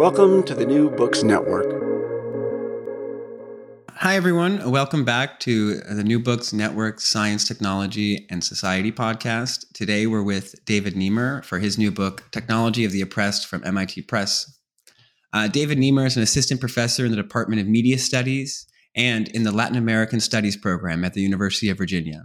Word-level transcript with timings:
Welcome 0.00 0.44
to 0.44 0.54
the 0.54 0.64
New 0.64 0.88
Books 0.88 1.22
Network. 1.22 1.66
Hi, 3.96 4.16
everyone. 4.16 4.70
Welcome 4.70 5.04
back 5.04 5.40
to 5.40 5.74
the 5.80 6.02
New 6.02 6.18
Books 6.18 6.54
Network 6.54 7.02
Science, 7.02 7.46
Technology, 7.46 8.26
and 8.30 8.42
Society 8.42 8.92
podcast. 8.92 9.66
Today, 9.74 10.06
we're 10.06 10.22
with 10.22 10.64
David 10.64 10.94
Nemer 10.94 11.44
for 11.44 11.58
his 11.58 11.76
new 11.76 11.90
book, 11.90 12.24
Technology 12.30 12.86
of 12.86 12.92
the 12.92 13.02
Oppressed 13.02 13.46
from 13.46 13.62
MIT 13.62 14.00
Press. 14.04 14.58
Uh, 15.34 15.48
David 15.48 15.76
Nemer 15.76 16.06
is 16.06 16.16
an 16.16 16.22
assistant 16.22 16.60
professor 16.60 17.04
in 17.04 17.10
the 17.10 17.16
Department 17.18 17.60
of 17.60 17.68
Media 17.68 17.98
Studies 17.98 18.66
and 18.96 19.28
in 19.28 19.42
the 19.42 19.52
Latin 19.52 19.76
American 19.76 20.20
Studies 20.20 20.56
program 20.56 21.04
at 21.04 21.12
the 21.12 21.20
University 21.20 21.68
of 21.68 21.76
Virginia. 21.76 22.24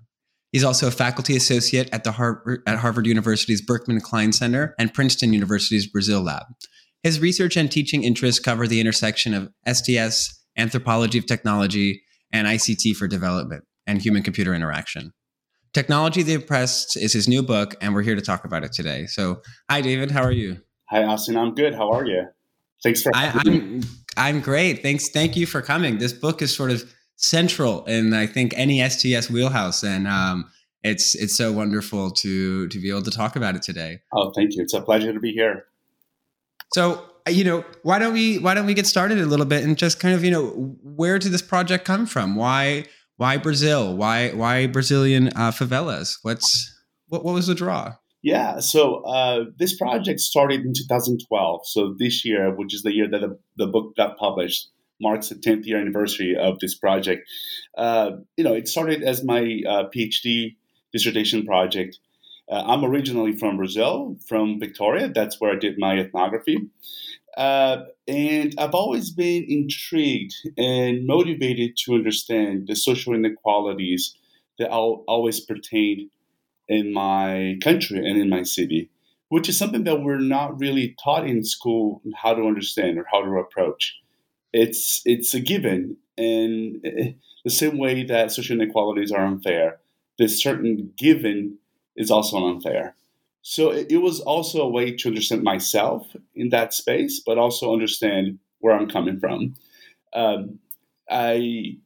He's 0.54 0.64
also 0.64 0.88
a 0.88 0.92
faculty 0.92 1.36
associate 1.36 1.90
at, 1.92 2.06
the 2.06 2.14
Harvard, 2.14 2.62
at 2.66 2.78
Harvard 2.78 3.06
University's 3.06 3.62
Berkman 3.62 4.00
Klein 4.00 4.32
Center 4.32 4.74
and 4.80 4.94
Princeton 4.94 5.34
University's 5.34 5.88
Brazil 5.88 6.22
Lab. 6.22 6.46
His 7.06 7.20
research 7.20 7.56
and 7.56 7.72
teaching 7.72 8.04
interests 8.04 8.40
cover 8.40 8.66
the 8.66 8.82
intersection 8.82 9.36
of 9.36 9.52
STS, 9.72 10.44
anthropology 10.58 11.20
of 11.20 11.28
technology, 11.28 12.02
and 12.32 12.48
ICT 12.48 12.96
for 12.96 13.08
development 13.08 13.64
and 13.86 14.02
human 14.02 14.24
computer 14.24 14.56
interaction. 14.56 15.14
Technology 15.72 16.24
the 16.24 16.34
Oppressed 16.34 16.98
is 16.98 17.14
his 17.14 17.28
new 17.28 17.44
book, 17.44 17.76
and 17.80 17.94
we're 17.94 18.02
here 18.02 18.16
to 18.16 18.24
talk 18.24 18.44
about 18.44 18.64
it 18.64 18.74
today. 18.74 19.06
So, 19.06 19.44
hi, 19.70 19.82
David. 19.82 20.10
How 20.10 20.24
are 20.24 20.32
you? 20.32 20.62
Hi, 20.90 21.04
Austin. 21.04 21.38
I'm 21.38 21.54
good. 21.54 21.76
How 21.76 21.92
are 21.92 22.08
you? 22.08 22.24
Thanks 22.82 23.04
for 23.04 23.12
I, 23.14 23.40
I'm, 23.46 23.82
I'm 24.18 24.42
great. 24.42 24.82
Thanks. 24.82 25.12
Thank 25.12 25.38
you 25.38 25.46
for 25.46 25.62
coming. 25.62 26.00
This 26.00 26.12
book 26.12 26.42
is 26.42 26.56
sort 26.56 26.72
of 26.72 26.92
central 27.18 27.86
in, 27.86 28.16
I 28.16 28.26
think, 28.26 28.56
any 28.58 28.82
STS 28.90 29.30
wheelhouse, 29.30 29.84
and 29.84 30.08
um, 30.08 30.50
it's 30.82 31.14
it's 31.14 31.36
so 31.36 31.52
wonderful 31.52 32.10
to 32.10 32.68
to 32.68 32.80
be 32.80 32.90
able 32.90 33.04
to 33.04 33.12
talk 33.12 33.36
about 33.36 33.56
it 33.56 33.62
today. 33.62 34.00
Oh, 34.12 34.32
thank 34.36 34.56
you. 34.56 34.64
It's 34.64 34.74
a 34.74 34.82
pleasure 34.82 35.14
to 35.14 35.20
be 35.20 35.32
here. 35.32 35.68
So, 36.76 37.02
you 37.30 37.46
know, 37.46 37.64
why 37.84 38.00
don't 38.00 38.12
we 38.12 38.38
why 38.38 38.54
don't 38.54 38.66
we 38.66 38.74
get 38.74 38.86
started 38.86 39.20
a 39.20 39.26
little 39.26 39.46
bit 39.46 39.64
and 39.64 39.78
just 39.78 39.98
kind 39.98 40.14
of, 40.14 40.26
you 40.26 40.32
know, 40.32 40.76
where 40.84 41.18
did 41.18 41.32
this 41.32 41.42
project 41.42 41.86
come 41.86 42.06
from? 42.06 42.36
Why 42.36 42.88
why 43.16 43.38
Brazil? 43.38 43.96
Why 43.96 44.32
why 44.32 44.68
Brazilian 44.68 45.30
uh, 45.38 45.52
favelas? 45.52 46.18
What's 46.24 46.78
what 47.08 47.24
what 47.24 47.34
was 47.34 47.48
the 47.48 47.56
draw? 47.56 47.94
Yeah, 48.24 48.60
so 48.60 49.06
uh, 49.06 49.46
this 49.58 49.78
project 49.78 50.20
started 50.20 50.66
in 50.66 50.74
2012. 50.74 51.62
So 51.66 51.96
this 51.98 52.26
year, 52.26 52.54
which 52.54 52.74
is 52.74 52.82
the 52.82 52.94
year 52.94 53.08
that 53.10 53.22
the, 53.22 53.40
the 53.56 53.68
book 53.68 53.96
got 53.96 54.18
published, 54.18 54.70
marks 55.00 55.30
the 55.30 55.36
10th 55.36 55.66
year 55.66 55.80
anniversary 55.80 56.36
of 56.36 56.60
this 56.60 56.76
project. 56.76 57.26
Uh, 57.78 58.18
you 58.36 58.44
know, 58.44 58.54
it 58.54 58.68
started 58.68 59.02
as 59.02 59.24
my 59.24 59.62
uh, 59.66 59.84
PhD 59.96 60.58
dissertation 60.92 61.46
project. 61.46 62.00
Uh, 62.50 62.64
I'm 62.68 62.86
originally 62.86 63.34
from 63.34 63.58
Brazil, 63.58 64.18
from 64.28 64.60
Vitoria. 64.60 65.10
That's 65.10 65.40
where 65.42 65.52
I 65.52 65.56
did 65.56 65.80
my 65.80 65.98
ethnography. 65.98 66.70
Uh, 67.38 67.86
and 68.08 68.54
I've 68.58 68.76
always 68.76 69.10
been 69.10 69.46
intrigued 69.48 70.34
and 70.58 71.06
motivated 71.06 71.76
to 71.84 71.96
understand 71.96 72.68
the 72.68 72.76
social 72.76 73.14
inequalities 73.14 74.16
that 74.58 74.70
always 74.70 75.40
pertained 75.42 76.10
in 76.68 76.94
my 76.94 77.58
country 77.62 77.98
and 77.98 78.20
in 78.20 78.30
my 78.30 78.44
city, 78.44 78.90
which 79.30 79.50
is 79.50 79.58
something 79.58 79.84
that 79.84 80.02
we're 80.02 80.20
not 80.20 80.60
really 80.60 80.96
taught 81.04 81.28
in 81.28 81.44
school 81.44 82.02
how 82.16 82.34
to 82.34 82.44
understand 82.44 82.98
or 82.98 83.06
how 83.12 83.22
to 83.22 83.38
approach. 83.38 83.96
It's 84.54 85.02
it's 85.06 85.34
a 85.34 85.42
given, 85.42 85.98
and 86.18 86.78
eh, 86.86 87.12
the 87.44 87.50
same 87.50 87.78
way 87.78 88.04
that 88.04 88.32
social 88.32 88.56
inequalities 88.56 89.12
are 89.12 89.26
unfair, 89.26 89.80
this 90.18 90.42
certain 90.42 90.94
given 90.98 91.58
is 91.96 92.12
also 92.12 92.38
unfair. 92.48 92.96
So 93.42 93.70
it, 93.70 93.92
it 93.92 93.98
was 93.98 94.20
also 94.22 94.62
a 94.62 94.70
way 94.70 94.92
to 94.92 95.10
understand 95.10 95.44
myself 95.44 96.08
in 96.34 96.50
that 96.50 96.74
space, 96.74 97.22
but 97.24 97.38
also 97.38 97.74
understand 97.74 98.40
where 98.60 98.76
I'm 98.76 98.90
coming 98.90 99.20
from. 99.20 99.56
Um, 100.14 100.60
I 101.10 101.78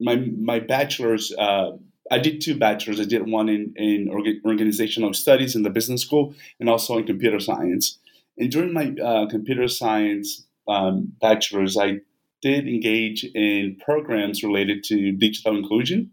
my 0.00 0.16
my 0.16 0.60
bachelor's 0.60 1.32
uh, 1.36 1.72
I 2.10 2.18
did 2.18 2.40
two 2.40 2.56
bachelors. 2.56 3.00
I 3.00 3.04
did 3.04 3.28
one 3.28 3.48
in 3.48 3.74
in 3.76 4.08
organizational 4.44 5.12
studies 5.14 5.56
in 5.56 5.62
the 5.62 5.70
business 5.70 6.02
school, 6.02 6.34
and 6.60 6.68
also 6.68 6.98
in 6.98 7.06
computer 7.06 7.40
science. 7.40 7.98
And 8.38 8.50
during 8.50 8.72
my 8.72 8.94
uh, 9.02 9.26
computer 9.28 9.68
science 9.68 10.46
um, 10.68 11.12
bachelor's, 11.20 11.76
I 11.76 12.00
did 12.40 12.68
engage 12.68 13.24
in 13.24 13.76
programs 13.84 14.42
related 14.42 14.84
to 14.84 15.12
digital 15.12 15.56
inclusion 15.56 16.10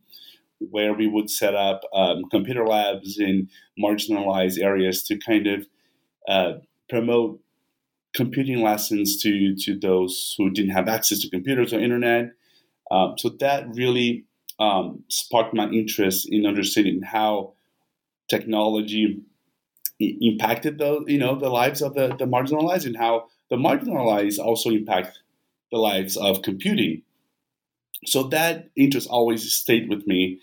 where 0.59 0.93
we 0.93 1.07
would 1.07 1.29
set 1.29 1.55
up 1.55 1.81
um, 1.93 2.23
computer 2.29 2.65
labs 2.65 3.17
in 3.17 3.49
marginalized 3.81 4.61
areas 4.61 5.03
to 5.03 5.17
kind 5.17 5.47
of 5.47 5.67
uh, 6.27 6.53
promote 6.89 7.39
computing 8.13 8.61
lessons 8.61 9.21
to 9.21 9.55
to 9.55 9.77
those 9.77 10.35
who 10.37 10.49
didn't 10.49 10.71
have 10.71 10.87
access 10.87 11.19
to 11.19 11.29
computers 11.29 11.73
or 11.73 11.79
internet. 11.79 12.31
Um, 12.91 13.15
so 13.17 13.29
that 13.39 13.67
really 13.75 14.25
um, 14.59 15.03
sparked 15.07 15.53
my 15.53 15.69
interest 15.69 16.27
in 16.29 16.45
understanding 16.45 17.01
how 17.03 17.53
technology 18.29 19.21
impacted 19.99 20.77
the 20.77 21.03
you 21.07 21.17
know 21.17 21.37
the 21.37 21.49
lives 21.49 21.81
of 21.81 21.93
the, 21.93 22.15
the 22.17 22.25
marginalized 22.25 22.85
and 22.85 22.97
how 22.97 23.25
the 23.49 23.57
marginalized 23.57 24.39
also 24.39 24.69
impact 24.69 25.19
the 25.71 25.77
lives 25.77 26.15
of 26.17 26.41
computing 26.41 27.01
so 28.05 28.23
that 28.23 28.69
interest 28.75 29.07
always 29.09 29.51
stayed 29.51 29.89
with 29.89 30.07
me. 30.07 30.39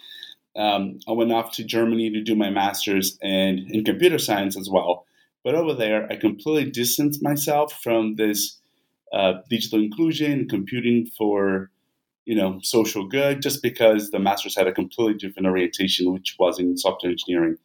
Um, 0.56 1.00
I 1.08 1.12
went 1.12 1.32
off 1.32 1.52
to 1.52 1.64
Germany 1.64 2.10
to 2.10 2.22
do 2.22 2.34
my 2.34 2.50
master's 2.50 3.18
and 3.22 3.70
in 3.70 3.84
computer 3.84 4.18
science 4.18 4.56
as 4.56 4.70
well. 4.70 5.06
But 5.44 5.54
over 5.54 5.74
there, 5.74 6.10
I 6.10 6.16
completely 6.16 6.70
distanced 6.70 7.22
myself 7.22 7.72
from 7.82 8.16
this 8.16 8.58
uh, 9.12 9.34
digital 9.48 9.80
inclusion, 9.80 10.48
computing 10.48 11.06
for 11.06 11.70
you 12.24 12.34
know 12.34 12.58
social 12.62 13.06
good, 13.06 13.42
just 13.42 13.62
because 13.62 14.10
the 14.10 14.18
master's 14.18 14.56
had 14.56 14.66
a 14.66 14.72
completely 14.72 15.14
different 15.14 15.46
orientation, 15.46 16.12
which 16.12 16.36
was 16.38 16.58
in 16.58 16.76
software 16.76 17.12
engineering. 17.12 17.56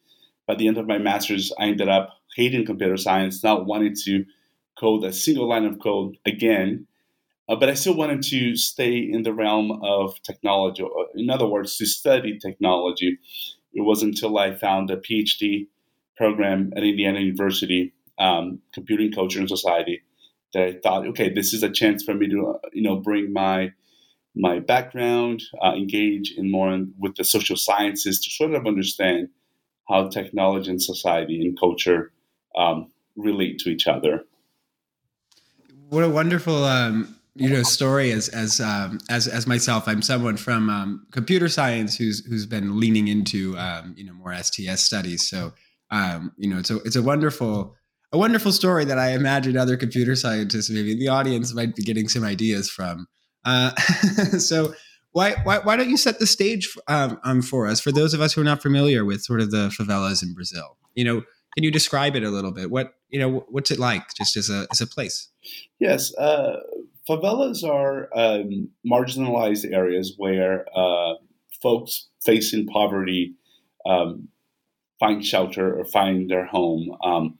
By 0.46 0.54
the 0.54 0.68
end 0.68 0.78
of 0.78 0.86
my 0.86 0.98
master's, 0.98 1.52
I 1.58 1.64
ended 1.64 1.88
up 1.88 2.10
hating 2.36 2.66
computer 2.66 2.96
science, 2.96 3.42
not 3.42 3.66
wanting 3.66 3.94
to 4.04 4.24
code 4.78 5.04
a 5.04 5.12
single 5.12 5.48
line 5.48 5.64
of 5.64 5.78
code 5.78 6.16
again, 6.26 6.86
uh, 7.52 7.56
but 7.56 7.68
I 7.68 7.74
still 7.74 7.94
wanted 7.94 8.22
to 8.22 8.56
stay 8.56 8.96
in 8.96 9.24
the 9.24 9.34
realm 9.34 9.78
of 9.82 10.20
technology. 10.22 10.82
Uh, 10.82 11.04
in 11.14 11.28
other 11.28 11.46
words, 11.46 11.76
to 11.76 11.86
study 11.86 12.38
technology. 12.38 13.18
It 13.74 13.82
wasn't 13.82 14.14
until 14.14 14.38
I 14.38 14.54
found 14.54 14.90
a 14.90 14.96
PhD 14.96 15.66
program 16.16 16.72
at 16.76 16.82
Indiana 16.82 17.20
University, 17.20 17.92
um, 18.18 18.60
Computing 18.72 19.12
Culture 19.12 19.38
and 19.38 19.48
Society, 19.48 20.02
that 20.54 20.62
I 20.62 20.72
thought, 20.82 21.06
okay, 21.08 21.28
this 21.28 21.52
is 21.52 21.62
a 21.62 21.70
chance 21.70 22.02
for 22.02 22.14
me 22.14 22.26
to 22.28 22.54
you 22.72 22.82
know 22.82 22.96
bring 22.96 23.34
my 23.34 23.72
my 24.34 24.58
background, 24.58 25.42
uh, 25.62 25.74
engage 25.74 26.32
in 26.32 26.50
more 26.50 26.72
in, 26.72 26.94
with 26.98 27.16
the 27.16 27.24
social 27.24 27.56
sciences 27.56 28.18
to 28.20 28.30
sort 28.30 28.54
of 28.54 28.66
understand 28.66 29.28
how 29.90 30.08
technology 30.08 30.70
and 30.70 30.82
society 30.82 31.42
and 31.42 31.58
culture 31.60 32.12
um, 32.56 32.90
relate 33.14 33.58
to 33.58 33.68
each 33.68 33.86
other. 33.86 34.24
What 35.90 36.04
a 36.04 36.08
wonderful 36.08 36.64
um, 36.64 37.14
you 37.34 37.48
know 37.48 37.62
story 37.62 38.12
as 38.12 38.28
as 38.28 38.60
um, 38.60 38.98
as 39.08 39.26
as 39.26 39.46
myself. 39.46 39.84
I'm 39.86 40.02
someone 40.02 40.36
from 40.36 40.68
um, 40.68 41.06
computer 41.12 41.48
science 41.48 41.96
who's 41.96 42.24
who's 42.26 42.46
been 42.46 42.78
leaning 42.78 43.08
into 43.08 43.56
um, 43.58 43.94
you 43.96 44.04
know 44.04 44.12
more 44.12 44.34
STS 44.34 44.80
studies. 44.80 45.28
So 45.28 45.52
um, 45.90 46.32
you 46.36 46.48
know 46.48 46.58
it's 46.58 46.70
a 46.70 46.76
it's 46.78 46.96
a 46.96 47.02
wonderful 47.02 47.74
a 48.12 48.18
wonderful 48.18 48.52
story 48.52 48.84
that 48.84 48.98
I 48.98 49.12
imagine 49.12 49.56
other 49.56 49.76
computer 49.76 50.14
scientists, 50.14 50.68
maybe 50.68 50.92
in 50.92 50.98
the 50.98 51.08
audience, 51.08 51.54
might 51.54 51.74
be 51.74 51.82
getting 51.82 52.08
some 52.08 52.24
ideas 52.24 52.68
from. 52.70 53.06
Uh, 53.44 53.74
so 54.38 54.74
why, 55.12 55.34
why 55.44 55.58
why 55.58 55.76
don't 55.76 55.88
you 55.88 55.96
set 55.96 56.18
the 56.18 56.26
stage 56.26 56.68
um, 56.88 57.18
um, 57.24 57.42
for 57.42 57.66
us 57.66 57.80
for 57.80 57.92
those 57.92 58.12
of 58.12 58.20
us 58.20 58.34
who 58.34 58.42
are 58.42 58.44
not 58.44 58.62
familiar 58.62 59.04
with 59.04 59.22
sort 59.22 59.40
of 59.40 59.50
the 59.50 59.68
favelas 59.68 60.22
in 60.22 60.34
Brazil? 60.34 60.76
You 60.94 61.04
know, 61.04 61.22
can 61.54 61.64
you 61.64 61.70
describe 61.70 62.14
it 62.14 62.22
a 62.22 62.30
little 62.30 62.52
bit? 62.52 62.70
What 62.70 62.92
you 63.08 63.18
know, 63.18 63.44
what's 63.48 63.70
it 63.70 63.78
like 63.78 64.04
just 64.14 64.36
as 64.36 64.50
a 64.50 64.66
as 64.70 64.82
a 64.82 64.86
place? 64.86 65.30
Yes, 65.80 66.14
uh, 66.16 66.56
favelas 67.08 67.64
are 67.64 68.08
um, 68.16 68.70
marginalized 68.86 69.70
areas 69.72 70.14
where 70.16 70.66
uh, 70.76 71.14
folks 71.62 72.08
facing 72.24 72.66
poverty 72.66 73.34
um, 73.86 74.28
find 75.00 75.24
shelter 75.24 75.78
or 75.78 75.84
find 75.84 76.30
their 76.30 76.46
home. 76.46 76.96
Um, 77.02 77.38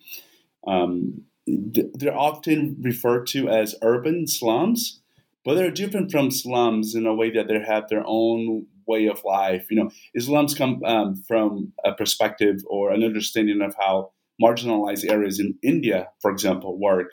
um 0.66 1.22
they're 1.44 2.16
often 2.16 2.76
referred 2.80 3.26
to 3.26 3.48
as 3.48 3.74
urban 3.82 4.28
slums 4.28 5.02
but 5.44 5.54
they're 5.54 5.70
different 5.70 6.10
from 6.10 6.30
slums 6.30 6.94
in 6.94 7.06
a 7.06 7.14
way 7.14 7.30
that 7.30 7.48
they 7.48 7.58
have 7.58 7.88
their 7.88 8.04
own 8.06 8.66
way 8.86 9.06
of 9.06 9.24
life. 9.24 9.66
You 9.70 9.76
know, 9.76 9.90
slums 10.18 10.54
come 10.54 10.82
um, 10.84 11.16
from 11.26 11.72
a 11.84 11.92
perspective 11.92 12.62
or 12.66 12.92
an 12.92 13.02
understanding 13.02 13.60
of 13.62 13.74
how 13.78 14.12
marginalized 14.42 15.08
areas 15.08 15.40
in 15.40 15.58
India, 15.62 16.08
for 16.20 16.30
example, 16.30 16.78
work. 16.78 17.12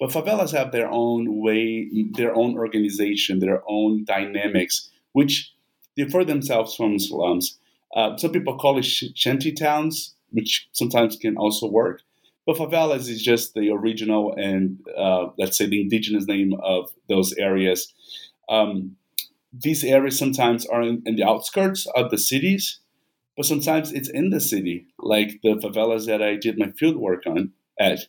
But 0.00 0.10
favelas 0.10 0.52
have 0.52 0.72
their 0.72 0.90
own 0.90 1.42
way, 1.42 1.88
their 2.12 2.34
own 2.34 2.56
organization, 2.56 3.38
their 3.38 3.62
own 3.68 4.04
dynamics, 4.04 4.90
which 5.12 5.52
differ 5.94 6.24
themselves 6.24 6.74
from 6.74 6.98
slums. 6.98 7.58
Uh, 7.94 8.16
some 8.16 8.32
people 8.32 8.56
call 8.56 8.78
it 8.78 8.84
sh- 8.84 9.12
shanty 9.14 9.52
towns, 9.52 10.14
which 10.30 10.68
sometimes 10.72 11.16
can 11.16 11.36
also 11.36 11.66
work. 11.66 12.00
But 12.46 12.56
favelas 12.56 13.10
is 13.10 13.22
just 13.22 13.52
the 13.52 13.70
original 13.70 14.34
and 14.34 14.78
uh, 14.96 15.26
let's 15.36 15.58
say 15.58 15.66
the 15.66 15.82
indigenous 15.82 16.26
name 16.26 16.54
of 16.62 16.90
those 17.08 17.34
areas. 17.34 17.92
Um, 18.48 18.96
these 19.52 19.84
areas 19.84 20.18
sometimes 20.18 20.64
are 20.64 20.80
in, 20.80 21.02
in, 21.04 21.16
the 21.16 21.24
outskirts 21.24 21.86
of 21.94 22.10
the 22.10 22.18
cities, 22.18 22.80
but 23.36 23.44
sometimes 23.44 23.92
it's 23.92 24.08
in 24.08 24.30
the 24.30 24.40
city, 24.40 24.86
like 24.98 25.40
the 25.42 25.56
favelas 25.56 26.06
that 26.06 26.22
I 26.22 26.36
did 26.36 26.58
my 26.58 26.70
field 26.70 26.96
work 26.96 27.24
on 27.26 27.52
at. 27.78 28.06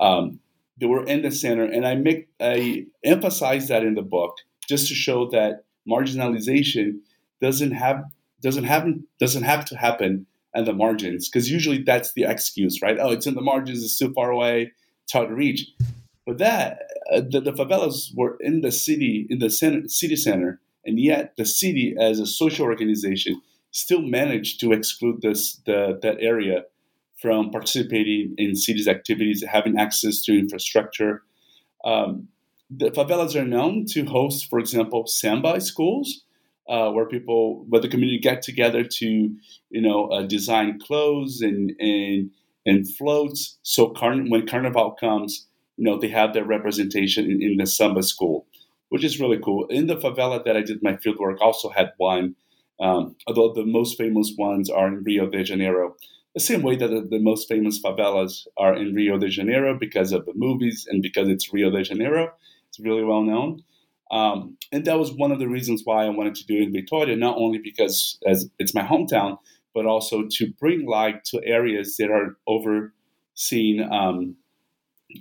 Um, 0.00 0.38
they 0.80 0.86
were 0.86 1.04
in 1.04 1.22
the 1.22 1.30
center, 1.30 1.64
and 1.64 1.86
I 1.86 1.94
make 1.94 2.28
I 2.40 2.86
emphasize 3.04 3.68
that 3.68 3.84
in 3.84 3.94
the 3.94 4.02
book 4.02 4.36
just 4.68 4.88
to 4.88 4.94
show 4.94 5.28
that 5.30 5.64
marginalization 5.88 7.00
doesn't 7.40 7.72
have 7.72 8.04
doesn't 8.42 8.64
happen 8.64 9.06
doesn't 9.20 9.44
have 9.44 9.64
to 9.66 9.76
happen 9.76 10.26
at 10.54 10.64
the 10.64 10.72
margins 10.72 11.28
because 11.28 11.50
usually 11.50 11.82
that's 11.82 12.12
the 12.12 12.24
excuse, 12.24 12.82
right? 12.82 12.98
Oh, 13.00 13.10
it's 13.10 13.26
in 13.26 13.34
the 13.34 13.40
margins, 13.40 13.82
it's 13.82 13.98
too 13.98 14.12
far 14.12 14.30
away, 14.30 14.72
it's 15.04 15.12
hard 15.12 15.28
to 15.28 15.34
reach. 15.34 15.70
But 16.26 16.38
that 16.38 16.78
uh, 17.12 17.22
the, 17.28 17.40
the, 17.40 17.52
favelas 17.52 18.14
were 18.14 18.36
in 18.40 18.60
the 18.60 18.70
city, 18.70 19.26
in 19.28 19.38
the 19.40 19.50
center, 19.50 19.88
city 19.88 20.16
center, 20.16 20.60
and 20.84 21.00
yet 21.00 21.34
the 21.36 21.44
city, 21.44 21.96
as 21.98 22.20
a 22.20 22.26
social 22.26 22.64
organization, 22.64 23.40
still 23.72 24.02
managed 24.02 24.60
to 24.60 24.72
exclude 24.72 25.22
this 25.22 25.60
the, 25.66 25.98
that 26.02 26.18
area 26.20 26.64
from 27.22 27.50
participating 27.50 28.34
in 28.36 28.56
city's 28.56 28.88
activities, 28.88 29.44
having 29.48 29.78
access 29.78 30.20
to 30.22 30.36
infrastructure. 30.36 31.22
Um, 31.84 32.28
the 32.68 32.90
favelas 32.90 33.36
are 33.36 33.46
known 33.46 33.86
to 33.90 34.04
host, 34.04 34.50
for 34.50 34.58
example, 34.58 35.06
samba 35.06 35.60
schools, 35.60 36.24
uh, 36.68 36.90
where 36.90 37.06
people, 37.06 37.64
where 37.68 37.80
the 37.80 37.88
community 37.88 38.18
get 38.18 38.42
together 38.42 38.82
to, 38.82 39.06
you 39.70 39.80
know, 39.80 40.06
uh, 40.08 40.22
design 40.22 40.80
clothes 40.80 41.40
and 41.40 41.72
and 41.78 42.30
and 42.66 42.88
floats. 42.96 43.58
So 43.62 43.92
when 44.00 44.46
Carnival 44.46 44.92
comes, 44.92 45.46
you 45.76 45.84
know, 45.84 45.98
they 45.98 46.08
have 46.08 46.32
their 46.32 46.44
representation 46.44 47.30
in, 47.30 47.42
in, 47.42 47.56
the 47.56 47.66
samba 47.66 48.02
school, 48.02 48.46
which 48.88 49.04
is 49.04 49.20
really 49.20 49.38
cool. 49.38 49.66
In 49.66 49.86
the 49.86 49.96
favela 49.96 50.44
that 50.44 50.56
I 50.56 50.62
did 50.62 50.82
my 50.82 50.94
fieldwork, 50.94 51.38
also 51.40 51.70
had 51.70 51.92
one, 51.96 52.36
um, 52.80 53.16
although 53.26 53.52
the 53.52 53.66
most 53.66 53.98
famous 53.98 54.32
ones 54.38 54.70
are 54.70 54.88
in 54.88 55.02
Rio 55.02 55.28
de 55.28 55.42
Janeiro. 55.42 55.96
The 56.34 56.40
same 56.40 56.62
way 56.62 56.76
that 56.76 56.88
the, 56.88 57.06
the 57.08 57.18
most 57.18 57.48
famous 57.48 57.80
favelas 57.80 58.46
are 58.56 58.74
in 58.74 58.94
Rio 58.94 59.18
de 59.18 59.28
Janeiro 59.28 59.78
because 59.78 60.12
of 60.12 60.24
the 60.24 60.32
movies 60.34 60.86
and 60.88 61.02
because 61.02 61.28
it's 61.28 61.52
Rio 61.52 61.70
de 61.70 61.84
Janeiro. 61.84 62.32
It's 62.68 62.80
really 62.80 63.04
well 63.04 63.22
known. 63.22 63.62
Um, 64.10 64.56
and 64.70 64.84
that 64.84 64.98
was 64.98 65.12
one 65.12 65.32
of 65.32 65.38
the 65.38 65.48
reasons 65.48 65.82
why 65.84 66.04
I 66.04 66.10
wanted 66.10 66.34
to 66.36 66.46
do 66.46 66.56
it 66.56 66.64
in 66.64 66.72
Vitoria, 66.72 67.16
not 67.16 67.36
only 67.38 67.58
because 67.58 68.18
as 68.26 68.48
it's 68.58 68.74
my 68.74 68.82
hometown, 68.82 69.38
but 69.74 69.86
also 69.86 70.24
to 70.30 70.52
bring 70.60 70.86
light 70.86 71.24
to 71.26 71.42
areas 71.44 71.96
that 71.96 72.10
are 72.10 72.36
overseen 72.46 73.88
um, 73.90 74.36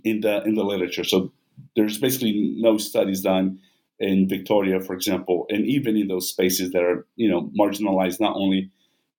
in 0.04 0.22
the 0.22 0.44
in 0.44 0.56
the 0.56 0.64
literature. 0.64 1.06
So 1.06 1.32
there's 1.76 1.98
basically 1.98 2.54
no 2.58 2.78
studies 2.78 3.22
done 3.22 3.60
in 4.00 4.28
Vitoria, 4.28 4.82
for 4.82 4.94
example, 4.94 5.46
and 5.50 5.66
even 5.66 5.96
in 5.96 6.08
those 6.08 6.30
spaces 6.30 6.72
that 6.72 6.84
are 6.84 7.06
you 7.16 7.30
know 7.30 7.50
marginalized 7.58 8.20
not 8.20 8.36
only 8.36 8.72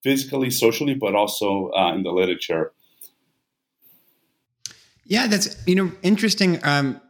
physically, 0.03 0.51
socially, 0.51 0.95
but 0.95 1.15
also 1.15 1.71
uh, 1.71 1.95
in 1.95 2.03
the 2.03 2.11
literature. 2.11 2.73
Yeah, 5.05 5.27
that's 5.27 5.57
you 5.67 5.75
know 5.75 5.93
interesting. 6.03 6.59
Um, 6.65 7.01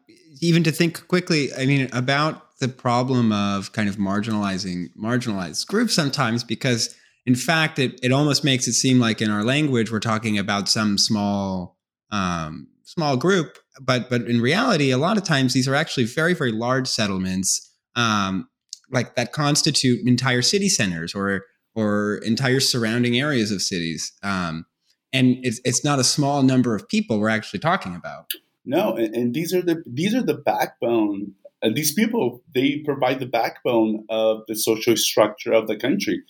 even 0.40 0.64
to 0.64 0.72
think 0.72 1.06
quickly, 1.08 1.54
I 1.54 1.66
mean, 1.66 1.88
about 1.92 2.58
the 2.62 2.68
problem 2.68 3.32
of 3.32 3.72
kind 3.72 3.88
of 3.88 3.96
marginalizing 3.96 4.88
marginalized 4.96 5.66
groups 5.66 5.92
sometimes 5.92 6.44
because 6.44 6.94
in 7.26 7.34
fact 7.34 7.80
it, 7.80 7.98
it 8.04 8.12
almost 8.12 8.44
makes 8.44 8.68
it 8.68 8.74
seem 8.74 9.00
like 9.00 9.20
in 9.20 9.32
our 9.32 9.42
language 9.42 9.90
we're 9.90 9.98
talking 9.98 10.38
about 10.38 10.68
some 10.68 10.96
small 10.96 11.76
um, 12.12 12.68
small 12.84 13.16
group 13.16 13.58
but 13.80 14.08
but 14.08 14.22
in 14.22 14.40
reality 14.40 14.92
a 14.92 14.96
lot 14.96 15.16
of 15.16 15.24
times 15.24 15.54
these 15.54 15.66
are 15.66 15.74
actually 15.74 16.04
very 16.04 16.34
very 16.34 16.52
large 16.52 16.86
settlements 16.86 17.74
um, 17.96 18.48
like 18.92 19.16
that 19.16 19.32
constitute 19.32 20.06
entire 20.06 20.40
city 20.40 20.68
centers 20.68 21.16
or 21.16 21.44
or 21.74 22.16
entire 22.24 22.60
surrounding 22.60 23.18
areas 23.18 23.50
of 23.50 23.62
cities 23.62 24.12
um, 24.22 24.64
and 25.12 25.36
it's, 25.42 25.60
it's 25.64 25.84
not 25.84 25.98
a 25.98 26.04
small 26.04 26.42
number 26.42 26.74
of 26.74 26.88
people 26.88 27.18
we're 27.18 27.28
actually 27.28 27.60
talking 27.60 27.94
about 27.94 28.30
no 28.64 28.96
and, 28.96 29.14
and 29.14 29.34
these 29.34 29.52
are 29.54 29.62
the 29.62 29.82
these 29.86 30.14
are 30.14 30.22
the 30.22 30.34
backbone 30.34 31.34
and 31.62 31.76
these 31.76 31.92
people, 31.92 32.42
they 32.54 32.78
provide 32.84 33.20
the 33.20 33.26
backbone 33.26 34.04
of 34.08 34.42
the 34.48 34.56
social 34.56 34.96
structure 34.96 35.52
of 35.52 35.68
the 35.68 35.76
country. 35.76 36.22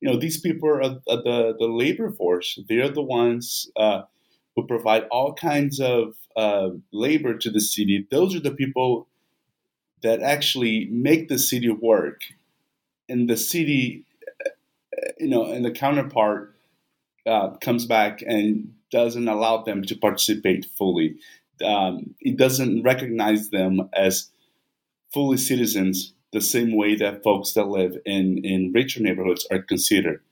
You 0.00 0.10
know, 0.10 0.16
these 0.16 0.40
people 0.40 0.68
are, 0.68 0.88
the, 1.06 1.56
the 1.58 1.66
labor 1.66 2.12
force. 2.12 2.58
They're 2.68 2.88
the 2.88 3.02
ones 3.02 3.68
uh, 3.76 4.02
who 4.54 4.64
provide 4.66 5.04
all 5.10 5.34
kinds 5.34 5.80
of 5.80 6.14
uh, 6.36 6.68
labor 6.92 7.36
to 7.36 7.50
the 7.50 7.60
city. 7.60 8.06
Those 8.10 8.36
are 8.36 8.40
the 8.40 8.52
people 8.52 9.08
that 10.02 10.22
actually 10.22 10.88
make 10.92 11.28
the 11.28 11.38
city 11.38 11.70
work. 11.70 12.20
And 13.08 13.28
the 13.28 13.36
city, 13.36 14.04
uh, 14.04 14.05
you 15.18 15.28
know, 15.28 15.44
and 15.44 15.64
the 15.64 15.70
counterpart 15.70 16.54
uh, 17.26 17.50
comes 17.56 17.86
back 17.86 18.22
and 18.22 18.72
doesn't 18.90 19.28
allow 19.28 19.62
them 19.62 19.82
to 19.82 19.96
participate 19.96 20.66
fully. 20.76 21.16
Um, 21.64 22.14
it 22.20 22.36
doesn't 22.36 22.82
recognize 22.82 23.50
them 23.50 23.88
as 23.94 24.30
fully 25.12 25.38
citizens 25.38 26.12
the 26.32 26.40
same 26.40 26.76
way 26.76 26.94
that 26.96 27.22
folks 27.22 27.52
that 27.52 27.68
live 27.68 27.96
in, 28.04 28.44
in 28.44 28.72
richer 28.72 29.00
neighborhoods 29.00 29.46
are 29.50 29.62
considered. 29.62 30.22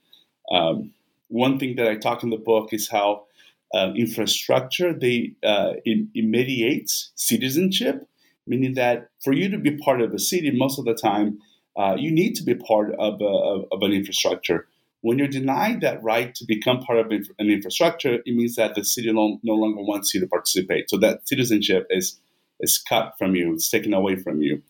Um, 0.51 0.91
one 1.27 1.57
thing 1.57 1.75
that 1.77 1.87
I 1.87 1.95
talk 1.95 2.23
in 2.23 2.29
the 2.29 2.37
book 2.37 2.71
is 2.71 2.89
how 2.89 3.25
uh, 3.73 3.91
infrastructure 3.95 4.93
they 4.93 5.33
uh, 5.43 5.73
it, 5.83 6.07
it, 6.13 6.25
mediates 6.25 7.11
citizenship, 7.15 8.07
meaning 8.45 8.75
that 8.75 9.09
for 9.23 9.33
you 9.33 9.49
to 9.49 9.57
be 9.57 9.75
part 9.77 10.01
of 10.01 10.13
a 10.13 10.19
city, 10.19 10.51
most 10.51 10.77
of 10.77 10.85
the 10.85 10.93
time 10.93 11.39
uh, 11.75 11.95
you 11.97 12.11
need 12.11 12.35
to 12.35 12.43
be 12.43 12.55
part 12.55 12.93
of, 12.99 13.19
a, 13.19 13.25
of, 13.25 13.65
of, 13.71 13.81
an 13.81 13.91
infrastructure. 13.91 14.67
When 15.01 15.19
you're 15.19 15.27
denied 15.27 15.81
that 15.81 16.01
right 16.01 16.33
to 16.35 16.45
become 16.45 16.79
part 16.79 16.99
of 16.99 17.11
an 17.11 17.49
infrastructure, 17.49 18.15
it 18.25 18.35
means 18.35 18.55
that 18.55 18.75
the 18.75 18.83
city 18.83 19.11
no, 19.11 19.39
no 19.43 19.53
longer 19.53 19.81
wants 19.81 20.13
you 20.13 20.19
to 20.21 20.27
participate. 20.27 20.89
So 20.89 20.97
that 20.97 21.27
citizenship 21.27 21.87
is 21.89 22.19
is 22.59 22.77
cut 22.77 23.13
from 23.17 23.35
you, 23.35 23.53
it's 23.53 23.69
taken 23.69 23.93
away 23.93 24.15
from 24.15 24.41
you. 24.41 24.63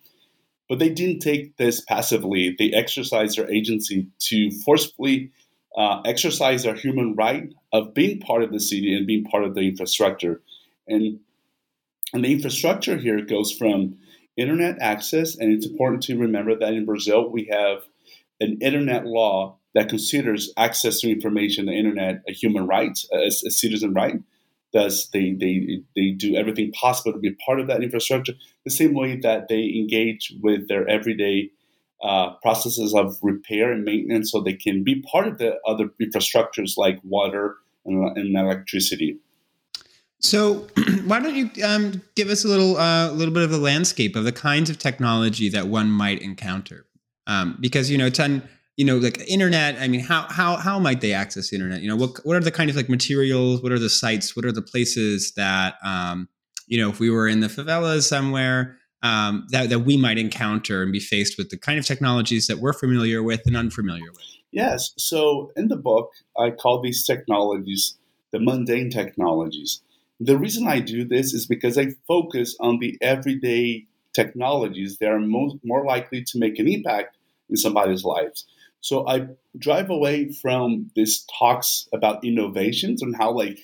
But 0.68 0.80
they 0.80 0.90
didn't 0.90 1.20
take 1.20 1.58
this 1.58 1.82
passively. 1.82 2.56
They 2.58 2.72
exercised 2.72 3.38
their 3.38 3.50
agency 3.50 4.08
to 4.30 4.52
forcefully 4.66 5.32
uh, 5.78 6.02
exercise 6.06 6.64
their 6.64 6.76
human 6.76 7.16
right 7.16 7.54
of 7.72 7.94
being 7.94 8.20
part 8.20 8.44
of 8.44 8.52
the 8.52 8.60
city 8.60 8.96
and 8.96 9.06
being 9.06 9.24
part 9.24 9.44
of 9.44 9.54
the 9.54 9.62
infrastructure. 9.62 10.42
And 10.88 11.20
And 12.14 12.24
the 12.24 12.32
infrastructure 12.32 12.98
here 12.98 13.22
goes 13.26 13.52
from 13.52 13.98
internet 14.38 14.78
access, 14.82 15.36
and 15.38 15.52
it's 15.52 15.66
important 15.66 16.04
to 16.04 16.18
remember 16.18 16.58
that 16.58 16.74
in 16.74 16.86
Brazil 16.86 17.30
we 17.30 17.46
have 17.52 17.80
an 18.40 18.58
internet 18.62 19.06
law 19.06 19.58
that 19.76 19.90
considers 19.90 20.52
access 20.58 21.02
to 21.02 21.12
information, 21.12 21.66
the 21.68 21.74
internet, 21.74 22.24
a 22.28 22.32
human 22.32 22.66
right, 22.66 22.98
a, 23.14 23.28
a 23.28 23.32
citizen 23.32 23.94
right. 23.94 24.16
Thus, 24.74 25.08
they, 25.08 25.34
they, 25.34 25.82
they 25.96 26.12
do 26.12 26.36
everything 26.36 26.72
possible 26.72 27.14
to 27.14 27.20
be 27.20 27.36
part 27.46 27.60
of 27.60 27.68
that 27.68 27.84
infrastructure, 27.84 28.34
the 28.66 28.72
same 28.72 28.94
way 28.94 29.18
that 29.18 29.48
they 29.48 29.64
engage 29.64 30.34
with 30.42 30.68
their 30.68 30.88
everyday 30.88 31.52
uh, 32.04 32.32
processes 32.42 32.94
of 32.94 33.18
repair 33.22 33.72
and 33.72 33.84
maintenance 33.84 34.32
so 34.32 34.42
they 34.42 34.54
can 34.54 34.84
be 34.84 35.02
part 35.02 35.28
of 35.28 35.38
the 35.38 35.56
other 35.66 35.90
infrastructures 36.02 36.78
like 36.78 37.00
water 37.04 37.56
and, 37.86 38.18
and 38.18 38.36
electricity. 38.36 39.18
So, 40.20 40.68
why 41.06 41.20
don't 41.20 41.36
you 41.36 41.50
um, 41.64 42.02
give 42.16 42.30
us 42.30 42.44
a 42.44 42.48
little, 42.48 42.78
uh, 42.78 43.12
little 43.12 43.34
bit 43.34 43.44
of 43.44 43.52
the 43.52 43.58
landscape 43.58 44.16
of 44.16 44.24
the 44.24 44.32
kinds 44.32 44.70
of 44.70 44.80
technology 44.80 45.50
that 45.50 45.68
one 45.68 45.90
might 45.90 46.22
encounter? 46.22 46.86
Um, 47.28 47.58
because 47.60 47.90
you 47.90 47.98
know, 47.98 48.10
ten, 48.10 48.48
you 48.78 48.86
know, 48.86 48.98
like 48.98 49.20
internet. 49.28 49.78
I 49.80 49.88
mean, 49.88 50.02
how 50.02 50.28
how 50.30 50.58
how 50.58 50.80
might 50.80 51.02
they 51.02 51.14
access 51.14 51.50
the 51.50 51.56
internet? 51.56 51.82
You 51.82 51.90
know, 51.90 51.96
what 51.96 52.26
what 52.26 52.36
are 52.36 52.42
the 52.42 52.52
kind 52.52 52.70
of 52.70 52.76
like 52.76 52.90
materials? 52.90 53.62
What 53.62 53.72
are 53.72 53.80
the 53.80 53.90
sites? 53.90 54.36
What 54.36 54.46
are 54.46 54.52
the 54.52 54.62
places 54.62 55.34
that 55.34 55.76
um, 55.84 56.28
you 56.68 56.80
know, 56.80 56.90
if 56.90 57.00
we 57.00 57.10
were 57.10 57.28
in 57.28 57.40
the 57.40 57.48
favelas 57.48 58.04
somewhere, 58.04 58.78
um, 59.04 59.46
that 59.52 59.70
that 59.70 59.80
we 59.80 59.98
might 59.98 60.18
encounter 60.18 60.82
and 60.82 60.92
be 60.92 61.00
faced 61.00 61.38
with 61.38 61.50
the 61.50 61.58
kind 61.58 61.80
of 61.80 61.86
technologies 61.86 62.48
that 62.48 62.58
we're 62.58 62.74
familiar 62.74 63.24
with 63.24 63.42
and 63.46 63.56
unfamiliar 63.56 64.12
with? 64.12 64.24
Yes. 64.52 64.94
So 64.98 65.52
in 65.56 65.68
the 65.68 65.76
book, 65.76 66.12
I 66.38 66.52
call 66.52 66.82
these 66.82 67.06
technologies 67.06 67.98
the 68.36 68.40
mundane 68.40 68.90
technologies. 68.90 69.82
The 70.20 70.38
reason 70.38 70.68
I 70.68 70.80
do 70.80 71.06
this 71.06 71.34
is 71.34 71.46
because 71.46 71.78
I 71.78 71.88
focus 72.08 72.56
on 72.60 72.80
the 72.80 72.98
everyday 73.02 73.86
technologies 74.14 74.98
that 75.00 75.10
are 75.10 75.20
most, 75.20 75.58
more 75.64 75.86
likely 75.86 76.24
to 76.24 76.40
make 76.40 76.60
an 76.60 76.68
impact 76.68 77.18
in 77.50 77.56
somebody's 77.56 78.04
lives. 78.04 78.46
So 78.86 79.08
I 79.08 79.30
drive 79.58 79.90
away 79.90 80.32
from 80.32 80.92
these 80.96 81.26
talks 81.40 81.90
about 81.92 82.24
innovations 82.24 83.02
and 83.02 83.16
how 83.16 83.32
like 83.32 83.58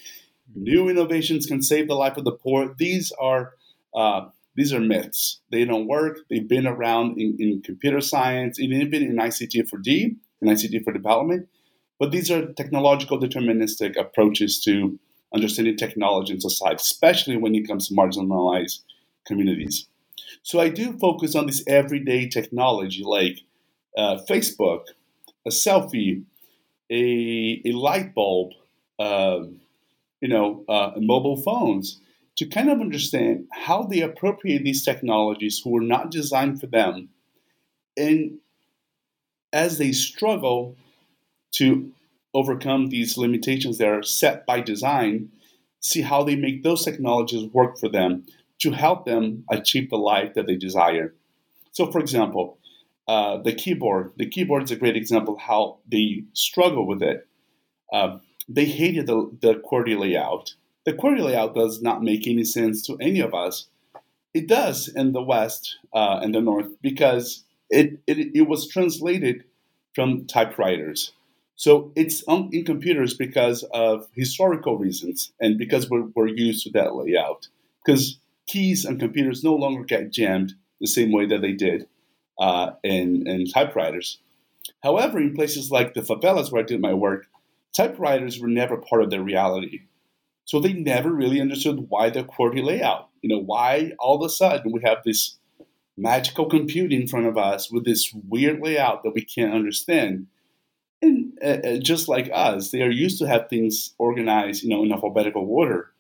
new 0.55 0.89
innovations 0.89 1.45
can 1.45 1.61
save 1.61 1.87
the 1.87 1.93
life 1.93 2.17
of 2.17 2.23
the 2.23 2.31
poor. 2.31 2.73
These 2.75 3.11
are 3.21 3.53
uh, 3.93 4.29
these 4.55 4.73
are 4.73 4.79
myths. 4.79 5.39
They 5.51 5.63
don't 5.63 5.87
work. 5.87 6.21
They've 6.27 6.47
been 6.47 6.65
around 6.65 7.21
in, 7.21 7.37
in 7.37 7.61
computer 7.61 8.01
science, 8.01 8.57
and 8.57 8.73
even 8.73 9.03
in 9.03 9.17
ICT 9.17 9.69
for 9.69 9.77
D 9.77 10.15
and 10.41 10.49
ICT 10.49 10.83
for 10.83 10.91
development. 10.91 11.47
But 11.99 12.09
these 12.09 12.31
are 12.31 12.51
technological 12.53 13.19
deterministic 13.19 13.99
approaches 13.99 14.59
to 14.63 14.99
understanding 15.35 15.77
technology 15.77 16.33
in 16.33 16.41
society, 16.41 16.77
especially 16.77 17.37
when 17.37 17.53
it 17.53 17.67
comes 17.67 17.89
to 17.89 17.93
marginalized 17.93 18.79
communities. 19.27 19.87
So 20.41 20.59
I 20.59 20.69
do 20.69 20.97
focus 20.97 21.35
on 21.35 21.45
this 21.45 21.63
everyday 21.67 22.27
technology 22.27 23.03
like 23.03 23.41
uh, 23.95 24.17
Facebook, 24.27 24.85
a 25.45 25.49
selfie, 25.49 26.23
a, 26.91 27.61
a 27.65 27.71
light 27.71 28.13
bulb, 28.13 28.51
uh, 28.99 29.39
you 30.21 30.27
know, 30.27 30.63
uh, 30.69 30.91
mobile 30.97 31.37
phones, 31.37 31.99
to 32.37 32.45
kind 32.45 32.69
of 32.69 32.79
understand 32.79 33.47
how 33.51 33.83
they 33.83 34.01
appropriate 34.01 34.63
these 34.63 34.85
technologies 34.85 35.61
who 35.63 35.71
were 35.71 35.81
not 35.81 36.11
designed 36.11 36.59
for 36.59 36.67
them, 36.67 37.09
and 37.97 38.39
as 39.53 39.77
they 39.77 39.91
struggle 39.91 40.75
to 41.53 41.91
overcome 42.33 42.87
these 42.87 43.17
limitations 43.17 43.77
that 43.77 43.87
are 43.87 44.03
set 44.03 44.45
by 44.45 44.61
design, 44.61 45.29
see 45.81 46.01
how 46.01 46.23
they 46.23 46.35
make 46.35 46.63
those 46.63 46.85
technologies 46.85 47.51
work 47.51 47.77
for 47.77 47.89
them 47.89 48.25
to 48.59 48.71
help 48.71 49.05
them 49.05 49.43
achieve 49.49 49.89
the 49.89 49.97
life 49.97 50.33
that 50.35 50.47
they 50.47 50.55
desire. 50.55 51.13
So, 51.71 51.91
for 51.91 51.99
example, 51.99 52.57
uh, 53.07 53.37
the 53.37 53.53
keyboard. 53.53 54.13
The 54.17 54.29
keyboard 54.29 54.63
is 54.63 54.71
a 54.71 54.75
great 54.75 54.95
example 54.95 55.35
of 55.35 55.41
how 55.41 55.79
they 55.89 56.23
struggle 56.33 56.85
with 56.87 57.01
it. 57.01 57.27
Uh, 57.91 58.17
they 58.47 58.65
hated 58.65 59.07
the, 59.07 59.29
the 59.41 59.55
QWERTY 59.55 59.99
layout. 59.99 60.53
The 60.85 60.93
QWERTY 60.93 61.23
layout 61.23 61.55
does 61.55 61.81
not 61.81 62.03
make 62.03 62.27
any 62.27 62.43
sense 62.43 62.81
to 62.87 62.97
any 63.01 63.19
of 63.19 63.33
us. 63.33 63.67
It 64.33 64.47
does 64.47 64.87
in 64.87 65.11
the 65.11 65.21
West 65.21 65.77
uh, 65.93 66.19
and 66.21 66.33
the 66.33 66.41
North 66.41 66.69
because 66.81 67.43
it, 67.69 67.99
it, 68.07 68.35
it 68.35 68.47
was 68.47 68.67
translated 68.67 69.43
from 69.93 70.25
typewriters. 70.25 71.11
So 71.55 71.91
it's 71.95 72.23
on, 72.27 72.49
in 72.53 72.63
computers 72.65 73.13
because 73.13 73.63
of 73.73 74.07
historical 74.15 74.77
reasons 74.77 75.31
and 75.39 75.57
because 75.57 75.89
we're, 75.89 76.07
we're 76.15 76.27
used 76.27 76.63
to 76.63 76.71
that 76.71 76.95
layout. 76.95 77.47
Because 77.85 78.19
keys 78.47 78.85
on 78.85 78.99
computers 78.99 79.43
no 79.43 79.53
longer 79.53 79.83
get 79.83 80.11
jammed 80.11 80.53
the 80.79 80.87
same 80.87 81.11
way 81.11 81.25
that 81.25 81.41
they 81.41 81.51
did 81.51 81.87
uh, 82.41 82.73
in 82.83 83.45
typewriters. 83.45 84.17
However, 84.83 85.19
in 85.19 85.35
places 85.35 85.69
like 85.69 85.93
the 85.93 86.01
favelas 86.01 86.51
where 86.51 86.63
I 86.63 86.65
did 86.65 86.81
my 86.81 86.93
work, 86.93 87.27
typewriters 87.73 88.39
were 88.39 88.47
never 88.47 88.77
part 88.77 89.03
of 89.03 89.11
their 89.11 89.21
reality. 89.21 89.81
So 90.45 90.59
they 90.59 90.73
never 90.73 91.13
really 91.13 91.39
understood 91.39 91.85
why 91.89 92.09
the 92.09 92.23
QWERTY 92.23 92.63
layout. 92.63 93.09
You 93.21 93.29
know, 93.29 93.37
why 93.37 93.91
all 93.99 94.15
of 94.15 94.25
a 94.25 94.29
sudden 94.29 94.71
we 94.71 94.81
have 94.83 94.97
this 95.05 95.37
magical 95.95 96.47
compute 96.47 96.91
in 96.91 97.07
front 97.07 97.27
of 97.27 97.37
us 97.37 97.71
with 97.71 97.85
this 97.85 98.11
weird 98.27 98.59
layout 98.59 99.03
that 99.03 99.13
we 99.13 99.23
can't 99.23 99.53
understand. 99.53 100.25
And 100.99 101.37
uh, 101.43 101.59
uh 101.63 101.77
just 101.77 102.07
like 102.07 102.29
us, 102.33 102.71
they 102.71 102.81
are 102.81 102.89
used 102.89 103.19
to 103.19 103.27
have 103.27 103.49
things 103.49 103.93
organized, 103.99 104.63
you 104.63 104.69
know, 104.69 104.83
in 104.83 104.91
alphabetical 104.91 105.47
order, 105.47 105.91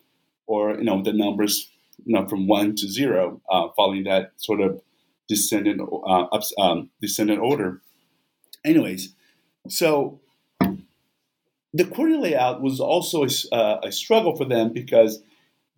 or 0.47 0.71
you 0.71 0.83
know, 0.83 1.03
the 1.03 1.13
numbers 1.13 1.69
you 2.03 2.15
know, 2.15 2.27
from 2.27 2.47
one 2.47 2.75
to 2.77 2.87
zero, 2.87 3.39
uh, 3.47 3.67
following 3.75 4.05
that 4.05 4.31
sort 4.37 4.59
of 4.59 4.81
descendant 5.31 5.79
uh, 5.81 6.23
ups, 6.35 6.53
um, 6.59 6.89
descendant 6.99 7.39
order. 7.39 7.81
Anyways, 8.65 9.13
so 9.69 10.19
the 10.59 11.85
QWERTY 11.85 12.21
layout 12.21 12.61
was 12.61 12.81
also 12.81 13.23
a, 13.23 13.55
uh, 13.55 13.79
a, 13.81 13.91
struggle 13.93 14.35
for 14.35 14.43
them 14.43 14.73
because 14.73 15.23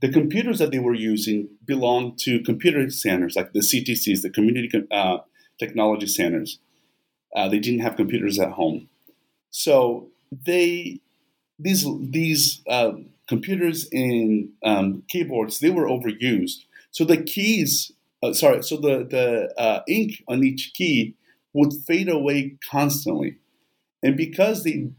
the 0.02 0.12
computers 0.12 0.58
that 0.58 0.72
they 0.72 0.80
were 0.80 0.96
using 0.96 1.50
belonged 1.64 2.18
to 2.18 2.42
computer 2.42 2.90
centers 2.90 3.36
like 3.36 3.54
the 3.54 3.60
CTCs, 3.60 4.24
the 4.24 4.32
community 4.32 4.72
uh, 4.90 5.20
technology 5.60 6.08
centers. 6.08 6.58
Uh, 7.36 7.48
they 7.48 7.60
didn't 7.60 7.82
have 7.82 7.96
computers 7.96 8.40
at 8.40 8.54
home, 8.54 8.90
so 9.52 10.10
they 10.32 11.00
these 11.60 11.86
these 12.00 12.62
uh, 12.68 12.94
computers 13.28 13.88
and 13.92 14.50
um, 14.64 15.04
keyboards 15.10 15.60
they 15.60 15.70
were 15.70 15.88
overused. 15.88 16.66
So 16.92 17.04
the 17.06 17.18
keys, 17.24 17.92
uh, 18.24 18.34
sorry, 18.34 18.64
so 18.64 18.78
the 18.78 19.06
the 19.10 19.54
uh, 19.62 19.82
ink 19.88 20.24
on 20.28 20.44
each 20.44 20.72
key 20.74 21.16
would 21.54 21.74
fade 21.86 22.10
away 22.10 22.58
constantly, 22.70 23.38
and 24.02 24.18
because 24.18 24.64
they 24.64 24.90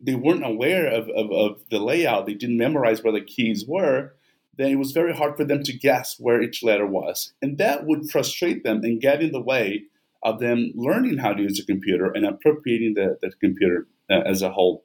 they 0.00 0.14
weren't 0.14 0.44
aware 0.44 0.86
of, 0.86 1.08
of, 1.08 1.32
of 1.32 1.62
the 1.70 1.78
layout, 1.78 2.26
they 2.26 2.34
didn't 2.34 2.58
memorize 2.58 3.02
where 3.02 3.12
the 3.12 3.20
keys 3.24 3.64
were. 3.66 4.12
Then 4.58 4.70
it 4.70 4.78
was 4.78 4.92
very 4.92 5.14
hard 5.14 5.36
for 5.36 5.44
them 5.44 5.62
to 5.64 5.72
guess 5.72 6.16
where 6.18 6.40
each 6.42 6.62
letter 6.62 6.86
was, 6.86 7.32
and 7.42 7.58
that 7.58 7.86
would 7.86 8.10
frustrate 8.10 8.64
them 8.64 8.82
and 8.84 9.00
get 9.00 9.22
in 9.22 9.32
the 9.32 9.40
way 9.40 9.84
of 10.22 10.40
them 10.40 10.72
learning 10.74 11.18
how 11.18 11.32
to 11.34 11.42
use 11.42 11.60
a 11.60 11.66
computer 11.66 12.10
and 12.10 12.24
appropriating 12.26 12.94
the, 12.94 13.18
the 13.20 13.30
computer 13.40 13.86
uh, 14.10 14.22
as 14.26 14.42
a 14.42 14.50
whole. 14.50 14.84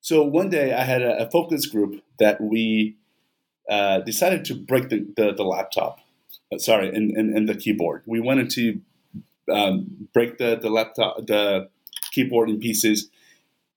So 0.00 0.22
one 0.22 0.48
day 0.48 0.72
I 0.72 0.84
had 0.84 1.02
a, 1.02 1.26
a 1.26 1.30
focus 1.30 1.66
group 1.66 2.02
that 2.18 2.40
we 2.40 2.96
uh, 3.68 4.00
decided 4.00 4.44
to 4.46 4.54
break 4.54 4.90
the, 4.90 5.06
the, 5.16 5.32
the 5.32 5.42
laptop, 5.42 5.98
sorry, 6.58 6.88
and, 6.88 7.16
and, 7.16 7.48
the 7.48 7.54
keyboard. 7.54 8.02
We 8.06 8.20
wanted 8.20 8.50
to 8.50 8.80
um, 9.52 10.08
break 10.12 10.38
the, 10.38 10.58
the 10.60 10.70
laptop, 10.70 11.26
the 11.26 11.68
keyboard 12.12 12.50
in 12.50 12.60
pieces, 12.60 13.10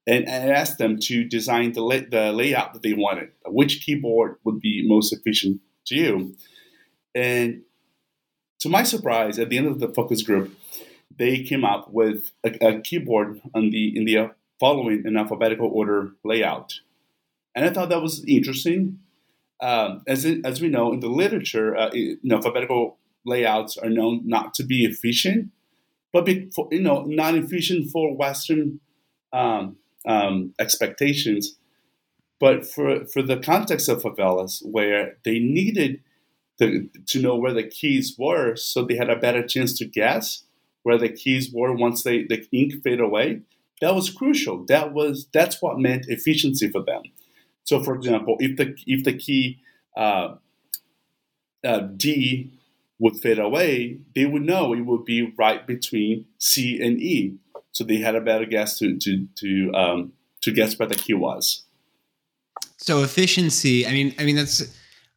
and, 0.06 0.28
and 0.28 0.52
ask 0.52 0.78
them 0.78 0.98
to 1.04 1.24
design 1.24 1.74
the, 1.74 2.08
the 2.10 2.32
layout 2.32 2.74
that 2.74 2.82
they 2.82 2.94
wanted. 2.94 3.32
Which 3.46 3.82
keyboard 3.86 4.38
would 4.44 4.60
be 4.60 4.88
most 4.88 5.12
efficient 5.14 5.62
to 5.88 5.96
you? 5.96 6.36
And 7.14 7.64
to 8.60 8.70
my 8.70 8.84
surprise, 8.84 9.38
at 9.40 9.50
the 9.50 9.58
end 9.58 9.68
of 9.68 9.80
the 9.80 9.90
focus 9.90 10.22
group, 10.22 10.56
they 11.18 11.44
came 11.44 11.66
up 11.66 11.92
with 11.92 12.32
a, 12.44 12.66
a 12.66 12.82
keyboard 12.82 13.42
on 13.54 13.70
the 13.72 13.98
in 13.98 14.06
the 14.06 14.32
following 14.60 15.06
an 15.06 15.18
alphabetical 15.18 15.70
order 15.72 16.12
layout. 16.24 16.74
And 17.56 17.66
I 17.66 17.70
thought 17.70 17.90
that 17.90 18.02
was 18.02 18.24
interesting. 18.26 19.00
Um, 19.62 20.04
as, 20.08 20.26
it, 20.26 20.46
as 20.46 20.62
we 20.62 20.70
know 20.70 20.94
in 20.94 21.00
the 21.00 21.08
literature, 21.08 21.76
uh, 21.76 21.92
you 21.94 22.18
know, 22.24 22.38
alphabetical 22.38 22.98
layouts 23.26 23.78
are 23.78 23.90
known 23.90 24.22
not 24.26 24.54
to 24.56 24.64
be 24.64 24.86
efficient, 24.86 25.50
but 26.14 26.26
be, 26.26 26.50
for, 26.56 26.68
you 26.72 26.82
know, 26.82 27.04
not 27.04 27.36
efficient 27.36 27.92
for 27.92 28.16
Western 28.16 28.80
um, 29.34 29.78
um, 30.08 30.54
expectations. 30.60 31.58
But 32.40 32.68
for, 32.68 33.06
for 33.08 33.24
the 33.24 33.38
context 33.38 33.90
of 33.90 34.04
favelas, 34.04 34.62
where 34.64 35.18
they 35.26 35.40
needed 35.40 36.02
the, 36.60 36.88
to 37.08 37.20
know 37.20 37.36
where 37.36 37.54
the 37.54 37.64
keys 37.64 38.16
were, 38.18 38.56
so 38.56 38.86
they 38.86 38.96
had 38.96 39.10
a 39.10 39.16
better 39.16 39.46
chance 39.46 39.76
to 39.80 39.86
guess 39.86 40.44
where 40.84 41.00
the 41.00 41.10
keys 41.10 41.52
were 41.52 41.74
once 41.74 42.04
they 42.04 42.24
the 42.24 42.48
ink 42.54 42.84
fade 42.84 43.00
away 43.00 43.42
that 43.82 43.96
was 43.96 44.10
crucial. 44.10 44.66
That 44.68 44.94
was 44.94 45.28
that's 45.34 45.62
what 45.62 45.80
meant 45.80 46.06
efficiency 46.08 46.70
for 46.70 46.84
them. 46.84 47.04
So, 47.68 47.84
for 47.84 47.94
example, 47.96 48.38
if 48.40 48.56
the 48.56 48.76
if 48.86 49.04
the 49.04 49.14
key 49.14 49.60
uh, 49.98 50.36
uh, 51.66 51.80
D 51.80 52.54
would 52.98 53.18
fade 53.18 53.40
away, 53.40 54.00
they 54.16 54.26
would 54.26 54.44
know 54.44 54.74
it 54.74 54.86
would 54.86 55.04
be 55.04 55.34
right 55.38 55.68
between 55.68 56.26
C 56.38 56.80
and 56.82 56.98
E. 56.98 57.36
So 57.74 57.84
they 57.84 57.98
had 57.98 58.16
a 58.16 58.22
better 58.22 58.46
guess 58.46 58.80
to 58.80 58.98
to 58.98 59.28
to 59.36 59.72
um, 59.74 60.14
to 60.44 60.52
guess 60.54 60.80
where 60.80 60.88
the 60.88 60.96
key 60.96 61.14
was. 61.14 61.66
So 62.78 63.04
efficiency. 63.04 63.86
I 63.86 63.92
mean, 63.92 64.16
I 64.18 64.24
mean 64.24 64.38
that's, 64.38 64.64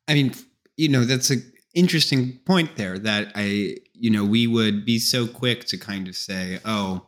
I 0.09 0.15
mean, 0.15 0.35
you 0.77 0.89
know, 0.89 1.05
that's 1.05 1.31
a 1.31 1.37
interesting 1.75 2.41
point 2.47 2.75
there. 2.75 2.99
That 2.99 3.31
I, 3.37 3.77
you 3.95 4.11
know, 4.11 4.25
we 4.25 4.49
would 4.49 4.85
be 4.85 4.99
so 4.99 5.29
quick 5.29 5.67
to 5.67 5.79
kind 5.79 6.09
of 6.09 6.17
say, 6.17 6.59
oh, 6.65 7.07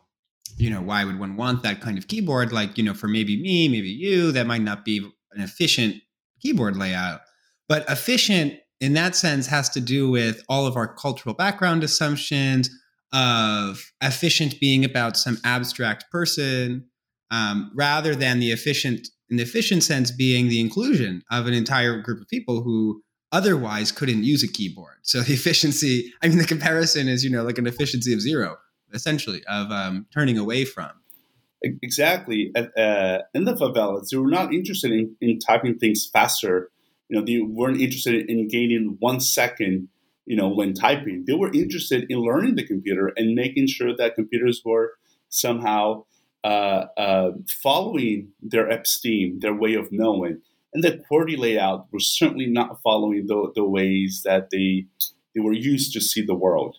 you 0.55 0.69
know, 0.69 0.81
why 0.81 1.03
would 1.03 1.19
one 1.19 1.35
want 1.35 1.63
that 1.63 1.81
kind 1.81 1.97
of 1.97 2.07
keyboard? 2.07 2.53
Like, 2.53 2.77
you 2.77 2.83
know, 2.85 2.93
for 2.93 3.09
maybe 3.09 3.35
me, 3.41 3.67
maybe 3.67 3.89
you, 3.89 4.31
that 4.31 4.47
might 4.47 4.61
not 4.61 4.85
be 4.85 5.11
an 5.35 5.41
efficient 5.41 5.95
keyboard 6.41 6.75
layout. 6.75 7.21
But 7.67 7.89
efficient 7.89 8.59
in 8.79 8.93
that 8.93 9.15
sense 9.15 9.47
has 9.47 9.69
to 9.69 9.79
do 9.79 10.09
with 10.09 10.43
all 10.49 10.67
of 10.67 10.75
our 10.75 10.93
cultural 10.93 11.33
background 11.33 11.83
assumptions 11.83 12.69
of 13.13 13.93
efficient 14.01 14.59
being 14.59 14.83
about 14.83 15.15
some 15.15 15.37
abstract 15.45 16.05
person 16.11 16.85
um, 17.31 17.71
rather 17.73 18.15
than 18.15 18.39
the 18.39 18.51
efficient 18.51 19.07
in 19.29 19.37
the 19.37 19.43
efficient 19.43 19.83
sense 19.83 20.11
being 20.11 20.49
the 20.49 20.59
inclusion 20.59 21.23
of 21.31 21.47
an 21.47 21.53
entire 21.53 21.99
group 22.01 22.19
of 22.19 22.27
people 22.27 22.61
who 22.61 23.01
otherwise 23.31 23.91
couldn't 23.91 24.23
use 24.23 24.43
a 24.43 24.47
keyboard 24.51 24.97
so 25.03 25.21
the 25.21 25.33
efficiency 25.39 26.11
i 26.21 26.27
mean 26.27 26.37
the 26.37 26.45
comparison 26.45 27.07
is 27.07 27.23
you 27.23 27.29
know 27.29 27.43
like 27.43 27.57
an 27.57 27.67
efficiency 27.67 28.13
of 28.13 28.19
zero 28.19 28.57
essentially 28.93 29.43
of 29.47 29.71
um, 29.71 30.05
turning 30.13 30.37
away 30.37 30.65
from 30.65 30.89
exactly 31.63 32.51
uh, 32.55 33.19
in 33.33 33.45
the 33.45 33.55
favelas 33.55 34.09
they 34.09 34.17
were 34.17 34.29
not 34.29 34.53
interested 34.53 34.91
in, 34.91 35.15
in 35.21 35.39
typing 35.39 35.77
things 35.77 36.09
faster 36.11 36.69
you 37.13 37.19
know, 37.19 37.25
they 37.25 37.39
weren't 37.39 37.79
interested 37.79 38.29
in 38.29 38.47
gaining 38.47 38.97
one 38.99 39.19
second, 39.19 39.89
you 40.25 40.35
know, 40.35 40.47
when 40.47 40.73
typing. 40.73 41.25
They 41.27 41.33
were 41.33 41.53
interested 41.53 42.07
in 42.09 42.17
learning 42.19 42.55
the 42.55 42.65
computer 42.65 43.13
and 43.15 43.35
making 43.35 43.67
sure 43.67 43.95
that 43.95 44.15
computers 44.15 44.63
were 44.65 44.93
somehow 45.29 46.05
uh, 46.43 46.85
uh, 46.97 47.31
following 47.61 48.29
their 48.41 48.67
episteme, 48.67 49.41
their 49.41 49.53
way 49.53 49.75
of 49.75 49.91
knowing. 49.91 50.41
And 50.73 50.83
the 50.83 51.03
QWERTY 51.11 51.37
layout 51.37 51.85
was 51.91 52.07
certainly 52.07 52.47
not 52.47 52.81
following 52.81 53.27
the, 53.27 53.51
the 53.53 53.63
ways 53.63 54.23
that 54.25 54.49
they 54.49 54.87
they 55.35 55.41
were 55.41 55.53
used 55.53 55.93
to 55.93 56.01
see 56.01 56.23
the 56.23 56.35
world. 56.35 56.77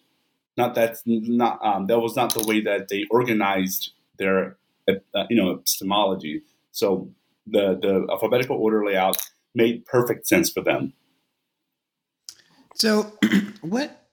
Not 0.57 0.75
that 0.75 0.99
not 1.07 1.65
um, 1.65 1.87
that 1.87 2.01
was 2.01 2.17
not 2.17 2.35
the 2.35 2.45
way 2.45 2.61
that 2.63 2.89
they 2.89 3.05
organized 3.09 3.93
their 4.19 4.57
uh, 4.89 5.25
you 5.29 5.37
know 5.37 5.51
epistemology. 5.51 6.43
So 6.73 7.11
the 7.47 7.79
the 7.81 8.07
alphabetical 8.11 8.57
order 8.57 8.85
layout 8.85 9.17
made 9.55 9.85
perfect 9.87 10.27
sense 10.27 10.51
for 10.51 10.63
them. 10.63 10.93
So, 12.75 13.13
what? 13.61 14.09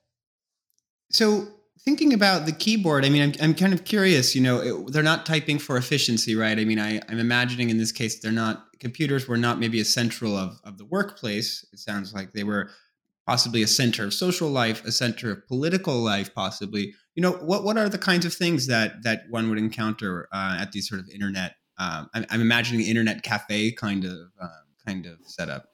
So, 1.12 1.48
thinking 1.84 2.14
about 2.14 2.46
the 2.46 2.52
keyboard, 2.52 3.06
I 3.06 3.10
mean, 3.10 3.22
I'm, 3.24 3.34
I'm 3.42 3.56
kind 3.56 3.74
of 3.74 3.84
curious. 3.84 4.36
You 4.36 4.42
know, 4.42 4.60
it, 4.60 4.94
they're 4.94 5.04
not 5.04 5.26
typing 5.26 5.60
for 5.60 5.78
efficiency, 5.78 6.36
right? 6.36 6.58
I 6.58 6.64
mean, 6.64 6.80
I, 6.80 7.02
I'm 7.10 7.20
imagining 7.20 7.70
in 7.70 7.78
this 7.78 7.92
case, 7.92 8.20
they're 8.20 8.32
not 8.32 8.68
computers 8.80 9.28
were 9.28 9.38
not 9.38 9.60
maybe 9.60 9.80
a 9.80 9.86
central 9.86 10.36
of 10.38 10.60
of 10.64 10.78
the 10.78 10.86
workplace. 10.86 11.66
It 11.74 11.80
sounds 11.80 12.14
like 12.14 12.34
they 12.34 12.44
were 12.44 12.70
possibly 13.26 13.62
a 13.62 13.68
center 13.68 14.06
of 14.06 14.14
social 14.14 14.50
life, 14.50 14.84
a 14.86 14.92
center 14.92 15.32
of 15.32 15.48
political 15.48 15.96
life, 15.96 16.34
possibly. 16.34 16.94
You 17.16 17.22
know, 17.22 17.32
what 17.32 17.64
what 17.64 17.78
are 17.78 17.90
the 17.90 17.98
kinds 17.98 18.26
of 18.26 18.34
things 18.34 18.68
that 18.68 19.04
that 19.04 19.24
one 19.30 19.50
would 19.50 19.58
encounter 19.58 20.28
uh, 20.32 20.58
at 20.60 20.72
these 20.72 20.88
sort 20.88 21.02
of 21.02 21.10
internet? 21.10 21.56
Um, 21.78 22.10
I'm, 22.14 22.26
I'm, 22.30 22.42
imagining 22.42 22.86
internet 22.86 23.24
cafe 23.24 23.72
kind 23.72 24.06
of. 24.06 24.18
Um, 24.40 24.62
kind 24.86 25.06
of 25.06 25.18
setup. 25.26 25.70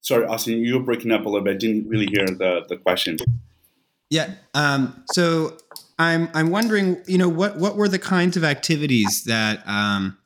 Sorry, 0.00 0.24
Austin, 0.24 0.64
you 0.64 0.78
were 0.78 0.82
breaking 0.82 1.12
up 1.12 1.26
a 1.26 1.28
little 1.28 1.44
bit. 1.44 1.54
I 1.54 1.58
didn't 1.58 1.88
really 1.88 2.06
hear 2.06 2.26
the, 2.26 2.64
the 2.68 2.76
question. 2.76 3.18
Yeah. 4.08 4.30
Um, 4.54 5.04
so 5.12 5.56
I'm 5.98 6.28
I'm 6.34 6.50
wondering, 6.50 7.00
you 7.06 7.18
know, 7.18 7.28
what 7.28 7.58
what 7.58 7.76
were 7.76 7.88
the 7.88 7.98
kinds 7.98 8.36
of 8.36 8.42
activities 8.42 9.24
that 9.24 9.62
um, 9.68 10.18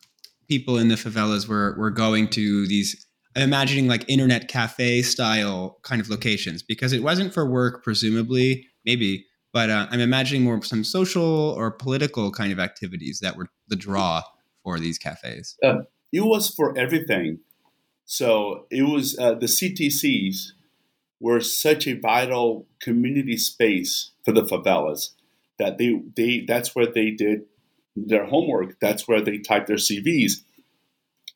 people 0.48 0.78
in 0.78 0.88
the 0.88 0.94
favelas 0.94 1.46
were 1.46 1.74
were 1.76 1.90
going 1.90 2.28
to 2.28 2.66
these 2.66 3.03
imagining 3.36 3.88
like 3.88 4.04
internet 4.08 4.48
cafe 4.48 5.02
style 5.02 5.78
kind 5.82 6.00
of 6.00 6.08
locations 6.08 6.62
because 6.62 6.92
it 6.92 7.02
wasn't 7.02 7.34
for 7.34 7.48
work, 7.48 7.82
presumably, 7.82 8.66
maybe, 8.84 9.26
but 9.52 9.70
uh, 9.70 9.86
I'm 9.90 10.00
imagining 10.00 10.42
more 10.42 10.62
some 10.62 10.84
social 10.84 11.50
or 11.56 11.70
political 11.70 12.30
kind 12.30 12.52
of 12.52 12.58
activities 12.58 13.20
that 13.20 13.36
were 13.36 13.48
the 13.68 13.76
draw 13.76 14.22
for 14.62 14.78
these 14.78 14.98
cafes. 14.98 15.56
Uh, 15.62 15.82
it 16.12 16.24
was 16.24 16.50
for 16.50 16.76
everything. 16.78 17.38
So 18.04 18.66
it 18.70 18.82
was 18.82 19.18
uh, 19.18 19.34
the 19.34 19.46
CTCs 19.46 20.52
were 21.20 21.40
such 21.40 21.86
a 21.86 21.98
vital 21.98 22.66
community 22.80 23.36
space 23.36 24.10
for 24.24 24.32
the 24.32 24.42
favelas 24.42 25.10
that 25.58 25.78
they 25.78 26.02
they 26.16 26.44
that's 26.46 26.74
where 26.74 26.86
they 26.86 27.10
did 27.10 27.42
their 27.96 28.26
homework. 28.26 28.78
That's 28.80 29.06
where 29.06 29.20
they 29.20 29.38
typed 29.38 29.68
their 29.68 29.76
CVs. 29.76 30.44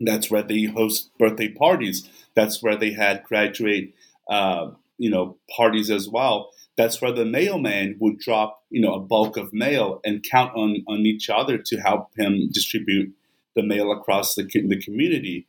That's 0.00 0.30
where 0.30 0.42
they 0.42 0.64
host 0.64 1.10
birthday 1.18 1.48
parties. 1.48 2.08
That's 2.34 2.62
where 2.62 2.76
they 2.76 2.92
had 2.92 3.24
graduate, 3.24 3.94
uh, 4.28 4.70
you 4.96 5.10
know, 5.10 5.36
parties 5.56 5.90
as 5.90 6.08
well. 6.08 6.50
That's 6.76 7.02
where 7.02 7.12
the 7.12 7.24
mailman 7.24 7.96
would 7.98 8.18
drop, 8.18 8.62
you 8.70 8.80
know, 8.80 8.94
a 8.94 9.00
bulk 9.00 9.36
of 9.36 9.52
mail 9.52 10.00
and 10.04 10.22
count 10.22 10.54
on 10.54 10.84
on 10.86 11.00
each 11.00 11.28
other 11.28 11.58
to 11.58 11.76
help 11.78 12.10
him 12.16 12.48
distribute 12.52 13.12
the 13.56 13.62
mail 13.62 13.90
across 13.90 14.34
the 14.34 14.44
the 14.44 14.80
community 14.80 15.46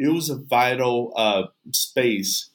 it 0.00 0.08
was 0.08 0.30
a 0.30 0.36
vital 0.36 1.12
uh, 1.14 1.42
space 1.72 2.48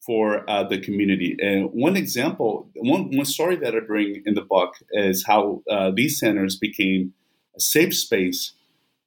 for 0.00 0.48
uh, 0.48 0.62
the 0.62 0.78
community. 0.78 1.36
And 1.40 1.70
one 1.72 1.96
example, 1.96 2.70
one, 2.76 3.10
one 3.16 3.24
story 3.24 3.56
that 3.56 3.74
I 3.74 3.80
bring 3.80 4.22
in 4.24 4.34
the 4.34 4.42
book 4.42 4.74
is 4.92 5.26
how 5.26 5.62
uh, 5.68 5.90
these 5.94 6.20
centers 6.20 6.56
became 6.56 7.12
a 7.56 7.60
safe 7.60 7.96
space 7.96 8.52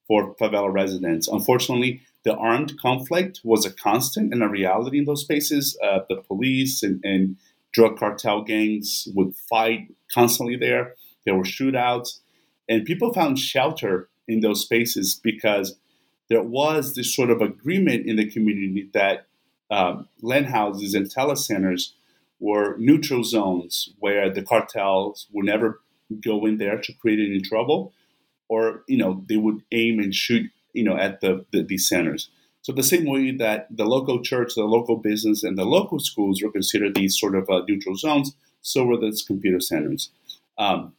for 0.08 0.34
favela 0.34 0.72
residents. 0.72 1.28
Unfortunately, 1.28 2.00
the 2.24 2.34
armed 2.34 2.78
conflict 2.80 3.40
was 3.44 3.64
a 3.64 3.72
constant 3.72 4.32
and 4.32 4.42
a 4.42 4.48
reality 4.48 4.98
in 4.98 5.04
those 5.04 5.20
spaces. 5.20 5.78
Uh, 5.84 6.00
the 6.08 6.16
police 6.16 6.82
and, 6.82 7.00
and 7.04 7.36
drug 7.72 7.98
cartel 7.98 8.42
gangs 8.42 9.06
would 9.14 9.36
fight 9.36 9.94
constantly 10.12 10.56
there. 10.56 10.94
There 11.24 11.36
were 11.36 11.44
shootouts, 11.44 12.18
and 12.68 12.84
people 12.84 13.12
found 13.12 13.38
shelter 13.38 14.08
in 14.26 14.40
those 14.40 14.62
spaces 14.62 15.20
because 15.22 15.78
there 16.28 16.42
was 16.42 16.94
this 16.94 17.14
sort 17.14 17.30
of 17.30 17.40
agreement 17.40 18.06
in 18.06 18.16
the 18.16 18.30
community 18.30 18.88
that 18.92 19.26
um, 19.70 20.08
LAN 20.22 20.44
houses 20.44 20.94
and 20.94 21.06
telecenters 21.06 21.92
were 22.40 22.76
neutral 22.78 23.24
zones 23.24 23.90
where 23.98 24.32
the 24.32 24.42
cartels 24.42 25.26
would 25.32 25.46
never 25.46 25.80
go 26.22 26.46
in 26.46 26.58
there 26.58 26.78
to 26.78 26.92
create 26.94 27.18
any 27.18 27.40
trouble, 27.40 27.92
or 28.48 28.82
you 28.86 28.98
know 28.98 29.24
they 29.28 29.36
would 29.36 29.62
aim 29.72 29.98
and 29.98 30.14
shoot 30.14 30.50
you 30.72 30.84
know 30.84 30.96
at 30.96 31.20
the, 31.20 31.44
the 31.52 31.78
centers. 31.78 32.30
So 32.62 32.72
the 32.72 32.82
same 32.82 33.06
way 33.06 33.30
that 33.30 33.68
the 33.74 33.86
local 33.86 34.22
church, 34.22 34.54
the 34.54 34.64
local 34.64 34.96
business, 34.96 35.42
and 35.42 35.56
the 35.56 35.64
local 35.64 36.00
schools 36.00 36.42
were 36.42 36.52
considered 36.52 36.94
these 36.94 37.18
sort 37.18 37.34
of 37.34 37.48
uh, 37.48 37.62
neutral 37.66 37.96
zones, 37.96 38.34
so 38.60 38.84
were 38.84 38.98
these 38.98 39.22
computer 39.22 39.60
centers. 39.60 40.10
Um, 40.58 40.92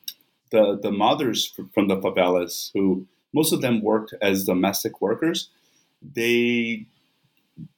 the 0.52 0.80
the 0.82 0.92
mothers 0.92 1.54
from 1.74 1.88
the 1.88 1.98
favelas 1.98 2.72
who 2.74 3.06
most 3.34 3.54
of 3.54 3.62
them 3.62 3.82
worked 3.82 4.14
as 4.22 4.46
domestic 4.46 5.02
workers. 5.02 5.50
They 6.02 6.88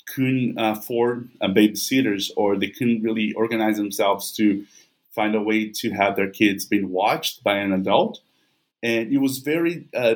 couldn't 0.06 0.56
afford 0.58 1.30
uh, 1.42 1.48
babysitters 1.48 2.32
or 2.36 2.58
they 2.58 2.70
couldn't 2.70 3.02
really 3.02 3.34
organize 3.34 3.78
themselves 3.78 4.32
to 4.34 4.66
find 5.12 5.36
a 5.36 5.42
way 5.42 5.70
to 5.70 5.92
have 5.92 6.16
their 6.16 6.30
kids 6.30 6.66
being 6.66 6.90
watched 6.90 7.44
by 7.44 7.58
an 7.58 7.72
adult. 7.72 8.22
And 8.84 9.14
it 9.14 9.20
was 9.20 9.40
very 9.40 9.88
uh, 9.96 10.16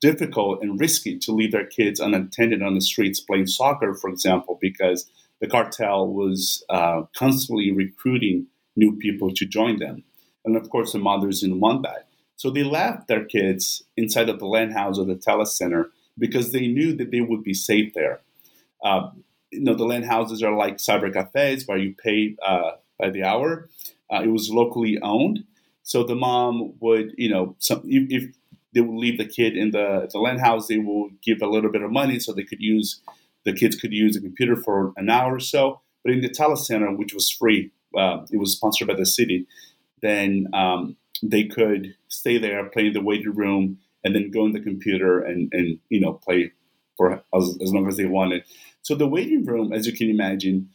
difficult 0.00 0.62
and 0.62 0.80
risky 0.80 1.18
to 1.18 1.32
leave 1.32 1.52
their 1.52 1.66
kids 1.66 2.00
unattended 2.00 2.62
on 2.62 2.74
the 2.74 2.80
streets 2.80 3.20
playing 3.20 3.46
soccer, 3.46 3.94
for 3.94 4.08
example, 4.08 4.58
because 4.60 5.10
the 5.40 5.46
cartel 5.46 6.08
was 6.08 6.64
uh, 6.70 7.02
constantly 7.14 7.70
recruiting 7.72 8.46
new 8.76 8.96
people 8.96 9.32
to 9.34 9.44
join 9.44 9.78
them. 9.78 10.02
And 10.44 10.56
of 10.56 10.70
course, 10.70 10.92
the 10.92 10.98
mothers 10.98 11.40
didn't 11.40 11.60
want 11.60 11.82
that. 11.82 12.08
So 12.36 12.50
they 12.50 12.62
left 12.62 13.08
their 13.08 13.24
kids 13.24 13.82
inside 13.98 14.30
of 14.30 14.38
the 14.38 14.46
LAN 14.46 14.70
house 14.70 14.98
or 14.98 15.04
the 15.04 15.14
telecenter 15.14 15.90
because 16.18 16.52
they 16.52 16.66
knew 16.66 16.94
that 16.96 17.10
they 17.10 17.20
would 17.20 17.42
be 17.42 17.52
safe 17.54 17.92
there. 17.94 18.20
Uh, 18.82 19.10
you 19.50 19.60
know, 19.60 19.74
the 19.74 19.84
LAN 19.84 20.04
houses 20.04 20.42
are 20.42 20.54
like 20.54 20.78
cyber 20.78 21.12
cafes 21.12 21.66
where 21.66 21.76
you 21.76 21.94
pay 22.02 22.36
uh, 22.42 22.72
by 22.98 23.10
the 23.10 23.24
hour. 23.24 23.68
Uh, 24.10 24.22
it 24.22 24.28
was 24.28 24.50
locally 24.50 24.98
owned, 25.02 25.44
so 25.82 26.04
the 26.04 26.14
mom 26.14 26.74
would, 26.80 27.12
you 27.16 27.28
know, 27.28 27.56
some, 27.58 27.82
if, 27.84 28.10
if, 28.10 28.34
they 28.72 28.80
would 28.80 28.98
leave 28.98 29.18
the 29.18 29.26
kid 29.26 29.56
in 29.56 29.72
the, 29.72 30.08
the 30.12 30.18
LAN 30.20 30.38
house, 30.38 30.68
they 30.68 30.78
will 30.78 31.10
give 31.24 31.42
a 31.42 31.48
little 31.48 31.72
bit 31.72 31.82
of 31.82 31.90
money 31.90 32.20
so 32.20 32.32
they 32.32 32.44
could 32.44 32.60
use 32.60 33.00
the 33.44 33.52
kids 33.52 33.76
could 33.76 33.92
use 33.92 34.16
a 34.16 34.20
computer 34.20 34.54
for 34.54 34.92
an 34.96 35.08
hour 35.08 35.36
or 35.36 35.40
so. 35.40 35.80
But 36.04 36.12
in 36.12 36.20
the 36.20 36.28
telecenter, 36.28 36.96
which 36.96 37.14
was 37.14 37.30
free, 37.30 37.70
uh, 37.96 38.24
it 38.30 38.38
was 38.38 38.52
sponsored 38.52 38.88
by 38.88 38.94
the 38.94 39.06
city. 39.06 39.46
Then 40.02 40.48
um, 40.52 40.96
they 41.22 41.44
could 41.44 41.94
stay 42.08 42.38
there, 42.38 42.64
play 42.66 42.86
in 42.86 42.92
the 42.92 43.02
waiting 43.02 43.34
room, 43.34 43.78
and 44.04 44.14
then 44.14 44.30
go 44.30 44.46
in 44.46 44.52
the 44.52 44.60
computer 44.60 45.20
and, 45.20 45.52
and 45.52 45.78
you 45.88 46.00
know 46.00 46.14
play 46.14 46.52
for 46.96 47.22
as, 47.34 47.58
as 47.62 47.72
long 47.72 47.88
as 47.88 47.96
they 47.96 48.06
wanted. 48.06 48.44
So 48.82 48.94
the 48.94 49.06
waiting 49.06 49.44
room, 49.44 49.72
as 49.72 49.86
you 49.86 49.92
can 49.92 50.08
imagine, 50.08 50.70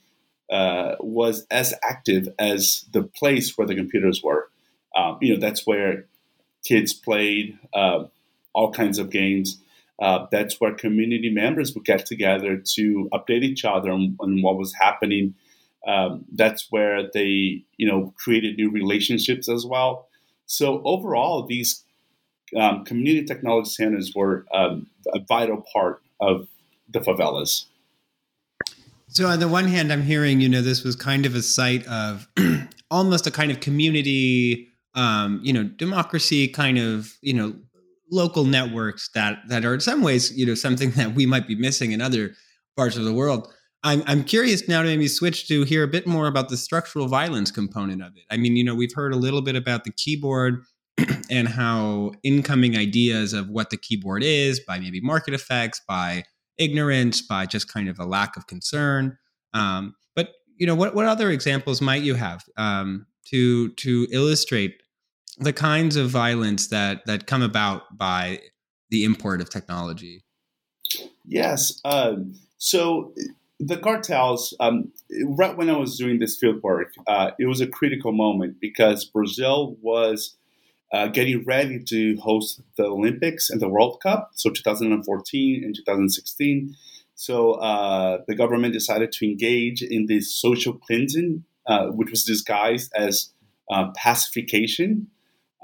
uh, 0.50 0.96
was 1.00 1.46
as 1.50 1.74
active 1.84 2.30
as 2.38 2.86
the 2.92 3.04
place 3.04 3.58
where 3.58 3.68
the 3.68 3.76
computers 3.76 4.22
were. 4.24 4.50
Um, 4.96 5.18
you 5.22 5.34
know, 5.34 5.40
that's 5.40 5.66
where 5.66 6.06
kids 6.66 6.94
played 6.94 7.58
uh, 7.74 8.06
all 8.54 8.72
kinds 8.72 8.98
of 8.98 9.10
games. 9.10 9.62
Uh, 10.02 10.26
that's 10.32 10.60
where 10.60 10.74
community 10.74 11.30
members 11.30 11.74
would 11.74 11.86
get 11.86 12.06
together 12.06 12.58
to 12.58 13.10
update 13.14 13.44
each 13.44 13.64
other 13.64 13.92
on, 13.92 14.16
on 14.20 14.42
what 14.42 14.58
was 14.58 14.74
happening. 14.74 15.36
Um, 15.88 16.26
that's 16.34 16.68
where 16.70 17.10
they, 17.14 17.64
you 17.78 17.88
know, 17.88 18.14
created 18.18 18.58
new 18.58 18.72
relationships 18.72 19.48
as 19.48 19.66
well. 19.66 20.08
So 20.48 20.82
overall, 20.84 21.46
these 21.46 21.84
um, 22.58 22.84
community 22.86 23.26
technology 23.26 23.70
centers 23.70 24.14
were 24.16 24.46
um, 24.54 24.88
a 25.14 25.20
vital 25.20 25.64
part 25.74 26.02
of 26.20 26.48
the 26.90 27.00
favelas. 27.00 27.66
So 29.08 29.28
on 29.28 29.40
the 29.40 29.48
one 29.48 29.66
hand, 29.66 29.94
I'm 29.94 30.02
hearing, 30.02 30.42
you 30.42 30.50
know, 30.50 30.62
this 30.62 30.84
was 30.84 30.96
kind 30.96 31.26
of 31.26 31.36
a 31.36 31.42
site 31.42 31.86
of 31.88 32.28
almost 32.92 33.28
a 33.28 33.32
kind 33.32 33.52
of 33.52 33.60
community, 33.60 34.70
um, 34.96 35.40
you 35.44 35.54
know, 35.54 35.64
democracy 35.64 36.48
kind 36.48 36.78
of, 36.78 37.14
you 37.22 37.34
know, 37.34 37.54
local 38.12 38.46
networks 38.46 39.10
that 39.14 39.40
that 39.48 39.66
are 39.66 39.74
in 39.74 39.80
some 39.80 40.02
ways, 40.02 40.36
you 40.36 40.46
know, 40.46 40.56
something 40.56 40.92
that 40.96 41.14
we 41.14 41.26
might 41.26 41.48
be 41.48 41.56
missing 41.56 41.92
in 41.92 42.02
other 42.02 42.34
parts 42.76 42.98
of 42.98 43.04
the 43.04 43.14
world. 43.14 43.52
I'm 43.84 44.04
I'm 44.08 44.24
curious 44.24 44.68
now 44.68 44.82
to 44.82 44.88
maybe 44.88 45.08
switch 45.08 45.48
to 45.50 45.64
hear 45.64 45.84
a 45.84 45.88
bit 45.88 46.08
more 46.08 46.28
about 46.28 46.50
the 46.50 46.58
structural 46.58 47.08
violence 47.08 47.52
component 47.52 48.02
of 48.02 48.16
it. 48.16 48.24
I 48.32 48.38
mean, 48.38 48.56
you 48.56 48.64
know, 48.64 48.74
we've 48.74 48.94
heard 48.94 49.14
a 49.14 49.18
little 49.18 49.42
bit 49.42 49.56
about 49.56 49.84
the 49.84 49.92
keyboard 49.92 50.64
and 51.30 51.48
how 51.48 52.14
incoming 52.24 52.76
ideas 52.76 53.34
of 53.34 53.50
what 53.50 53.70
the 53.70 53.78
keyboard 53.78 54.24
is 54.24 54.60
by 54.60 54.80
maybe 54.80 55.02
market 55.02 55.34
effects, 55.34 55.82
by 55.88 56.24
ignorance, 56.58 57.22
by 57.22 57.46
just 57.46 57.72
kind 57.72 57.90
of 57.90 58.00
a 58.00 58.06
lack 58.06 58.38
of 58.38 58.48
concern. 58.48 59.18
Um, 59.54 59.96
but 60.16 60.30
you 60.58 60.66
know, 60.66 60.76
what 60.76 60.96
what 60.96 61.06
other 61.06 61.30
examples 61.30 61.82
might 61.82 62.02
you 62.02 62.16
have 62.16 62.44
um, 62.58 63.06
to 63.26 63.70
to 63.74 64.08
illustrate 64.12 64.82
the 65.38 65.54
kinds 65.54 65.96
of 65.96 66.10
violence 66.10 66.68
that 66.68 67.06
that 67.06 67.28
come 67.28 67.42
about 67.42 67.98
by 67.98 68.42
the 68.90 69.04
import 69.04 69.42
of 69.42 69.50
technology? 69.50 70.24
Yes. 71.26 71.80
Um, 71.84 72.36
so 72.58 73.14
the 73.60 73.78
cartels, 73.78 74.56
um, 74.60 74.92
right 75.26 75.56
when 75.56 75.70
I 75.70 75.78
was 75.78 75.98
doing 75.98 76.20
this 76.20 76.38
field 76.38 76.62
work, 76.62 76.94
uh, 77.08 77.32
it 77.40 77.48
was 77.48 77.62
a 77.62 77.68
critical 77.68 78.12
moment 78.12 78.58
because 78.60 79.06
Brazil 79.06 79.78
was 79.82 80.36
uh, 80.94 81.08
getting 81.08 81.44
ready 81.46 81.84
to 81.84 82.16
host 82.18 82.62
the 82.78 82.86
Olympics 82.86 83.50
and 83.50 83.62
the 83.62 83.70
World 83.70 84.00
Cup, 84.02 84.32
so 84.36 84.50
2014 84.50 85.64
and 85.64 85.76
2016. 85.76 86.76
So 87.16 87.54
uh, 87.54 88.20
the 88.28 88.36
government 88.36 88.74
decided 88.74 89.12
to 89.14 89.26
engage 89.26 89.82
in 89.82 90.06
this 90.08 90.36
social 90.36 90.74
cleansing, 90.74 91.44
uh, 91.66 91.88
which 91.88 92.12
was 92.12 92.24
disguised 92.24 92.92
as 92.96 93.34
uh, 93.72 93.92
pacification, 93.96 95.08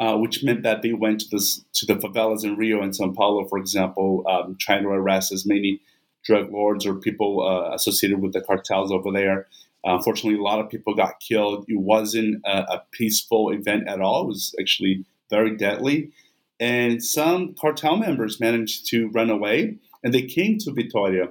uh, 0.02 0.18
which 0.18 0.44
meant 0.44 0.64
that 0.64 0.82
they 0.82 0.94
went 0.94 1.22
to, 1.22 1.28
this, 1.30 1.64
to 1.74 1.86
the 1.86 1.94
favelas 1.94 2.44
in 2.44 2.56
Rio 2.56 2.82
and 2.82 2.96
Sao 2.96 3.12
Paulo, 3.12 3.48
for 3.48 3.60
example, 3.60 4.26
um, 4.28 4.58
trying 4.60 4.82
to 4.82 4.90
arrest 4.90 5.32
as 5.32 5.46
many 5.46 5.80
drug 6.24 6.52
lords 6.52 6.88
or 6.88 6.96
people 6.96 7.48
uh, 7.48 7.74
associated 7.76 8.20
with 8.20 8.34
the 8.34 8.42
cartels 8.42 8.92
over 8.92 9.12
there. 9.12 9.46
unfortunately, 9.84 10.40
a 10.40 10.44
lot 10.44 10.60
of 10.60 10.70
people 10.70 10.96
got 10.96 11.20
killed. 11.20 11.66
It 11.68 11.80
wasn't 11.80 12.42
a, 12.46 12.64
a 12.74 12.84
peaceful 12.92 13.52
event 13.52 13.88
at 13.88 14.02
all. 14.02 14.24
It 14.24 14.28
was 14.28 14.56
actually 14.60 15.06
very 15.30 15.56
deadly. 15.56 16.12
And 16.60 17.04
some 17.04 17.54
cartel 17.54 17.98
members 17.98 18.40
managed 18.40 18.88
to 18.88 19.08
run 19.10 19.30
away, 19.30 19.78
and 20.04 20.14
they 20.14 20.24
came 20.24 20.58
to 20.60 20.72
Vitoria 20.72 21.30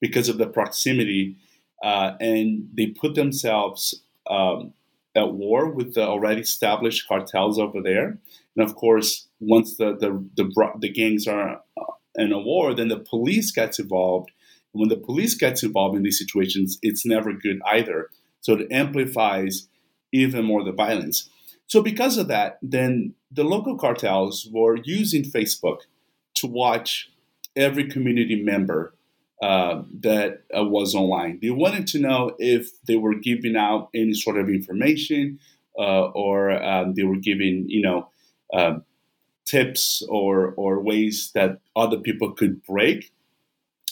because 0.00 0.30
of 0.30 0.38
the 0.38 0.46
proximity, 0.46 1.36
uh, 1.82 2.12
and 2.18 2.70
they 2.72 2.86
put 2.86 3.14
themselves 3.14 4.02
um, 4.30 4.72
at 5.16 5.32
war 5.32 5.70
with 5.70 5.94
the 5.94 6.06
already 6.06 6.42
established 6.42 7.08
cartels 7.08 7.58
over 7.58 7.80
there. 7.82 8.18
And 8.56 8.64
of 8.64 8.76
course, 8.76 9.26
once 9.40 9.76
the 9.76 9.96
the, 9.96 10.24
the, 10.36 10.72
the 10.80 10.92
gangs 10.92 11.26
are 11.26 11.62
uh, 11.80 11.84
in 12.14 12.32
a 12.32 12.38
war, 12.38 12.74
then 12.74 12.88
the 12.88 12.98
police 12.98 13.50
gets 13.50 13.78
involved. 13.78 14.30
And 14.72 14.80
when 14.80 14.88
the 14.88 15.04
police 15.04 15.34
gets 15.34 15.62
involved 15.62 15.96
in 15.96 16.02
these 16.02 16.18
situations, 16.18 16.78
it's 16.82 17.06
never 17.06 17.32
good 17.32 17.60
either. 17.66 18.10
So 18.40 18.54
it 18.54 18.70
amplifies 18.70 19.68
even 20.12 20.44
more 20.44 20.62
the 20.64 20.72
violence. 20.72 21.28
So, 21.66 21.82
because 21.82 22.16
of 22.16 22.28
that, 22.28 22.58
then 22.62 23.14
the 23.30 23.42
local 23.42 23.76
cartels 23.76 24.48
were 24.52 24.76
using 24.84 25.24
Facebook 25.24 25.80
to 26.36 26.46
watch 26.46 27.10
every 27.56 27.88
community 27.88 28.40
member 28.40 28.94
uh, 29.42 29.82
that 30.00 30.42
uh, 30.56 30.64
was 30.64 30.94
online. 30.94 31.38
They 31.42 31.50
wanted 31.50 31.86
to 31.88 31.98
know 31.98 32.34
if 32.38 32.70
they 32.86 32.96
were 32.96 33.14
giving 33.14 33.56
out 33.56 33.90
any 33.94 34.14
sort 34.14 34.38
of 34.38 34.48
information 34.48 35.38
uh, 35.78 36.06
or 36.06 36.50
um, 36.62 36.94
they 36.94 37.02
were 37.02 37.16
giving, 37.18 37.68
you 37.68 37.82
know, 37.82 38.08
um, 38.54 38.84
tips 39.44 40.02
or 40.08 40.54
or 40.56 40.80
ways 40.80 41.30
that 41.34 41.60
other 41.74 41.98
people 41.98 42.32
could 42.32 42.64
break 42.64 43.12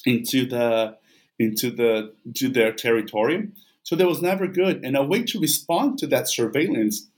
into 0.07 0.47
the 0.47 0.97
into 1.39 1.71
the 1.71 2.13
to 2.35 2.49
their 2.49 2.73
territory. 2.73 3.49
So 3.83 3.97
that 3.97 4.07
was 4.07 4.23
never 4.23 4.47
good. 4.47 4.85
And 4.85 4.97
a 4.97 5.03
way 5.03 5.25
to 5.25 5.39
respond 5.39 5.99
to 5.99 6.07
that 6.09 6.29
surveillance 6.29 7.09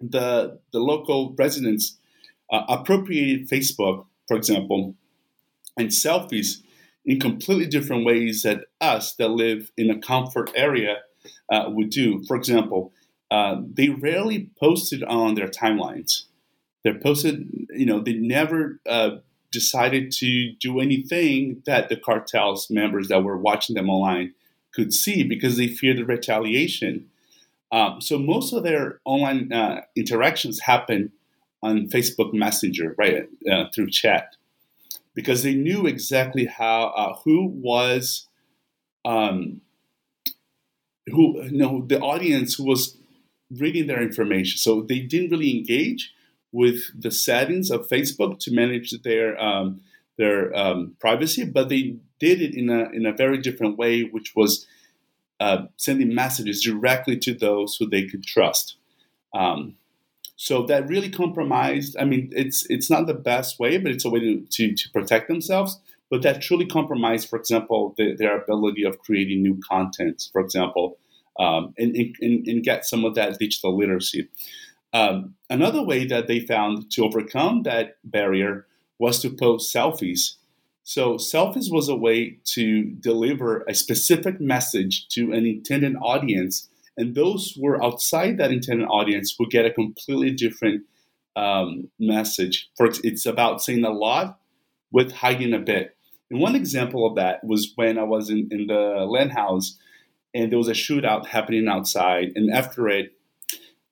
the 0.00 0.58
the 0.72 0.80
local 0.80 1.34
residents 1.38 1.96
uh, 2.50 2.62
appropriated 2.68 3.48
Facebook, 3.48 4.06
for 4.28 4.36
example, 4.36 4.94
and 5.76 5.88
selfies 5.88 6.62
in 7.06 7.20
completely 7.20 7.66
different 7.66 8.04
ways 8.04 8.42
that 8.42 8.64
us 8.80 9.14
that 9.14 9.28
live 9.28 9.70
in 9.76 9.90
a 9.90 9.98
comfort 9.98 10.50
area 10.54 10.96
uh, 11.50 11.64
would 11.68 11.90
do. 11.90 12.22
For 12.26 12.36
example, 12.36 12.92
uh, 13.30 13.56
they 13.72 13.88
rarely 13.88 14.50
posted 14.58 15.02
on 15.04 15.34
their 15.34 15.48
timelines. 15.48 16.24
They're 16.82 16.98
posted, 16.98 17.48
you 17.70 17.86
know, 17.86 18.00
they 18.00 18.14
never 18.14 18.80
uh, 18.88 19.16
decided 19.50 20.12
to 20.12 20.52
do 20.60 20.80
anything 20.80 21.62
that 21.66 21.88
the 21.88 21.96
cartels 21.96 22.70
members 22.70 23.08
that 23.08 23.24
were 23.24 23.38
watching 23.38 23.74
them 23.74 23.88
online 23.88 24.34
could 24.74 24.92
see 24.92 25.22
because 25.22 25.56
they 25.56 25.68
feared 25.68 25.98
the 25.98 26.04
retaliation. 26.04 27.08
Um, 27.72 28.00
so 28.00 28.18
most 28.18 28.52
of 28.52 28.62
their 28.62 29.00
online 29.04 29.52
uh, 29.52 29.82
interactions 29.96 30.60
happen 30.60 31.12
on 31.62 31.88
Facebook 31.88 32.32
Messenger, 32.32 32.94
right, 32.98 33.28
uh, 33.50 33.64
through 33.74 33.90
chat, 33.90 34.35
because 35.16 35.42
they 35.42 35.54
knew 35.54 35.86
exactly 35.86 36.44
how 36.44 36.88
uh, 36.88 37.16
who 37.24 37.46
was, 37.46 38.28
um, 39.04 39.62
who 41.06 41.42
know, 41.50 41.84
the 41.84 41.98
audience 41.98 42.54
who 42.54 42.64
was 42.64 42.96
reading 43.50 43.86
their 43.86 44.02
information. 44.02 44.58
So 44.58 44.82
they 44.82 45.00
didn't 45.00 45.30
really 45.30 45.56
engage 45.56 46.12
with 46.52 46.82
the 46.96 47.10
settings 47.10 47.70
of 47.70 47.88
Facebook 47.88 48.38
to 48.40 48.52
manage 48.52 48.92
their 49.02 49.42
um, 49.42 49.80
their 50.18 50.54
um, 50.54 50.94
privacy, 51.00 51.44
but 51.44 51.68
they 51.70 51.96
did 52.20 52.40
it 52.40 52.54
in 52.54 52.68
a 52.68 52.90
in 52.90 53.06
a 53.06 53.12
very 53.12 53.38
different 53.38 53.78
way, 53.78 54.02
which 54.02 54.34
was 54.36 54.66
uh, 55.40 55.64
sending 55.76 56.14
messages 56.14 56.62
directly 56.62 57.16
to 57.18 57.34
those 57.34 57.76
who 57.76 57.88
they 57.88 58.06
could 58.06 58.24
trust. 58.24 58.76
Um, 59.34 59.76
so 60.36 60.64
that 60.66 60.88
really 60.88 61.10
compromised. 61.10 61.96
I 61.98 62.04
mean, 62.04 62.30
it's 62.32 62.66
it's 62.70 62.90
not 62.90 63.06
the 63.06 63.14
best 63.14 63.58
way, 63.58 63.78
but 63.78 63.92
it's 63.92 64.04
a 64.04 64.10
way 64.10 64.20
to 64.20 64.40
to, 64.40 64.74
to 64.74 64.90
protect 64.90 65.28
themselves. 65.28 65.80
But 66.08 66.22
that 66.22 66.40
truly 66.40 66.66
compromised, 66.66 67.28
for 67.28 67.36
example, 67.36 67.94
the, 67.96 68.14
their 68.14 68.40
ability 68.40 68.84
of 68.84 68.98
creating 69.00 69.42
new 69.42 69.58
content, 69.68 70.28
for 70.30 70.40
example, 70.40 70.98
um, 71.40 71.74
and, 71.76 71.96
and, 71.96 72.46
and, 72.46 72.62
get 72.62 72.84
some 72.84 73.04
of 73.04 73.16
that 73.16 73.40
digital 73.40 73.76
literacy. 73.76 74.28
Um, 74.92 75.34
another 75.50 75.82
way 75.82 76.06
that 76.06 76.28
they 76.28 76.38
found 76.38 76.92
to 76.92 77.04
overcome 77.04 77.64
that 77.64 77.96
barrier 78.04 78.66
was 79.00 79.20
to 79.22 79.30
post 79.30 79.74
selfies 79.74 80.36
so, 80.88 81.14
selfies 81.16 81.68
was 81.68 81.88
a 81.88 81.96
way 81.96 82.38
to 82.54 82.84
deliver 82.84 83.64
a 83.68 83.74
specific 83.74 84.40
message 84.40 85.08
to 85.08 85.32
an 85.32 85.44
intended 85.44 85.96
audience, 86.00 86.68
and 86.96 87.14
those 87.14 87.52
who 87.52 87.66
are 87.66 87.82
outside 87.82 88.38
that 88.38 88.50
intended 88.50 88.86
audience 88.86 89.36
will 89.38 89.46
get 89.46 89.66
a 89.66 89.72
completely 89.72 90.30
different 90.30 90.84
um, 91.36 91.90
message. 91.98 92.68
For 92.76 92.88
it's 93.04 93.26
about 93.26 93.62
saying 93.62 93.84
a 93.84 93.90
lot 93.90 94.38
with 94.90 95.12
hiding 95.12 95.52
a 95.52 95.58
bit. 95.58 95.96
And 96.30 96.40
one 96.40 96.56
example 96.56 97.06
of 97.06 97.16
that 97.16 97.44
was 97.44 97.72
when 97.76 97.98
I 97.98 98.02
was 98.02 98.30
in, 98.30 98.48
in 98.50 98.66
the 98.66 99.06
LAN 99.08 99.30
house, 99.30 99.78
and 100.34 100.50
there 100.50 100.58
was 100.58 100.68
a 100.68 100.72
shootout 100.72 101.26
happening 101.26 101.68
outside, 101.68 102.32
and 102.34 102.52
after 102.52 102.88
it, 102.88 103.12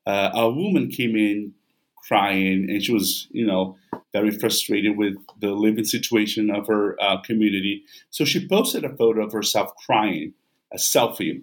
uh, 0.06 0.30
a 0.34 0.50
woman 0.50 0.90
came 0.90 1.16
in 1.16 1.54
crying, 1.96 2.66
and 2.68 2.82
she 2.82 2.92
was, 2.92 3.28
you 3.30 3.46
know, 3.46 3.76
very 4.12 4.30
frustrated 4.30 4.96
with 4.96 5.14
the 5.40 5.52
living 5.52 5.84
situation 5.84 6.50
of 6.50 6.66
her 6.66 7.00
uh, 7.00 7.20
community. 7.22 7.84
So 8.10 8.24
she 8.24 8.46
posted 8.46 8.84
a 8.84 8.94
photo 8.94 9.24
of 9.24 9.32
herself 9.32 9.70
crying, 9.86 10.34
a 10.72 10.76
selfie, 10.76 11.42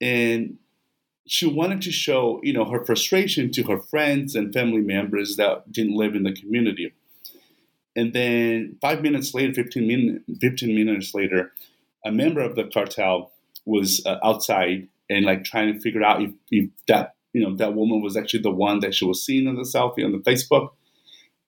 and 0.00 0.58
she 1.32 1.46
wanted 1.46 1.80
to 1.80 1.90
show, 1.90 2.40
you 2.42 2.52
know, 2.52 2.66
her 2.66 2.84
frustration 2.84 3.50
to 3.50 3.62
her 3.62 3.78
friends 3.78 4.34
and 4.34 4.52
family 4.52 4.82
members 4.82 5.36
that 5.36 5.72
didn't 5.72 5.96
live 5.96 6.14
in 6.14 6.24
the 6.24 6.32
community. 6.34 6.92
And 7.96 8.12
then 8.12 8.76
five 8.82 9.00
minutes 9.00 9.32
later, 9.32 9.54
15, 9.54 9.86
min- 9.86 10.24
15 10.42 10.74
minutes 10.74 11.14
later, 11.14 11.50
a 12.04 12.12
member 12.12 12.42
of 12.42 12.54
the 12.54 12.64
cartel 12.64 13.32
was 13.64 14.04
uh, 14.04 14.18
outside 14.22 14.88
and 15.08 15.24
like 15.24 15.42
trying 15.42 15.72
to 15.72 15.80
figure 15.80 16.02
out 16.02 16.20
if, 16.20 16.32
if 16.50 16.68
that 16.86 17.14
you 17.32 17.40
know 17.42 17.56
that 17.56 17.72
woman 17.72 18.02
was 18.02 18.14
actually 18.14 18.42
the 18.42 18.50
one 18.50 18.80
that 18.80 18.94
she 18.94 19.06
was 19.06 19.24
seeing 19.24 19.48
in 19.48 19.56
the 19.56 19.62
selfie 19.62 20.04
on 20.04 20.12
the 20.12 20.18
Facebook, 20.18 20.72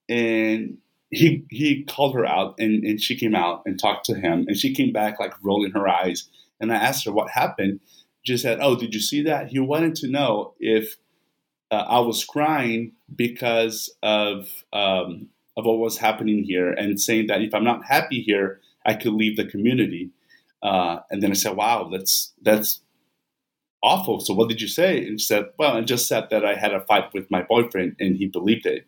and 0.09 0.79
he 1.11 1.45
he 1.51 1.83
called 1.83 2.15
her 2.15 2.25
out 2.25 2.55
and, 2.57 2.83
and 2.83 2.99
she 2.99 3.15
came 3.15 3.35
out 3.35 3.61
and 3.67 3.79
talked 3.79 4.05
to 4.05 4.15
him 4.15 4.45
and 4.47 4.57
she 4.57 4.73
came 4.73 4.91
back 4.91 5.19
like 5.19 5.35
rolling 5.43 5.73
her 5.73 5.87
eyes 5.87 6.27
and 6.59 6.73
I 6.73 6.77
asked 6.77 7.05
her 7.05 7.11
what 7.11 7.29
happened. 7.29 7.81
She 8.25 8.37
said, 8.37 8.59
"Oh, 8.61 8.75
did 8.75 8.93
you 8.93 8.99
see 8.99 9.21
that? 9.23 9.49
He 9.49 9.59
wanted 9.59 9.95
to 9.95 10.07
know 10.07 10.53
if 10.59 10.97
uh, 11.71 11.85
I 11.87 11.99
was 11.99 12.25
crying 12.25 12.93
because 13.15 13.95
of 14.03 14.63
um, 14.73 15.29
of 15.57 15.65
what 15.65 15.79
was 15.79 15.97
happening 15.97 16.43
here 16.43 16.71
and 16.71 16.99
saying 16.99 17.27
that 17.27 17.41
if 17.41 17.53
I'm 17.53 17.63
not 17.63 17.85
happy 17.85 18.21
here, 18.21 18.61
I 18.85 18.95
could 18.95 19.13
leave 19.13 19.37
the 19.37 19.45
community." 19.45 20.11
Uh, 20.63 20.99
and 21.11 21.21
then 21.21 21.31
I 21.31 21.35
said, 21.35 21.55
"Wow, 21.55 21.89
that's 21.91 22.33
that's 22.41 22.81
awful. 23.83 24.19
So 24.19 24.33
what 24.33 24.49
did 24.49 24.61
you 24.61 24.67
say?" 24.67 25.05
And 25.05 25.19
she 25.19 25.25
said, 25.25 25.45
"Well, 25.57 25.77
I 25.77 25.81
just 25.81 26.07
said 26.07 26.29
that 26.31 26.45
I 26.45 26.55
had 26.55 26.73
a 26.73 26.81
fight 26.81 27.13
with 27.13 27.29
my 27.29 27.43
boyfriend, 27.43 27.95
and 27.99 28.17
he 28.17 28.25
believed 28.27 28.65
it." 28.65 28.87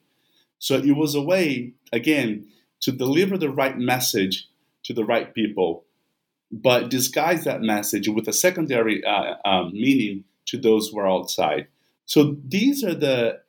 So 0.59 0.75
it 0.77 0.95
was 0.95 1.13
a 1.13 1.21
way, 1.21 1.73
again, 1.93 2.47
to 2.81 2.91
deliver 2.91 3.37
the 3.37 3.49
right 3.49 3.77
message 3.77 4.47
to 4.85 4.93
the 4.93 5.05
right 5.05 5.33
people, 5.33 5.85
but 6.51 6.89
disguise 6.89 7.43
that 7.43 7.61
message 7.61 8.07
with 8.07 8.27
a 8.27 8.33
secondary 8.33 9.03
uh, 9.03 9.35
um, 9.45 9.73
meaning 9.73 10.23
to 10.45 10.57
those 10.57 10.89
who 10.89 10.99
are 10.99 11.09
outside. 11.09 11.67
So 12.05 12.37
these 12.47 12.83
are 12.83 12.95
the 12.95 13.41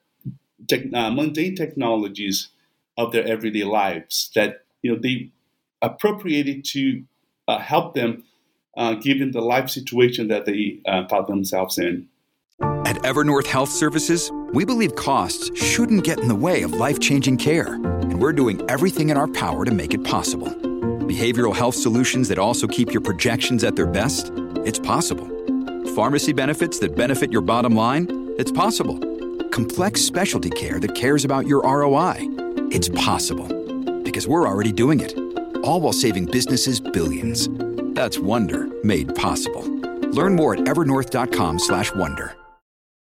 uh, 0.73 1.11
mundane 1.11 1.55
technologies 1.55 2.49
of 2.97 3.13
their 3.13 3.25
everyday 3.25 3.65
lives 3.65 4.31
that 4.35 4.65
you 4.83 4.93
know 4.93 4.99
they 5.01 5.31
appropriated 5.81 6.65
to 6.65 7.05
uh, 7.47 7.59
help 7.59 7.95
them 7.95 8.25
uh, 8.77 8.95
given 8.95 9.31
the 9.31 9.41
life 9.41 9.71
situation 9.71 10.29
that 10.29 10.45
they 10.45 10.81
uh, 10.87 11.07
found 11.09 11.29
themselves 11.29 11.79
in. 11.79 12.09
At 12.61 12.97
Evernorth 13.03 13.47
Health 13.47 13.71
Services, 13.71 14.33
we 14.53 14.65
believe 14.65 14.97
costs 14.97 15.51
shouldn't 15.61 16.05
get 16.05 16.19
in 16.19 16.29
the 16.29 16.35
way 16.35 16.63
of 16.63 16.73
life 16.73 16.99
changing 16.99 17.37
care, 17.37 17.75
and 17.75 18.21
we're 18.21 18.33
doing 18.33 18.69
everything 18.69 19.11
in 19.11 19.17
our 19.17 19.29
power 19.29 19.65
to 19.65 19.71
make 19.71 19.95
it 19.95 20.03
possible. 20.03 20.68
Behavioral 21.09 21.57
health 21.57 21.75
solutions 21.75 22.29
that 22.29 22.38
also 22.38 22.66
keep 22.66 22.92
your 22.92 23.01
projections 23.01 23.64
at 23.64 23.77
their 23.77 23.87
best? 23.87 24.31
It's 24.66 24.79
possible. 24.79 25.27
Pharmacy 25.94 26.35
benefits 26.35 26.79
that 26.81 26.97
benefit 26.97 27.33
your 27.33 27.40
bottom 27.40 27.75
line? 27.75 28.35
It's 28.37 28.53
possible. 28.53 28.99
Complex 29.49 30.03
specialty 30.03 30.51
care 30.51 30.79
that 30.81 30.94
cares 30.94 31.25
about 31.25 31.47
your 31.47 31.62
ROI? 31.62 32.16
It's 32.71 32.90
possible. 32.90 33.49
Because 34.03 34.29
we're 34.29 34.47
already 34.47 34.71
doing 34.71 35.01
it. 35.01 35.16
All 35.64 35.81
while 35.81 35.94
saving 35.94 36.27
businesses 36.27 36.79
billions. 36.79 37.49
That's 37.94 38.18
Wonder 38.18 38.68
made 38.85 39.14
possible. 39.14 39.64
Learn 40.11 40.37
more 40.37 40.53
at 40.53 40.61
evernorth.com/wonder. 40.61 42.37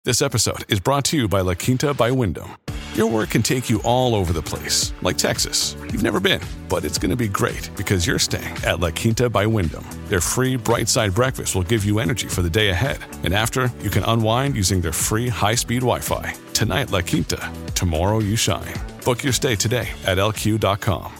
This 0.05 0.21
episode 0.21 0.63
is 0.71 0.79
brought 0.79 1.05
to 1.05 1.17
you 1.17 1.27
by 1.27 1.41
La 1.41 1.55
Quinta 1.55 1.95
by 1.95 2.11
Wyndham. 2.11 2.51
Your 2.99 3.09
work 3.09 3.29
can 3.29 3.41
take 3.41 3.69
you 3.69 3.81
all 3.83 4.13
over 4.13 4.33
the 4.33 4.41
place, 4.41 4.91
like 5.01 5.17
Texas. 5.17 5.73
You've 5.83 6.03
never 6.03 6.19
been, 6.19 6.41
but 6.67 6.83
it's 6.83 6.97
going 6.97 7.11
to 7.11 7.15
be 7.15 7.29
great 7.29 7.69
because 7.77 8.05
you're 8.05 8.19
staying 8.19 8.57
at 8.65 8.81
La 8.81 8.91
Quinta 8.91 9.29
by 9.29 9.45
Wyndham. 9.45 9.85
Their 10.07 10.19
free 10.19 10.57
bright 10.57 10.89
side 10.89 11.15
breakfast 11.15 11.55
will 11.55 11.63
give 11.63 11.85
you 11.85 11.99
energy 11.99 12.27
for 12.27 12.41
the 12.41 12.49
day 12.49 12.71
ahead. 12.71 12.97
And 13.23 13.33
after, 13.33 13.71
you 13.79 13.89
can 13.89 14.03
unwind 14.03 14.57
using 14.57 14.81
their 14.81 14.91
free 14.91 15.29
high 15.29 15.55
speed 15.55 15.79
Wi 15.79 16.01
Fi. 16.01 16.33
Tonight, 16.51 16.91
La 16.91 16.99
Quinta. 16.99 17.39
Tomorrow, 17.73 18.19
you 18.19 18.35
shine. 18.35 18.73
Book 19.05 19.23
your 19.23 19.31
stay 19.31 19.55
today 19.55 19.87
at 20.05 20.17
lq.com. 20.17 21.13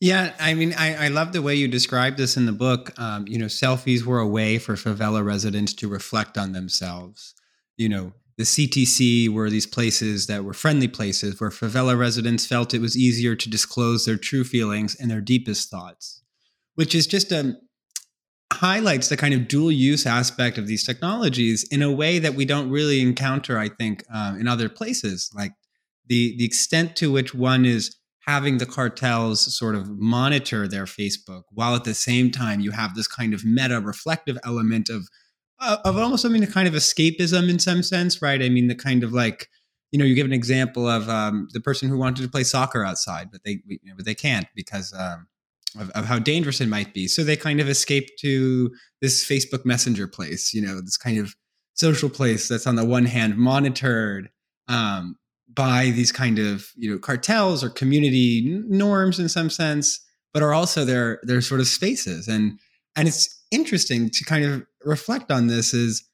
Yeah, 0.00 0.32
I 0.40 0.54
mean, 0.54 0.74
I, 0.76 1.04
I 1.04 1.06
love 1.06 1.32
the 1.32 1.40
way 1.40 1.54
you 1.54 1.68
described 1.68 2.16
this 2.16 2.36
in 2.36 2.46
the 2.46 2.52
book. 2.52 2.98
Um, 2.98 3.28
you 3.28 3.38
know, 3.38 3.46
selfies 3.46 4.02
were 4.02 4.18
a 4.18 4.26
way 4.26 4.58
for 4.58 4.74
favela 4.74 5.24
residents 5.24 5.72
to 5.74 5.86
reflect 5.86 6.36
on 6.36 6.50
themselves. 6.50 7.36
You 7.76 7.88
know, 7.88 8.12
the 8.42 8.66
CTC 8.66 9.28
were 9.28 9.48
these 9.48 9.68
places 9.68 10.26
that 10.26 10.44
were 10.44 10.52
friendly 10.52 10.88
places 10.88 11.40
where 11.40 11.50
favela 11.50 11.96
residents 11.96 12.44
felt 12.44 12.74
it 12.74 12.80
was 12.80 12.96
easier 12.96 13.36
to 13.36 13.48
disclose 13.48 14.04
their 14.04 14.16
true 14.16 14.42
feelings 14.42 14.96
and 14.96 15.08
their 15.08 15.20
deepest 15.20 15.70
thoughts, 15.70 16.22
which 16.74 16.92
is 16.92 17.06
just 17.06 17.30
a 17.30 17.40
um, 17.40 17.56
highlights 18.52 19.08
the 19.08 19.16
kind 19.16 19.32
of 19.32 19.48
dual 19.48 19.70
use 19.72 20.06
aspect 20.06 20.58
of 20.58 20.66
these 20.66 20.84
technologies 20.84 21.64
in 21.70 21.82
a 21.82 21.90
way 21.90 22.18
that 22.18 22.34
we 22.34 22.44
don't 22.44 22.68
really 22.68 23.00
encounter, 23.00 23.58
I 23.58 23.68
think, 23.68 24.04
um, 24.12 24.38
in 24.38 24.48
other 24.48 24.68
places. 24.68 25.30
Like 25.32 25.52
the 26.08 26.34
the 26.36 26.44
extent 26.44 26.96
to 26.96 27.12
which 27.12 27.34
one 27.34 27.64
is 27.64 27.96
having 28.26 28.58
the 28.58 28.66
cartels 28.66 29.56
sort 29.56 29.76
of 29.76 29.88
monitor 29.88 30.66
their 30.66 30.84
Facebook, 30.84 31.44
while 31.50 31.76
at 31.76 31.84
the 31.84 31.94
same 31.94 32.32
time 32.32 32.60
you 32.60 32.72
have 32.72 32.96
this 32.96 33.06
kind 33.06 33.34
of 33.34 33.44
meta 33.44 33.80
reflective 33.80 34.36
element 34.44 34.88
of 34.90 35.02
uh, 35.02 35.21
of 35.84 35.96
almost 35.96 36.22
something, 36.22 36.40
the 36.40 36.46
kind 36.46 36.68
of 36.68 36.74
escapism 36.74 37.48
in 37.48 37.58
some 37.58 37.82
sense, 37.82 38.20
right? 38.20 38.42
I 38.42 38.48
mean, 38.48 38.68
the 38.68 38.74
kind 38.74 39.04
of 39.04 39.12
like 39.12 39.48
you 39.92 39.98
know, 39.98 40.06
you 40.06 40.14
give 40.14 40.26
an 40.26 40.32
example 40.32 40.88
of 40.88 41.08
um, 41.10 41.48
the 41.52 41.60
person 41.60 41.88
who 41.88 41.98
wanted 41.98 42.22
to 42.22 42.28
play 42.28 42.44
soccer 42.44 42.82
outside, 42.82 43.30
but 43.30 43.42
they 43.44 43.60
you 43.66 43.78
know, 43.84 43.94
but 43.94 44.06
they 44.06 44.14
can't 44.14 44.46
because 44.56 44.92
um, 44.98 45.28
of, 45.78 45.90
of, 45.90 46.06
how 46.06 46.18
dangerous 46.18 46.62
it 46.62 46.68
might 46.68 46.94
be. 46.94 47.06
So 47.06 47.22
they 47.22 47.36
kind 47.36 47.60
of 47.60 47.68
escape 47.68 48.08
to 48.20 48.70
this 49.02 49.24
Facebook 49.24 49.66
Messenger 49.66 50.08
place, 50.08 50.54
you 50.54 50.62
know, 50.62 50.80
this 50.80 50.96
kind 50.96 51.18
of 51.18 51.34
social 51.74 52.08
place 52.08 52.48
that's 52.48 52.66
on 52.66 52.76
the 52.76 52.84
one 52.84 53.04
hand 53.04 53.36
monitored 53.36 54.30
um, 54.68 55.16
by 55.52 55.90
these 55.90 56.10
kind 56.10 56.38
of 56.38 56.70
you 56.74 56.90
know 56.90 56.98
cartels 56.98 57.62
or 57.62 57.68
community 57.68 58.62
norms 58.66 59.18
in 59.18 59.28
some 59.28 59.50
sense, 59.50 60.00
but 60.32 60.42
are 60.42 60.54
also 60.54 60.86
their 60.86 61.20
their 61.22 61.42
sort 61.42 61.60
of 61.60 61.66
spaces. 61.66 62.28
And 62.28 62.58
and 62.96 63.08
it's 63.08 63.42
interesting 63.50 64.08
to 64.08 64.24
kind 64.24 64.44
of 64.46 64.66
reflect 64.84 65.30
on 65.30 65.46
this 65.46 65.74
is 65.74 66.08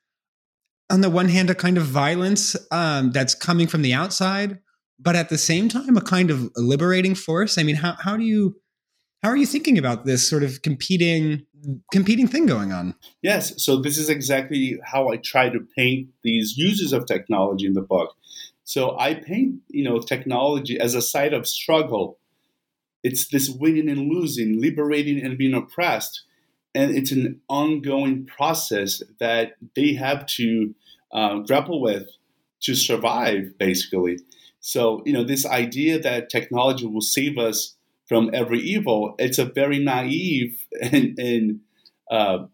on 0.90 1.00
the 1.00 1.10
one 1.10 1.28
hand 1.28 1.50
a 1.50 1.54
kind 1.54 1.76
of 1.76 1.84
violence 1.84 2.56
um, 2.70 3.10
that's 3.12 3.34
coming 3.34 3.66
from 3.66 3.82
the 3.82 3.94
outside 3.94 4.58
but 4.98 5.16
at 5.16 5.28
the 5.28 5.38
same 5.38 5.68
time 5.68 5.96
a 5.96 6.00
kind 6.00 6.30
of 6.30 6.50
liberating 6.56 7.14
force? 7.14 7.58
I 7.58 7.62
mean 7.62 7.76
how, 7.76 7.96
how 8.00 8.16
do 8.16 8.24
you 8.24 8.56
how 9.22 9.30
are 9.30 9.36
you 9.36 9.46
thinking 9.46 9.78
about 9.78 10.04
this 10.04 10.28
sort 10.28 10.42
of 10.42 10.62
competing 10.62 11.44
competing 11.92 12.26
thing 12.26 12.46
going 12.46 12.72
on? 12.72 12.94
Yes 13.22 13.62
so 13.62 13.80
this 13.80 13.98
is 13.98 14.08
exactly 14.08 14.78
how 14.84 15.10
i 15.10 15.16
try 15.16 15.48
to 15.48 15.60
paint 15.76 16.08
these 16.22 16.56
uses 16.56 16.92
of 16.92 17.06
technology 17.06 17.66
in 17.66 17.74
the 17.74 17.82
book. 17.82 18.14
So 18.64 18.98
i 18.98 19.14
paint 19.14 19.60
you 19.68 19.84
know 19.84 20.00
technology 20.00 20.78
as 20.78 20.94
a 20.94 21.02
site 21.02 21.32
of 21.32 21.46
struggle. 21.46 22.18
It's 23.04 23.28
this 23.28 23.48
winning 23.48 23.88
and 23.88 24.08
losing 24.08 24.60
liberating 24.60 25.24
and 25.24 25.38
being 25.38 25.54
oppressed 25.54 26.24
and 26.74 26.96
it's 26.96 27.12
an 27.12 27.40
ongoing 27.48 28.26
process 28.26 29.02
that 29.20 29.52
they 29.74 29.94
have 29.94 30.26
to 30.26 30.74
uh, 31.12 31.38
grapple 31.38 31.80
with 31.80 32.08
to 32.60 32.74
survive, 32.74 33.56
basically. 33.58 34.18
So, 34.60 35.02
you 35.06 35.12
know, 35.12 35.24
this 35.24 35.46
idea 35.46 35.98
that 36.00 36.28
technology 36.28 36.86
will 36.86 37.00
save 37.00 37.38
us 37.38 37.76
from 38.08 38.30
every 38.32 38.60
evil, 38.60 39.14
it's 39.18 39.38
a 39.38 39.44
very 39.44 39.78
naive 39.78 40.66
and, 40.80 41.18
and 41.18 41.60
uh, 42.10 42.46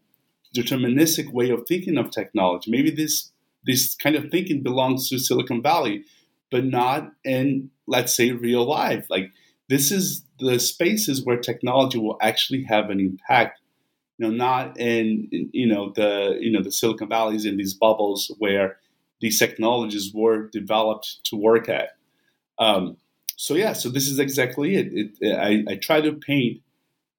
deterministic 0.55 1.31
way 1.31 1.49
of 1.49 1.65
thinking 1.67 1.97
of 1.97 2.11
technology. 2.11 2.69
Maybe 2.69 2.91
this 2.91 3.31
this 3.65 3.95
kind 3.95 4.15
of 4.15 4.29
thinking 4.29 4.61
belongs 4.61 5.09
to 5.09 5.17
Silicon 5.17 5.63
Valley, 5.63 6.03
but 6.51 6.65
not 6.65 7.11
in, 7.23 7.71
let's 7.87 8.15
say, 8.15 8.31
real 8.31 8.63
life. 8.63 9.07
Like 9.09 9.31
this 9.69 9.91
is 9.91 10.23
the 10.39 10.59
spaces 10.59 11.25
where 11.25 11.37
technology 11.37 11.97
will 11.97 12.17
actually 12.21 12.63
have 12.65 12.91
an 12.91 12.99
impact 12.99 13.59
you 14.17 14.27
know, 14.27 14.33
not 14.33 14.79
in, 14.79 15.27
in, 15.31 15.49
you 15.53 15.67
know 15.67 15.91
the 15.95 16.37
you 16.39 16.51
know 16.51 16.63
the 16.63 16.71
Silicon 16.71 17.09
Valleys 17.09 17.45
in 17.45 17.57
these 17.57 17.73
bubbles 17.73 18.31
where 18.39 18.77
these 19.21 19.39
technologies 19.39 20.11
were 20.13 20.49
developed 20.49 21.23
to 21.25 21.35
work 21.35 21.69
at. 21.69 21.89
Um, 22.59 22.97
so 23.37 23.55
yeah, 23.55 23.73
so 23.73 23.89
this 23.89 24.07
is 24.07 24.19
exactly 24.19 24.75
it. 24.75 24.87
it, 24.93 25.17
it 25.19 25.35
I, 25.35 25.73
I, 25.73 25.75
try 25.75 25.99
to 25.99 26.13
paint 26.13 26.61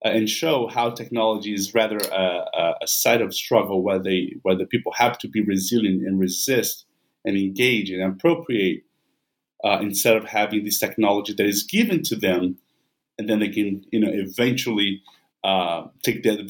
uh, 0.05 0.09
and 0.09 0.29
show 0.29 0.67
how 0.67 0.91
technology 0.91 1.53
is 1.53 1.75
rather 1.75 1.99
a, 1.99 2.75
a, 2.81 2.87
site 2.87 3.21
of 3.21 3.35
struggle 3.35 3.83
where 3.83 3.99
they 3.99 4.35
where 4.43 4.57
the 4.57 4.67
people 4.67 4.93
have 4.93 5.19
to 5.19 5.29
be 5.29 5.43
resilient 5.43 6.07
and 6.07 6.19
resist 6.19 6.87
and 7.25 7.37
engage 7.37 7.91
and 7.91 8.03
appropriate 8.03 8.85
uh, 9.65 9.79
instead 9.83 10.17
of 10.17 10.25
having 10.25 10.65
this 10.65 10.79
technology 10.79 11.35
that 11.35 11.47
is 11.47 11.63
given 11.63 12.03
to 12.03 12.17
them 12.17 12.57
and 13.19 13.29
then 13.29 13.41
they 13.41 13.49
can 13.49 13.85
you 13.91 14.01
know 14.01 14.11
eventually 14.11 15.03
uh, 15.47 15.87
take 16.03 16.25
the, 16.25 16.43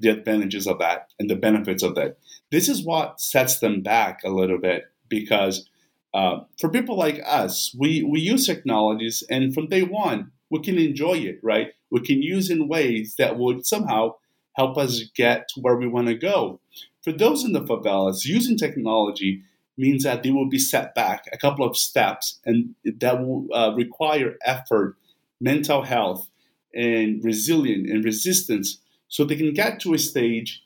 the 0.00 0.08
advantages 0.08 0.66
of 0.66 0.78
that 0.78 1.08
and 1.18 1.28
the 1.28 1.36
benefits 1.36 1.82
of 1.82 1.94
that. 1.94 2.16
This 2.50 2.70
is 2.70 2.82
what 2.82 3.20
sets 3.20 3.58
them 3.58 3.82
back 3.82 4.20
a 4.24 4.30
little 4.30 4.56
bit 4.56 4.84
because 5.10 5.68
uh, 6.14 6.40
for 6.58 6.70
people 6.70 6.96
like 6.96 7.20
us, 7.26 7.76
we, 7.78 8.02
we 8.02 8.18
use 8.18 8.46
technologies 8.46 9.22
and 9.28 9.52
from 9.52 9.68
day 9.68 9.82
one, 9.82 10.32
we 10.48 10.60
can 10.60 10.78
enjoy 10.78 11.18
it, 11.18 11.38
right? 11.42 11.72
We 11.90 12.00
can 12.00 12.22
use 12.22 12.48
in 12.48 12.66
ways 12.66 13.14
that 13.18 13.36
would 13.36 13.66
somehow 13.66 14.14
help 14.54 14.78
us 14.78 15.02
get 15.14 15.48
to 15.50 15.60
where 15.60 15.76
we 15.76 15.86
want 15.86 16.08
to 16.08 16.14
go. 16.14 16.60
For 17.04 17.12
those 17.12 17.44
in 17.44 17.52
the 17.52 17.60
favelas, 17.60 18.24
using 18.24 18.56
technology 18.56 19.42
means 19.76 20.04
that 20.04 20.22
they 20.22 20.30
will 20.30 20.48
be 20.48 20.58
set 20.58 20.94
back 20.94 21.24
a 21.30 21.36
couple 21.36 21.66
of 21.66 21.76
steps 21.76 22.40
and 22.46 22.74
that 22.86 23.20
will 23.20 23.48
uh, 23.52 23.74
require 23.74 24.36
effort, 24.46 24.96
mental 25.42 25.82
health, 25.82 26.29
and 26.74 27.24
resilience 27.24 27.90
and 27.90 28.04
resistance 28.04 28.78
so 29.08 29.24
they 29.24 29.36
can 29.36 29.52
get 29.52 29.80
to 29.80 29.94
a 29.94 29.98
stage 29.98 30.62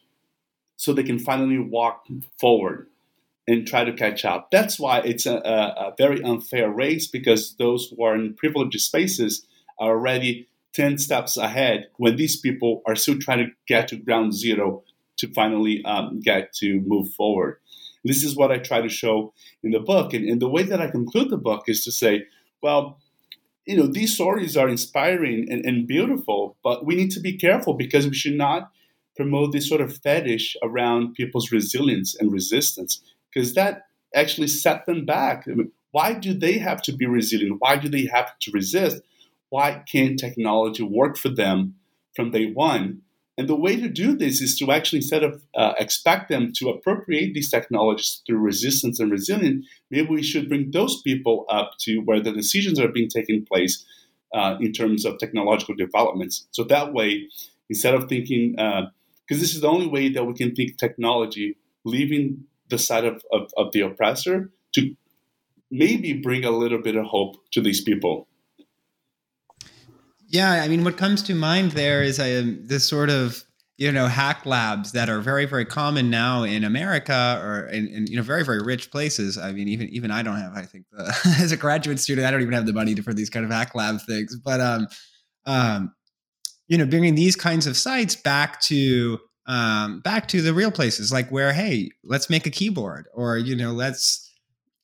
so 0.77 0.93
they 0.93 1.03
can 1.03 1.19
finally 1.19 1.59
walk 1.59 2.07
forward 2.39 2.89
and 3.47 3.67
try 3.67 3.85
to 3.85 3.93
catch 3.93 4.25
up. 4.25 4.51
That's 4.51 4.79
why 4.79 5.01
it's 5.01 5.27
a, 5.27 5.37
a, 5.37 5.89
a 5.89 5.95
very 5.97 6.23
unfair 6.23 6.71
race 6.71 7.07
because 7.07 7.55
those 7.57 7.91
who 7.91 8.03
are 8.03 8.15
in 8.15 8.35
privileged 8.35 8.81
spaces 8.81 9.47
are 9.79 9.91
already 9.91 10.49
10 10.73 10.99
steps 10.99 11.37
ahead 11.37 11.89
when 11.99 12.17
these 12.17 12.37
people 12.37 12.83
are 12.87 12.97
still 12.97 13.19
trying 13.19 13.39
to 13.39 13.53
get 13.69 13.89
to 13.89 13.97
ground 13.97 14.35
zero 14.35 14.83
to 15.17 15.33
finally 15.33 15.85
um, 15.85 16.21
get 16.21 16.53
to 16.55 16.81
move 16.87 17.13
forward. 17.15 17.61
This 18.05 18.25
is 18.25 18.37
what 18.37 18.51
I 18.51 18.59
try 18.59 18.81
to 18.81 18.89
show 18.89 19.33
in 19.63 19.71
the 19.71 19.81
book. 19.81 20.13
And, 20.13 20.29
and 20.29 20.41
the 20.41 20.49
way 20.49 20.63
that 20.65 20.81
I 20.81 20.91
conclude 20.91 21.31
the 21.31 21.39
book 21.39 21.65
is 21.69 21.85
to 21.85 21.93
say, 21.93 22.25
well, 22.63 22.99
you 23.67 23.77
know, 23.77 23.87
these 23.87 24.15
stories 24.15 24.57
are 24.57 24.69
inspiring 24.69 25.47
and, 25.51 25.65
and 25.65 25.87
beautiful, 25.87 26.57
but 26.63 26.85
we 26.85 26.95
need 26.95 27.11
to 27.13 27.21
be 27.21 27.37
careful 27.37 27.75
because 27.75 28.07
we 28.07 28.15
should 28.15 28.37
not 28.37 28.71
promote 29.17 29.53
this 29.53 29.69
sort 29.69 29.81
of 29.81 29.97
fetish 29.99 30.57
around 30.63 31.15
people's 31.15 31.53
resilience 31.53 32.15
and 32.15 32.33
resistance 32.33 33.01
because 33.33 33.55
that 33.55 33.83
actually 34.15 34.49
set 34.49 34.87
them 34.87 35.05
back. 35.05 35.45
I 35.49 35.55
mean, 35.55 35.73
why 35.93 36.13
do 36.15 36.35
they 36.35 36.59
have 36.59 36.83
to 36.83 36.93
be 36.93 37.07
resilient? 37.07 37.57
Why 37.61 37.77
do 37.77 37.89
they 37.89 38.07
have 38.07 38.39
to 38.41 38.51
resist? 38.53 39.01
Why 39.49 39.83
can't 39.91 40.19
technology 40.19 40.83
work 40.83 41.17
for 41.17 41.29
them 41.29 41.77
from 42.15 42.33
day 42.33 42.47
one? 42.47 43.03
And 43.37 43.49
the 43.49 43.57
way 43.57 43.75
to 43.77 43.89
do 43.89 44.17
this 44.17 44.41
is 44.41 44.57
to 44.59 44.71
actually, 44.71 44.99
instead 44.99 45.25
of 45.25 45.43
uh, 45.57 45.75
expect 45.79 46.29
them 46.29 46.53
to 46.57 46.69
appropriate 46.69 47.35
these 47.35 47.51
technologies 47.51 48.23
through 48.25 48.39
resistance 48.39 49.01
and 49.01 49.11
resilience, 49.11 49.67
maybe 49.91 50.09
we 50.09 50.23
should 50.23 50.49
bring 50.49 50.71
those 50.71 51.03
people 51.03 51.45
up 51.49 51.73
to 51.81 51.99
where 51.99 52.21
the 52.21 52.33
decisions 52.33 52.79
are 52.79 52.89
being 52.89 53.09
taken 53.09 53.45
place 53.45 53.85
uh, 54.33 54.57
in 54.61 54.73
terms 54.73 55.05
of 55.05 55.19
technological 55.19 55.75
developments. 55.75 56.47
So 56.53 56.63
that 56.65 56.93
way, 56.93 57.29
instead 57.69 57.95
of 57.95 58.09
thinking, 58.09 58.53
because 58.53 59.39
uh, 59.39 59.43
this 59.43 59.55
is 59.55 59.61
the 59.63 59.69
only 59.69 59.89
way 59.89 60.11
that 60.11 60.25
we 60.25 60.35
can 60.35 60.55
think 60.55 60.79
technology, 60.79 61.57
leaving 61.85 62.45
the 62.69 62.79
side 62.79 63.05
of, 63.05 63.23
of, 63.33 63.51
of 63.57 63.73
the 63.73 63.81
oppressor 63.81 64.51
to 64.75 64.95
maybe 65.71 66.13
bring 66.13 66.45
a 66.45 66.51
little 66.51 66.81
bit 66.81 66.97
of 66.97 67.07
hope 67.07 67.37
to 67.53 67.61
these 67.61 67.81
people. 67.81 68.29
Yeah, 70.35 70.65
I 70.65 70.67
mean, 70.67 70.83
what 70.83 70.97
comes 70.97 71.23
to 71.23 71.35
mind 71.35 71.73
there 71.73 72.03
is 72.03 72.17
this 72.17 72.85
sort 72.85 73.09
of 73.09 73.45
you 73.77 73.93
know 73.93 74.09
hack 74.09 74.45
labs 74.45 74.91
that 74.91 75.09
are 75.09 75.21
very 75.21 75.47
very 75.47 75.65
common 75.65 76.11
now 76.11 76.43
in 76.43 76.65
America 76.65 77.41
or 77.41 77.69
in, 77.69 77.87
in 77.87 78.09
you 78.09 78.17
know 78.17 78.23
very 78.25 78.45
very 78.45 78.61
rich 78.61 78.91
places. 78.91 79.39
I 79.39 79.53
mean, 79.53 79.69
even 79.69 79.89
even 79.91 80.11
I 80.11 80.25
don't 80.25 80.35
have. 80.37 80.53
I 80.57 80.63
think 80.63 80.87
the, 80.91 81.37
as 81.39 81.53
a 81.53 81.57
graduate 81.57 82.01
student, 82.01 82.27
I 82.27 82.33
don't 82.33 82.43
even 82.43 82.53
have 82.53 82.67
the 82.67 82.73
money 82.73 82.97
to, 82.97 83.03
for 83.05 83.15
these 83.15 83.31
kind 83.31 83.45
of 83.45 83.53
hack 83.53 83.77
lab 83.77 84.01
things. 84.01 84.35
But 84.35 84.61
um, 84.61 84.89
um, 85.47 85.95
you 86.67 86.79
know, 86.79 86.87
bringing 86.87 87.15
these 87.15 87.37
kinds 87.37 87.69
of 87.69 87.77
sites 87.77 88.17
back 88.17 88.61
to 88.63 89.21
um, 89.47 90.01
back 90.01 90.27
to 90.29 90.43
the 90.43 90.53
real 90.53 90.73
places, 90.73 91.13
like 91.13 91.31
where 91.31 91.53
hey, 91.53 91.91
let's 92.03 92.29
make 92.29 92.45
a 92.45 92.51
keyboard, 92.51 93.07
or 93.15 93.39
you 93.39 93.55
know, 93.55 93.71
let's 93.71 94.29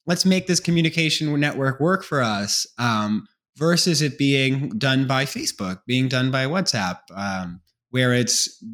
let's 0.06 0.24
make 0.24 0.46
this 0.46 0.60
communication 0.60 1.40
network 1.40 1.80
work 1.80 2.04
for 2.04 2.22
us. 2.22 2.68
Um, 2.78 3.26
versus 3.60 4.00
it 4.00 4.16
being 4.16 4.70
done 4.70 5.06
by 5.06 5.26
Facebook, 5.26 5.80
being 5.86 6.08
done 6.08 6.30
by 6.30 6.46
WhatsApp, 6.46 6.98
um, 7.14 7.60
where 7.90 8.14
it's 8.14 8.64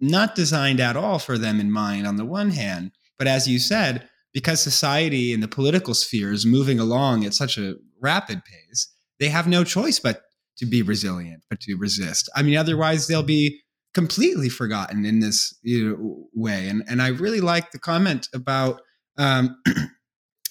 not 0.00 0.34
designed 0.34 0.80
at 0.80 0.96
all 0.96 1.18
for 1.18 1.36
them 1.36 1.60
in 1.60 1.70
mind 1.70 2.06
on 2.06 2.16
the 2.16 2.24
one 2.24 2.50
hand. 2.50 2.90
But 3.18 3.28
as 3.28 3.46
you 3.46 3.58
said, 3.58 4.08
because 4.32 4.62
society 4.62 5.34
and 5.34 5.42
the 5.42 5.48
political 5.48 5.92
sphere 5.92 6.32
is 6.32 6.46
moving 6.46 6.80
along 6.80 7.24
at 7.24 7.34
such 7.34 7.58
a 7.58 7.74
rapid 8.00 8.42
pace, 8.44 8.90
they 9.18 9.28
have 9.28 9.46
no 9.46 9.62
choice 9.62 10.00
but 10.00 10.22
to 10.56 10.64
be 10.64 10.80
resilient, 10.80 11.42
but 11.50 11.60
to 11.60 11.74
resist. 11.74 12.30
I 12.34 12.42
mean, 12.42 12.56
otherwise 12.56 13.06
they'll 13.06 13.22
be 13.22 13.60
completely 13.92 14.48
forgotten 14.48 15.04
in 15.04 15.20
this 15.20 15.54
you 15.62 15.90
know, 15.90 16.28
way. 16.34 16.66
And 16.68 16.82
and 16.88 17.02
I 17.02 17.08
really 17.08 17.40
like 17.42 17.72
the 17.72 17.78
comment 17.78 18.28
about 18.32 18.80
um, 19.18 19.60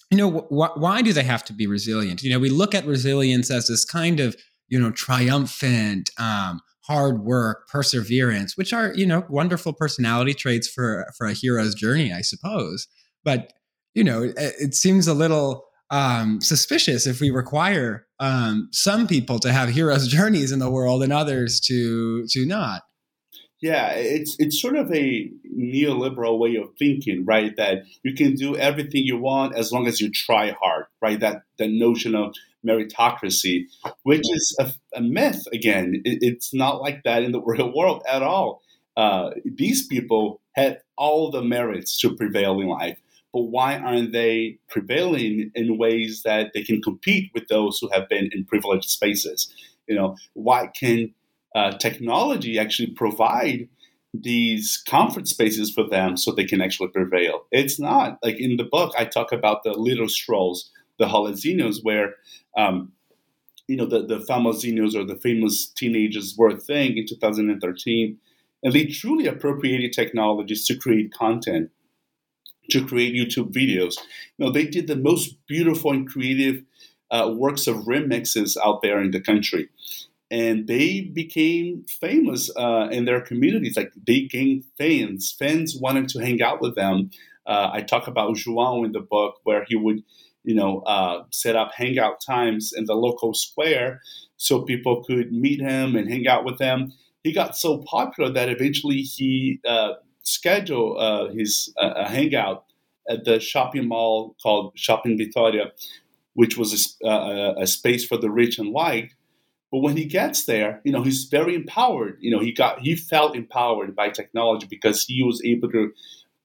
you 0.10 0.18
know, 0.18 0.30
wh- 0.32 0.78
why 0.78 1.02
do 1.02 1.14
they 1.14 1.24
have 1.24 1.44
to 1.46 1.54
be 1.54 1.68
resilient? 1.68 2.24
You 2.24 2.32
know, 2.32 2.40
we 2.40 2.50
look 2.50 2.74
at 2.74 2.86
resilience 2.86 3.52
as 3.52 3.68
this 3.68 3.86
kind 3.86 4.20
of, 4.20 4.36
you 4.68 4.80
know, 4.80 4.92
triumphant, 4.92 6.10
um, 6.18 6.62
hard 6.82 7.24
work, 7.24 7.68
perseverance, 7.68 8.58
which 8.58 8.74
are, 8.74 8.94
you 8.96 9.06
know, 9.06 9.24
wonderful 9.30 9.74
personality 9.74 10.34
traits 10.34 10.68
for 10.68 11.06
for 11.18 11.28
a 11.28 11.34
hero's 11.34 11.76
journey, 11.76 12.12
I 12.12 12.22
suppose. 12.22 12.88
But 13.24 13.54
you 13.94 14.04
know, 14.04 14.24
it, 14.24 14.36
it 14.38 14.76
seems 14.76 15.08
a 15.08 15.14
little 15.14 15.66
um, 15.92 16.42
suspicious 16.42 17.08
if 17.08 17.20
we 17.20 17.32
require 17.32 18.08
um, 18.20 18.70
some 18.72 19.08
people 19.08 19.40
to 19.40 19.52
have 19.52 19.70
hero's 19.70 20.08
journeys 20.18 20.52
in 20.52 20.60
the 20.60 20.70
world 20.70 21.04
and 21.04 21.14
others 21.14 21.60
to 21.62 22.26
to 22.28 22.46
not. 22.46 22.82
Yeah, 23.62 23.90
it's 23.92 24.38
it's 24.40 24.62
sort 24.62 24.78
of 24.78 24.90
a 24.94 25.30
neoliberal 25.54 26.40
way 26.40 26.56
of 26.56 26.70
thinking, 26.80 27.26
right? 27.26 27.54
That 27.58 27.80
you 28.04 28.14
can 28.14 28.36
do 28.36 28.56
everything 28.56 29.04
you 29.04 29.18
want 29.18 29.58
as 29.58 29.72
long 29.74 29.86
as 29.86 30.00
you 30.00 30.10
try 30.12 30.52
hard, 30.62 30.86
right? 31.02 31.20
That 31.20 31.44
that 31.58 31.70
notion 31.70 32.16
of 32.16 32.34
meritocracy, 32.66 33.66
which 34.04 34.24
is 34.32 34.56
a, 34.60 34.72
a 34.96 35.02
myth. 35.02 35.44
Again, 35.52 36.02
it, 36.06 36.20
it's 36.22 36.54
not 36.54 36.82
like 36.82 37.04
that 37.04 37.24
in 37.24 37.34
the 37.34 37.42
real 37.46 37.74
world 37.76 38.02
at 38.10 38.24
all. 38.24 38.62
Uh, 38.96 39.32
these 39.46 39.86
people 39.88 40.42
had 40.54 40.80
all 40.98 41.30
the 41.30 41.42
merits 41.42 42.00
to 42.00 42.16
prevail 42.16 42.60
in 42.62 42.68
life, 42.68 42.98
but 43.34 43.44
why 43.44 43.78
aren't 43.78 44.14
they 44.14 44.58
prevailing 44.70 45.52
in 45.54 45.78
ways 45.78 46.24
that 46.24 46.52
they 46.54 46.64
can 46.64 46.82
compete 46.82 47.30
with 47.34 47.48
those 47.50 47.78
who 47.80 47.90
have 47.94 48.08
been 48.08 48.30
in 48.34 48.46
privileged 48.46 48.90
spaces? 48.90 49.54
You 49.88 49.96
know, 49.96 50.16
why 50.34 50.68
can 50.68 51.14
uh, 51.56 51.72
technology 51.78 52.60
actually 52.60 52.92
provide 52.92 53.68
these 54.14 54.82
comfort 54.88 55.28
spaces 55.28 55.72
for 55.72 55.88
them 55.88 56.18
so 56.18 56.32
they 56.32 56.46
can 56.46 56.62
actually 56.62 56.90
prevail. 56.90 57.46
It's 57.52 57.80
not 57.80 58.20
like 58.24 58.40
in 58.40 58.58
the 58.58 58.64
book 58.64 58.94
I 58.98 59.06
talk 59.06 59.32
about 59.32 59.64
the 59.64 59.74
little 59.74 60.10
strolls, 60.10 60.72
the 60.98 61.06
rolezinhos, 61.06 61.84
where 61.84 62.16
um, 62.58 62.92
you 63.68 63.76
know 63.76 63.86
the 63.86 64.06
the 64.06 64.20
famosinhos 64.20 64.96
or 64.96 65.06
the 65.06 65.20
famous 65.20 65.68
teenagers 65.68 66.36
were 66.38 66.50
a 66.50 66.58
thing 66.58 66.98
in 66.98 67.06
2013, 67.08 68.18
and 68.64 68.74
they 68.74 68.86
truly 68.86 69.28
appropriated 69.28 69.94
technologies 69.94 70.66
to 70.66 70.76
create 70.76 71.14
content, 71.14 71.70
to 72.72 72.86
create 72.86 73.14
YouTube 73.14 73.54
videos. 73.54 73.96
You 74.38 74.46
know, 74.46 74.52
they 74.52 74.66
did 74.66 74.88
the 74.88 74.96
most 74.96 75.36
beautiful 75.46 75.92
and 75.92 76.10
creative 76.10 76.64
uh, 77.12 77.32
works 77.36 77.68
of 77.68 77.78
remixes 77.86 78.58
out 78.64 78.82
there 78.82 79.02
in 79.02 79.12
the 79.12 79.22
country 79.22 79.70
and 80.32 80.68
they 80.68 81.02
became 81.02 81.84
famous 82.00 82.50
uh, 82.56 82.88
in 82.92 83.06
their 83.06 83.22
communities. 83.22 83.76
Like 83.76 83.92
they 84.06 84.22
gained 84.22 84.66
fans. 84.78 85.36
Fans 85.38 85.76
wanted 85.80 86.08
to 86.10 86.20
hang 86.20 86.42
out 86.42 86.62
with 86.62 86.76
them. 86.76 87.10
Uh, 87.48 87.72
I 87.74 87.82
talk 87.82 88.08
about 88.08 88.36
João 88.36 88.86
in 88.86 88.92
the 88.92 89.00
book, 89.00 89.36
where 89.44 89.66
he 89.68 89.76
would, 89.76 90.04
you 90.44 90.54
know, 90.54 90.80
uh, 90.82 91.24
set 91.32 91.56
up 91.56 91.72
hangout 91.74 92.22
times 92.22 92.72
in 92.76 92.86
the 92.86 92.94
local 92.94 93.34
square 93.34 94.02
so 94.38 94.62
people 94.62 95.04
could 95.04 95.32
meet 95.32 95.60
him 95.60 95.96
and 95.96 96.08
hang 96.08 96.28
out 96.28 96.46
with 96.46 96.60
him. 96.60 96.94
He 97.24 97.34
got 97.34 97.58
so 97.58 97.80
popular 97.80 98.32
that 98.32 98.50
eventually 98.50 99.02
he 99.02 99.60
uh, 99.68 99.94
scheduled 100.22 100.98
uh, 101.00 101.30
his 101.34 101.74
uh, 101.78 102.08
hangout 102.08 102.66
at 103.10 103.26
the 103.26 103.40
shopping 103.40 103.88
mall 103.88 104.36
called 104.42 104.74
Shopping 104.76 105.18
Vitória, 105.18 105.72
which 106.34 106.56
was 106.56 106.98
a, 107.04 107.56
a 107.58 107.68
space 107.68 108.06
for 108.06 108.18
the 108.18 108.30
rich 108.30 108.60
and 108.60 108.72
white 108.72 109.12
but 109.72 109.80
when 109.80 109.98
he 109.98 110.06
gets 110.06 110.46
there, 110.46 110.82
you 110.84 110.92
know, 110.92 111.04
he's 111.04 111.26
very 111.26 111.56
empowered. 111.56 112.18
You 112.20 112.32
know, 112.32 112.40
he 112.40 112.52
got 112.52 112.80
he 112.80 112.96
felt 112.96 113.36
empowered 113.36 113.96
by 113.96 114.10
technology 114.10 114.68
because 114.70 115.06
he 115.06 115.24
was 115.24 115.42
able 115.44 115.70
to 115.72 115.92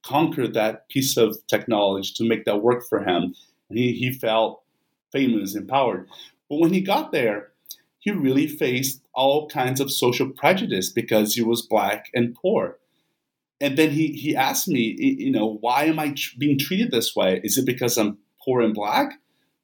conquer 0.03 0.47
that 0.47 0.87
piece 0.89 1.17
of 1.17 1.37
technology 1.47 2.13
to 2.15 2.27
make 2.27 2.45
that 2.45 2.61
work 2.61 2.83
for 2.87 2.99
him. 2.99 3.33
And 3.69 3.79
he, 3.79 3.93
he 3.93 4.11
felt 4.11 4.61
famous, 5.11 5.55
empowered. 5.55 6.07
But 6.49 6.59
when 6.59 6.73
he 6.73 6.81
got 6.81 7.11
there, 7.11 7.51
he 7.97 8.11
really 8.11 8.47
faced 8.47 9.01
all 9.15 9.49
kinds 9.49 9.79
of 9.79 9.91
social 9.91 10.29
prejudice 10.29 10.91
because 10.91 11.33
he 11.33 11.41
was 11.41 11.63
black 11.63 12.11
and 12.13 12.35
poor. 12.35 12.77
And 13.59 13.77
then 13.77 13.89
he, 13.89 14.09
he 14.09 14.35
asked 14.35 14.67
me, 14.67 14.95
you 14.99 15.31
know, 15.31 15.57
why 15.61 15.85
am 15.85 15.97
I 15.97 16.13
being 16.37 16.59
treated 16.59 16.91
this 16.91 17.15
way? 17.15 17.41
Is 17.43 17.57
it 17.57 17.65
because 17.65 17.97
I'm 17.97 18.19
poor 18.43 18.61
and 18.61 18.75
black? 18.75 19.13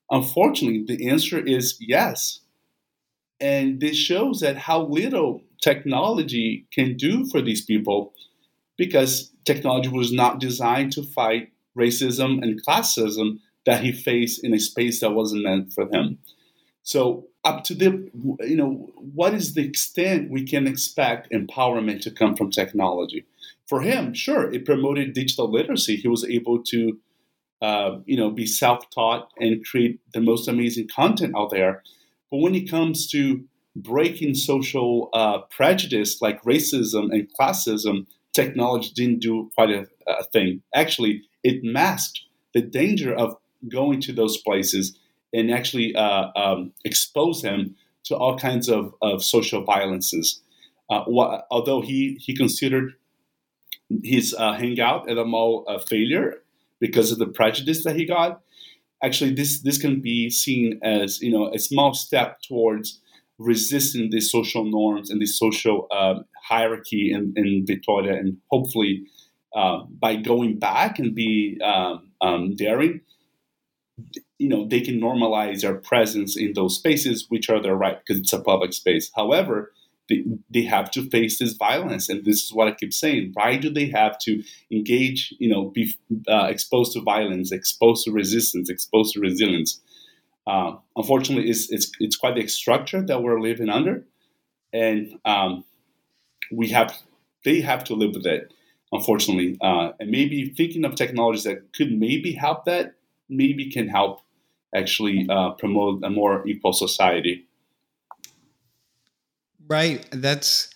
Unfortunately, 0.10 0.84
the 0.88 1.08
answer 1.08 1.38
is 1.38 1.78
yes. 1.80 2.40
And 3.42 3.82
this 3.82 3.98
shows 3.98 4.40
that 4.42 4.56
how 4.58 4.84
little 4.84 5.42
technology 5.62 6.68
can 6.72 6.96
do 6.96 7.26
for 7.26 7.42
these 7.42 7.66
people 7.66 8.14
because 8.78 9.32
technology 9.46 9.90
was 9.90 10.12
not 10.12 10.40
designed 10.40 10.92
to 10.94 11.04
fight 11.04 11.52
racism 11.78 12.42
and 12.44 12.64
classism 12.64 13.40
that 13.66 13.84
he 13.84 13.92
faced 13.92 14.44
in 14.44 14.54
a 14.54 14.60
space 14.60 15.00
that 15.00 15.12
wasn't 15.12 15.44
meant 15.44 15.74
for 15.74 15.88
him. 15.92 16.20
So 16.84 17.28
up 17.44 17.64
to 17.66 17.74
the 17.74 18.10
you 18.42 18.56
know 18.56 18.92
what 18.96 19.34
is 19.34 19.54
the 19.54 19.66
extent 19.66 20.30
we 20.30 20.44
can 20.44 20.68
expect 20.68 21.32
empowerment 21.32 22.02
to 22.02 22.12
come 22.12 22.36
from 22.36 22.52
technology? 22.52 23.26
For 23.68 23.82
him, 23.82 24.14
sure, 24.14 24.52
it 24.52 24.66
promoted 24.66 25.14
digital 25.14 25.50
literacy. 25.50 25.96
He 25.96 26.08
was 26.08 26.26
able 26.26 26.64
to 26.64 26.98
uh, 27.62 28.00
you 28.06 28.18
know 28.18 28.32
be 28.32 28.46
self-taught 28.46 29.30
and 29.38 29.66
create 29.66 30.00
the 30.14 30.22
most 30.22 30.48
amazing 30.48 30.88
content 30.88 31.34
out 31.36 31.52
there. 31.52 31.84
But 32.32 32.38
when 32.38 32.56
it 32.56 32.70
comes 32.70 33.08
to 33.12 33.44
breaking 33.76 34.36
social 34.36 35.10
uh, 35.14 35.40
prejudice 35.50 36.22
like 36.22 36.42
racism 36.44 37.12
and 37.12 37.28
classism, 37.40 38.08
technology 38.34 38.92
didn't 38.96 39.20
do 39.20 39.52
quite 39.56 39.70
a, 39.70 39.88
a 40.08 40.24
thing. 40.32 40.62
Actually, 40.74 41.24
it 41.44 41.64
masked 41.64 42.22
the 42.54 42.62
danger 42.62 43.14
of 43.14 43.36
going 43.70 44.02
to 44.02 44.14
those 44.14 44.38
places 44.38 44.98
and 45.34 45.52
actually 45.52 45.96
uh, 45.96 46.28
um, 46.36 46.74
expose 46.84 47.42
him 47.42 47.76
to 48.04 48.16
all 48.16 48.38
kinds 48.38 48.68
of, 48.68 48.94
of 49.02 49.24
social 49.24 49.64
violences. 49.64 50.42
Uh, 50.90 51.04
what, 51.06 51.48
although 51.52 51.82
he, 51.82 52.18
he 52.20 52.36
considered 52.36 52.94
his 54.04 54.34
uh, 54.38 54.54
hangout 54.54 55.10
at 55.10 55.18
a 55.18 55.26
mall 55.26 55.64
a 55.68 55.80
failure 55.80 56.42
because 56.80 57.12
of 57.12 57.20
the 57.20 57.28
prejudice 57.28 57.84
that 57.84 57.96
he 57.96 58.06
got, 58.06 58.42
actually 59.04 59.34
this 59.34 59.62
this 59.62 59.78
can 59.78 60.02
be 60.02 60.30
seen 60.30 60.80
as 60.84 61.22
you 61.22 61.32
know 61.32 61.52
a 61.54 61.60
small 61.60 61.94
step 61.94 62.40
towards 62.48 63.02
resisting 63.38 64.10
these 64.12 64.32
social 64.32 64.66
norms 64.66 65.10
and 65.10 65.20
the 65.20 65.26
social 65.26 65.88
uh, 65.92 66.16
hierarchy 66.48 67.12
in, 67.12 67.34
in 67.36 67.66
Vitória, 67.66 68.18
and 68.18 68.38
hopefully 68.52 69.04
uh, 69.56 69.80
by 70.00 70.16
going 70.16 70.60
back 70.60 71.00
and 71.00 71.16
be 71.16 71.60
um, 71.64 72.12
um, 72.22 72.56
daring, 72.56 73.02
you 74.38 74.48
know 74.48 74.68
they 74.68 74.82
can 74.82 75.00
normalize 75.00 75.62
their 75.62 75.76
presence 75.76 76.38
in 76.38 76.54
those 76.54 76.76
spaces, 76.76 77.26
which 77.30 77.50
are 77.50 77.62
their 77.62 77.76
right 77.76 78.00
because 78.00 78.20
it's 78.20 78.34
a 78.34 78.42
public 78.42 78.74
space. 78.74 79.12
However, 79.16 79.72
they, 80.12 80.24
they 80.54 80.66
have 80.68 80.92
to 80.92 81.10
face 81.10 81.40
this 81.40 81.54
violence, 81.54 82.10
and 82.10 82.26
this 82.26 82.44
is 82.44 82.54
what 82.54 82.68
I 82.68 82.74
keep 82.74 82.94
saying. 82.94 83.32
Why 83.34 83.58
do 83.58 83.70
they 83.70 83.88
have 83.90 84.18
to 84.26 84.44
engage? 84.72 85.34
You 85.40 85.50
know, 85.50 85.64
be 85.70 85.94
uh, 86.28 86.48
exposed 86.50 86.94
to 86.94 87.02
violence, 87.02 87.52
exposed 87.52 88.06
to 88.06 88.12
resistance, 88.12 88.70
exposed 88.70 89.14
to 89.14 89.20
resilience. 89.20 89.80
Uh, 90.46 90.72
unfortunately, 90.96 91.50
it's, 91.50 91.72
it's 91.72 91.92
it's 92.00 92.18
quite 92.18 92.36
the 92.36 92.48
structure 92.48 93.02
that 93.10 93.24
we're 93.24 93.40
living 93.40 93.70
under, 93.70 94.06
and 94.74 95.02
um, 95.26 95.64
we 96.52 96.70
have 96.70 96.90
they 97.46 97.62
have 97.62 97.84
to 97.86 97.96
live 97.96 98.14
with 98.16 98.26
it. 98.26 98.54
Unfortunately, 98.94 99.58
uh, 99.62 99.92
and 100.00 100.12
maybe 100.12 100.50
thinking 100.50 100.84
of 100.84 100.96
technologies 100.96 101.46
that 101.46 101.72
could 101.74 101.92
maybe 101.98 102.34
help 102.34 102.66
that, 102.66 102.96
maybe 103.30 103.72
can 103.72 103.88
help 103.88 104.20
actually 104.76 105.26
uh, 105.30 105.52
promote 105.52 106.04
a 106.04 106.10
more 106.10 106.46
equal 106.48 106.74
society. 106.74 107.48
Right. 109.72 110.06
That's, 110.12 110.70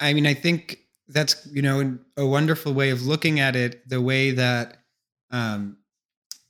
I 0.00 0.14
mean, 0.14 0.26
I 0.26 0.32
think 0.32 0.78
that's, 1.06 1.46
you 1.52 1.60
know, 1.60 1.98
a 2.16 2.24
wonderful 2.24 2.72
way 2.72 2.88
of 2.88 3.02
looking 3.02 3.40
at 3.40 3.54
it, 3.54 3.86
the 3.86 4.00
way 4.00 4.30
that, 4.30 4.78
um, 5.30 5.76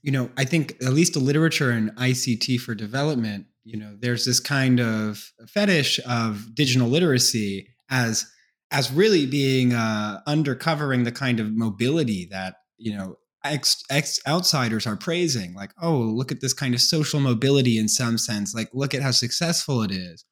you 0.03 0.12
know, 0.12 0.30
I 0.36 0.44
think 0.44 0.76
at 0.80 0.92
least 0.92 1.14
the 1.14 1.18
literature 1.18 1.72
in 1.72 1.90
ICT 1.96 2.61
for 2.61 2.76
development, 2.76 3.46
you 3.64 3.76
know, 3.76 3.96
there's 3.99 4.24
this 4.24 4.38
kind 4.38 4.78
of 4.78 5.32
fetish 5.49 5.99
of 6.09 6.55
digital 6.55 6.86
literacy 6.86 7.66
as 7.90 8.30
as 8.70 8.92
really 8.92 9.26
being 9.26 9.72
uh, 9.72 10.20
undercovering 10.28 11.03
the 11.03 11.11
kind 11.11 11.40
of 11.40 11.51
mobility 11.51 12.28
that 12.30 12.59
you 12.76 12.96
know 12.96 13.16
ex, 13.42 13.82
ex 13.90 14.20
outsiders 14.24 14.86
are 14.86 14.96
praising. 14.96 15.53
Like, 15.53 15.72
oh, 15.82 15.96
look 15.96 16.30
at 16.30 16.42
this 16.42 16.53
kind 16.53 16.74
of 16.74 16.80
social 16.80 17.18
mobility 17.18 17.76
in 17.76 17.88
some 17.88 18.18
sense. 18.18 18.55
Like, 18.55 18.68
look 18.72 18.94
at 18.94 19.03
how 19.03 19.11
successful 19.11 19.82
it 19.82 19.90
is. 19.90 20.24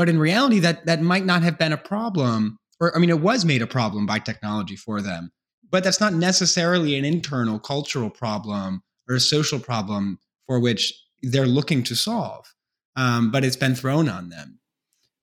But 0.00 0.08
in 0.08 0.18
reality, 0.18 0.60
that 0.60 0.86
that 0.86 1.02
might 1.02 1.26
not 1.26 1.42
have 1.42 1.58
been 1.58 1.74
a 1.74 1.76
problem, 1.76 2.58
or 2.80 2.96
I 2.96 2.98
mean, 2.98 3.10
it 3.10 3.20
was 3.20 3.44
made 3.44 3.60
a 3.60 3.66
problem 3.66 4.06
by 4.06 4.18
technology 4.18 4.74
for 4.74 5.02
them. 5.02 5.30
But 5.70 5.84
that's 5.84 6.00
not 6.00 6.14
necessarily 6.14 6.96
an 6.96 7.04
internal 7.04 7.58
cultural 7.58 8.08
problem 8.08 8.82
or 9.06 9.16
a 9.16 9.20
social 9.20 9.58
problem 9.58 10.18
for 10.46 10.58
which 10.58 10.98
they're 11.22 11.44
looking 11.44 11.82
to 11.82 11.94
solve. 11.94 12.46
Um, 12.96 13.30
but 13.30 13.44
it's 13.44 13.56
been 13.58 13.74
thrown 13.74 14.08
on 14.08 14.30
them. 14.30 14.58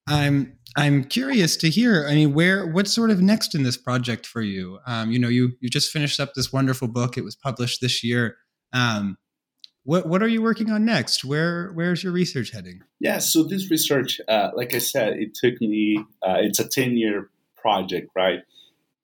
I'm 0.07 0.59
I'm 0.75 1.05
curious 1.05 1.57
to 1.57 1.71
hear. 1.71 2.05
I 2.07 2.13
mean, 2.13 2.35
where 2.35 2.67
what's 2.67 2.93
sort 2.93 3.09
of 3.09 3.19
next 3.19 3.55
in 3.55 3.63
this 3.63 3.77
project 3.77 4.27
for 4.27 4.43
you? 4.43 4.77
Um, 4.85 5.09
you 5.11 5.17
know, 5.17 5.27
you 5.27 5.53
you 5.59 5.71
just 5.71 5.89
finished 5.89 6.19
up 6.19 6.35
this 6.35 6.53
wonderful 6.53 6.87
book. 6.87 7.17
It 7.17 7.23
was 7.23 7.35
published 7.35 7.81
this 7.81 8.03
year. 8.03 8.35
Um, 8.73 9.17
what 9.87 10.05
what 10.05 10.21
are 10.21 10.27
you 10.27 10.41
working 10.41 10.69
on 10.69 10.83
next? 10.83 11.23
Where 11.23 11.71
where's 11.71 12.03
your 12.03 12.11
research 12.11 12.51
heading? 12.51 12.81
Yeah, 12.99 13.19
so 13.19 13.43
this 13.43 13.71
research, 13.71 14.19
uh, 14.27 14.49
like 14.53 14.75
I 14.75 14.79
said, 14.79 15.13
it 15.13 15.33
took 15.33 15.61
me. 15.61 16.03
Uh, 16.21 16.39
it's 16.39 16.59
a 16.59 16.67
ten 16.67 16.97
year 16.97 17.29
project, 17.55 18.09
right? 18.13 18.39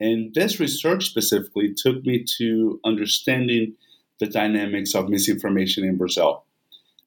And 0.01 0.33
this 0.33 0.59
research 0.59 1.05
specifically 1.05 1.73
took 1.73 2.05
me 2.05 2.25
to 2.37 2.81
understanding 2.83 3.75
the 4.19 4.25
dynamics 4.25 4.93
of 4.93 5.07
misinformation 5.07 5.85
in 5.85 5.95
Brazil. 5.95 6.43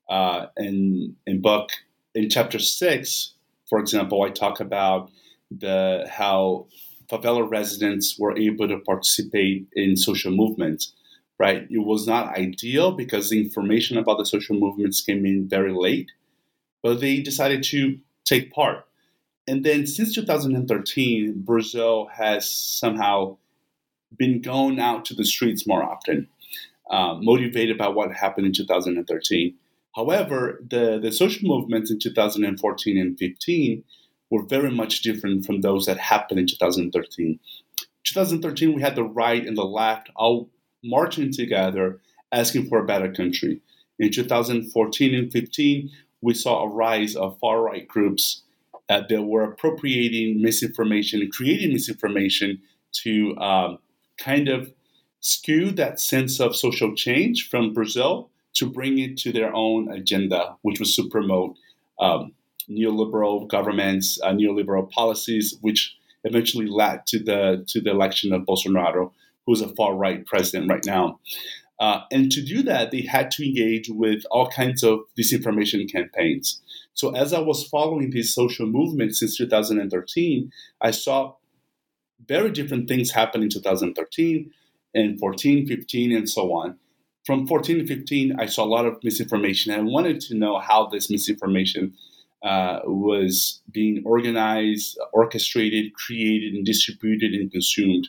Uh, 0.09 0.47
and 0.57 1.15
in 1.27 1.43
book 1.43 1.69
in 2.15 2.31
chapter 2.31 2.59
six, 2.59 3.35
for 3.69 3.79
example, 3.79 4.23
I 4.23 4.31
talk 4.31 4.59
about 4.59 5.11
the 5.51 6.09
how 6.11 6.69
favela 7.13 7.47
residents 7.49 8.19
were 8.19 8.35
able 8.39 8.69
to 8.69 8.79
participate 8.79 9.67
in 9.75 9.99
social 9.99 10.33
movements 10.33 10.95
right? 11.39 11.67
It 11.71 11.85
was 11.85 12.07
not 12.07 12.37
ideal 12.37 12.93
because 12.93 13.31
the 13.31 13.41
information 13.41 13.99
about 13.99 14.19
the 14.19 14.27
social 14.27 14.57
movements 14.57 15.01
came 15.01 15.27
in 15.27 15.49
very 15.49 15.73
late, 15.73 16.11
but 16.83 17.01
they 17.01 17.21
decided 17.21 17.63
to 17.65 17.99
take 18.25 18.53
part. 18.53 18.87
And 19.47 19.65
then 19.65 19.87
since 19.87 20.15
2013, 20.15 21.43
Brazil 21.45 22.09
has 22.13 22.53
somehow 22.53 23.37
been 24.17 24.41
going 24.41 24.81
out 24.81 25.05
to 25.07 25.15
the 25.15 25.25
streets 25.25 25.67
more 25.67 25.83
often, 25.83 26.29
uh, 26.91 27.15
motivated 27.21 27.79
by 27.79 27.89
what 27.89 28.13
happened 28.13 28.47
in 28.47 28.53
2013. 28.53 29.55
However, 29.95 30.63
the, 30.69 30.99
the 30.99 31.13
social 31.13 31.49
movements 31.49 31.91
in 31.91 31.99
2014 31.99 32.99
and 32.99 33.19
15 33.19 33.85
were 34.31 34.43
very 34.43 34.71
much 34.71 35.03
different 35.03 35.47
from 35.47 35.61
those 35.61 35.87
that 35.87 35.99
happened 35.99 36.41
in 36.41 36.47
2013. 36.47 37.39
2013, 38.05 38.75
we 38.75 38.83
had 38.83 38.95
the 38.95 39.05
right 39.05 39.47
and 39.47 39.57
the 39.57 39.65
left 39.65 40.11
all 40.17 40.51
marching 40.89 41.33
together 41.33 42.01
asking 42.33 42.69
for 42.69 42.79
a 42.79 42.87
better 42.87 43.13
country. 43.13 43.61
In 43.99 44.11
2014 44.11 45.15
and 45.15 45.33
15, 45.33 45.91
we 46.21 46.35
saw 46.35 46.63
a 46.63 46.69
rise 46.69 47.17
of 47.17 47.39
far 47.39 47.63
right 47.63 47.87
groups 47.87 48.43
uh, 48.89 49.03
that 49.09 49.23
were 49.23 49.45
appropriating 49.45 50.43
misinformation 50.43 51.21
and 51.21 51.33
creating 51.33 51.73
misinformation 51.73 52.61
to 52.93 53.37
um, 53.39 53.79
kind 54.19 54.49
of 54.49 54.73
skew 55.21 55.71
that 55.73 56.01
sense 56.01 56.41
of 56.41 56.55
social 56.55 56.95
change 56.95 57.49
from 57.49 57.73
Brazil 57.73 58.31
to 58.55 58.67
bring 58.67 58.99
it 58.99 59.17
to 59.19 59.33
their 59.33 59.55
own 59.55 59.91
agenda, 59.91 60.57
which 60.63 60.81
was 60.81 60.95
to 60.97 61.09
promote 61.09 61.57
um, 62.01 62.33
neoliberal 62.71 63.47
governments, 63.49 64.19
uh, 64.23 64.31
neoliberal 64.31 64.91
policies, 64.91 65.57
which 65.61 65.97
eventually 66.25 66.67
led 66.67 67.07
to 67.07 67.19
the 67.19 67.65
to 67.69 67.81
the 67.81 67.91
election 67.91 68.33
of 68.33 68.43
Bolsonaro 68.43 69.13
who's 69.47 69.61
a 69.61 69.75
far 69.75 69.95
right 69.95 70.27
president 70.27 70.71
right 70.71 70.85
now. 70.85 71.21
Uh, 71.79 72.01
and 72.11 72.33
to 72.33 72.43
do 72.43 72.63
that, 72.63 72.91
they 72.91 73.03
had 73.03 73.31
to 73.31 73.47
engage 73.47 73.89
with 73.89 74.25
all 74.31 74.49
kinds 74.49 74.83
of 74.83 75.01
disinformation 75.19 75.91
campaigns. 75.91 76.63
So, 76.95 77.15
as 77.15 77.35
I 77.35 77.41
was 77.41 77.69
following 77.69 78.11
these 78.11 78.35
social 78.35 78.67
movements 78.67 79.21
since 79.21 79.37
2013, 79.37 80.51
I 80.81 80.91
saw 80.91 81.35
very 82.27 82.51
different 82.51 82.89
things 82.89 83.11
happen 83.11 83.43
in 83.43 83.51
2013 83.51 84.51
and 84.95 85.21
14, 85.21 85.67
15, 85.67 86.13
and 86.13 86.29
so 86.29 86.53
on. 86.55 86.79
From 87.27 87.47
14 87.47 87.81
to 87.81 87.87
15, 87.87 88.37
I 88.39 88.47
saw 88.47 88.65
a 88.65 88.67
lot 88.67 88.87
of 88.87 88.97
misinformation, 89.03 89.75
I 89.75 89.81
wanted 89.81 90.21
to 90.23 90.35
know 90.35 90.59
how 90.59 90.87
this 90.87 91.11
misinformation 91.11 91.93
uh, 92.43 92.81
was 92.85 93.61
being 93.71 94.03
organized, 94.07 94.99
orchestrated, 95.13 95.93
created, 95.95 96.55
and 96.55 96.65
distributed 96.65 97.33
and 97.35 97.51
consumed. 97.51 98.09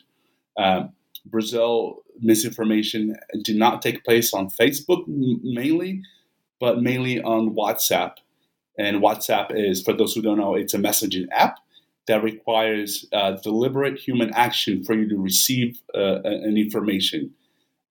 Um, 0.56 0.92
Brazil 1.30 2.02
misinformation 2.20 3.16
did 3.42 3.56
not 3.56 3.82
take 3.82 4.04
place 4.04 4.34
on 4.34 4.50
Facebook 4.50 5.04
mainly, 5.06 6.02
but 6.60 6.82
mainly 6.82 7.20
on 7.20 7.54
WhatsApp. 7.54 8.14
And 8.78 9.02
WhatsApp 9.02 9.48
is, 9.50 9.82
for 9.82 9.92
those 9.92 10.14
who 10.14 10.22
don't 10.22 10.38
know, 10.38 10.54
it's 10.54 10.74
a 10.74 10.78
messaging 10.78 11.26
app 11.32 11.58
that 12.06 12.22
requires 12.22 13.06
uh, 13.12 13.32
deliberate 13.42 13.98
human 13.98 14.32
action 14.34 14.82
for 14.82 14.94
you 14.94 15.08
to 15.08 15.16
receive 15.16 15.80
uh, 15.94 16.20
an 16.24 16.56
information. 16.56 17.32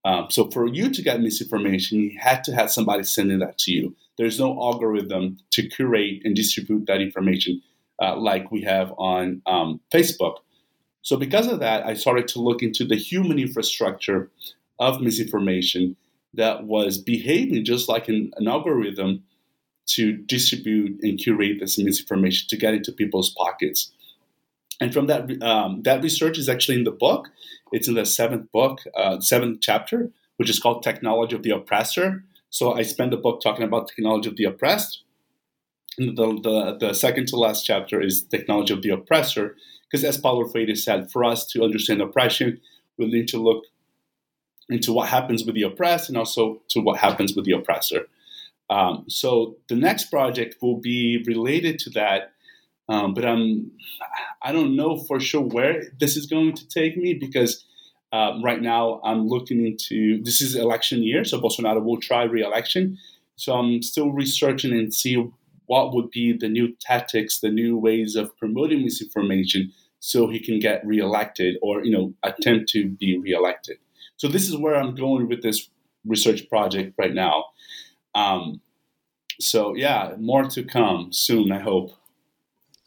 Um, 0.05 0.27
so 0.29 0.49
for 0.49 0.67
you 0.67 0.89
to 0.89 1.01
get 1.01 1.21
misinformation, 1.21 1.99
you 1.99 2.17
had 2.19 2.43
to 2.45 2.55
have 2.55 2.71
somebody 2.71 3.03
sending 3.03 3.39
that 3.39 3.57
to 3.59 3.71
you. 3.71 3.95
There's 4.17 4.39
no 4.39 4.51
algorithm 4.59 5.37
to 5.51 5.67
curate 5.67 6.21
and 6.23 6.35
distribute 6.35 6.85
that 6.87 7.01
information 7.01 7.61
uh, 8.01 8.15
like 8.15 8.51
we 8.51 8.61
have 8.61 8.93
on 8.97 9.41
um, 9.45 9.81
Facebook. 9.93 10.37
So, 11.07 11.15
because 11.15 11.47
of 11.47 11.61
that, 11.61 11.85
I 11.85 11.93
started 11.93 12.27
to 12.27 12.41
look 12.41 12.61
into 12.61 12.83
the 12.83 12.97
human 12.97 13.39
infrastructure 13.39 14.29
of 14.77 14.99
misinformation 14.99 15.95
that 16.33 16.65
was 16.65 16.97
behaving 16.97 17.63
just 17.63 17.87
like 17.87 18.09
an, 18.09 18.33
an 18.35 18.49
algorithm 18.49 19.23
to 19.95 20.11
distribute 20.11 20.99
and 21.01 21.17
curate 21.17 21.61
this 21.61 21.77
misinformation 21.77 22.49
to 22.49 22.57
get 22.57 22.73
into 22.73 22.91
people's 22.91 23.29
pockets. 23.29 23.89
And 24.81 24.93
from 24.93 25.07
that, 25.07 25.41
um, 25.41 25.81
that 25.83 26.03
research 26.03 26.37
is 26.37 26.49
actually 26.49 26.77
in 26.77 26.83
the 26.83 26.91
book. 26.91 27.29
It's 27.71 27.87
in 27.87 27.93
the 27.93 28.05
seventh 28.05 28.51
book, 28.51 28.81
uh, 28.93 29.21
seventh 29.21 29.59
chapter, 29.61 30.11
which 30.35 30.49
is 30.49 30.59
called 30.59 30.83
"Technology 30.83 31.37
of 31.37 31.43
the 31.43 31.51
Oppressor." 31.51 32.25
So 32.49 32.73
I 32.73 32.81
spend 32.81 33.13
the 33.13 33.23
book 33.25 33.39
talking 33.41 33.63
about 33.63 33.87
technology 33.87 34.27
of 34.27 34.35
the 34.35 34.43
oppressed, 34.43 35.03
the, 35.97 36.39
the, 36.43 36.77
the 36.79 36.93
second 36.93 37.27
to 37.29 37.37
last 37.37 37.65
chapter 37.65 38.01
is 38.01 38.23
technology 38.23 38.73
of 38.73 38.81
the 38.81 38.89
oppressor, 38.89 39.55
because 39.89 40.03
as 40.03 40.17
Paulo 40.17 40.47
Freire 40.47 40.75
said, 40.75 41.11
for 41.11 41.23
us 41.23 41.45
to 41.47 41.63
understand 41.63 42.01
oppression, 42.01 42.59
we 42.97 43.07
need 43.07 43.27
to 43.29 43.37
look 43.37 43.63
into 44.69 44.91
what 44.91 45.07
happens 45.09 45.45
with 45.45 45.55
the 45.55 45.63
oppressed 45.63 46.09
and 46.09 46.17
also 46.17 46.61
to 46.69 46.81
what 46.81 46.99
happens 46.99 47.35
with 47.35 47.45
the 47.45 47.53
oppressor. 47.53 48.07
Um, 48.69 49.05
so 49.07 49.55
the 49.69 49.75
next 49.75 50.05
project 50.11 50.57
will 50.61 50.77
be 50.77 51.23
related 51.25 51.79
to 51.79 51.89
that, 51.91 52.33
um, 52.89 53.13
but 53.13 53.25
I'm 53.25 53.71
I 54.41 54.51
don't 54.51 54.75
know 54.75 54.97
for 54.97 55.19
sure 55.19 55.41
where 55.41 55.83
this 55.99 56.17
is 56.17 56.25
going 56.25 56.53
to 56.55 56.67
take 56.67 56.97
me 56.97 57.13
because 57.13 57.65
um, 58.11 58.43
right 58.43 58.61
now 58.61 59.01
I'm 59.03 59.27
looking 59.27 59.65
into 59.65 60.21
this 60.21 60.41
is 60.41 60.55
election 60.55 61.03
year, 61.03 61.23
so 61.23 61.39
Bolsonaro 61.39 61.83
will 61.83 61.99
try 61.99 62.23
re-election. 62.23 62.97
So 63.35 63.53
I'm 63.53 63.81
still 63.81 64.11
researching 64.11 64.73
and 64.73 64.93
see 64.93 65.15
what 65.67 65.93
would 65.93 66.09
be 66.09 66.35
the 66.35 66.49
new 66.49 66.75
tactics, 66.81 67.39
the 67.39 67.51
new 67.51 67.77
ways 67.77 68.15
of 68.15 68.35
promoting 68.37 68.83
misinformation, 68.83 69.71
so 69.99 70.27
he 70.27 70.39
can 70.39 70.59
get 70.59 70.85
reelected 70.85 71.57
or 71.61 71.83
you 71.83 71.91
know 71.91 72.13
attempt 72.23 72.69
to 72.69 72.89
be 72.89 73.17
reelected. 73.17 73.77
So 74.17 74.27
this 74.27 74.49
is 74.49 74.57
where 74.57 74.75
I'm 74.75 74.95
going 74.95 75.27
with 75.27 75.43
this 75.43 75.69
research 76.05 76.49
project 76.49 76.95
right 76.97 77.13
now. 77.13 77.45
Um, 78.15 78.61
so 79.39 79.75
yeah, 79.75 80.13
more 80.17 80.45
to 80.45 80.63
come 80.63 81.13
soon. 81.13 81.51
I 81.51 81.59
hope. 81.59 81.91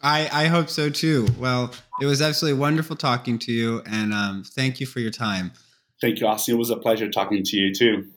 I, 0.02 0.28
I 0.32 0.46
hope 0.46 0.70
so 0.70 0.88
too. 0.88 1.28
Well, 1.38 1.74
it 2.00 2.06
was 2.06 2.22
absolutely 2.22 2.58
wonderful 2.58 2.96
talking 2.96 3.38
to 3.40 3.52
you, 3.52 3.82
and 3.84 4.14
um, 4.14 4.44
thank 4.44 4.80
you 4.80 4.86
for 4.86 5.00
your 5.00 5.10
time. 5.10 5.52
Thank 6.00 6.20
you, 6.20 6.26
Austin. 6.26 6.54
It 6.54 6.58
was 6.58 6.70
a 6.70 6.76
pleasure 6.76 7.10
talking 7.10 7.42
to 7.44 7.56
you 7.56 7.74
too. 7.74 8.08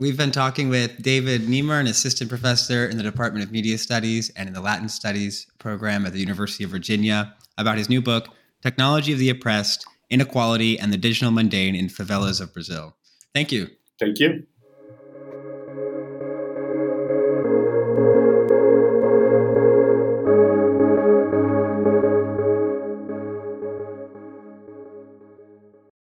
We've 0.00 0.16
been 0.16 0.30
talking 0.30 0.68
with 0.68 1.02
David 1.02 1.42
Nemer, 1.48 1.80
an 1.80 1.88
assistant 1.88 2.30
professor 2.30 2.86
in 2.86 2.96
the 2.96 3.02
Department 3.02 3.44
of 3.44 3.50
Media 3.50 3.76
Studies 3.76 4.30
and 4.36 4.46
in 4.46 4.54
the 4.54 4.60
Latin 4.60 4.88
Studies 4.88 5.48
program 5.58 6.06
at 6.06 6.12
the 6.12 6.20
University 6.20 6.62
of 6.62 6.70
Virginia, 6.70 7.34
about 7.56 7.78
his 7.78 7.88
new 7.88 8.00
book, 8.00 8.28
Technology 8.62 9.12
of 9.12 9.18
the 9.18 9.28
Oppressed 9.28 9.84
Inequality 10.08 10.78
and 10.78 10.92
the 10.92 10.96
Digital 10.96 11.32
Mundane 11.32 11.74
in 11.74 11.88
Favelas 11.88 12.40
of 12.40 12.52
Brazil. 12.52 12.94
Thank 13.34 13.50
you. 13.50 13.70
Thank 13.98 14.20
you. 14.20 14.46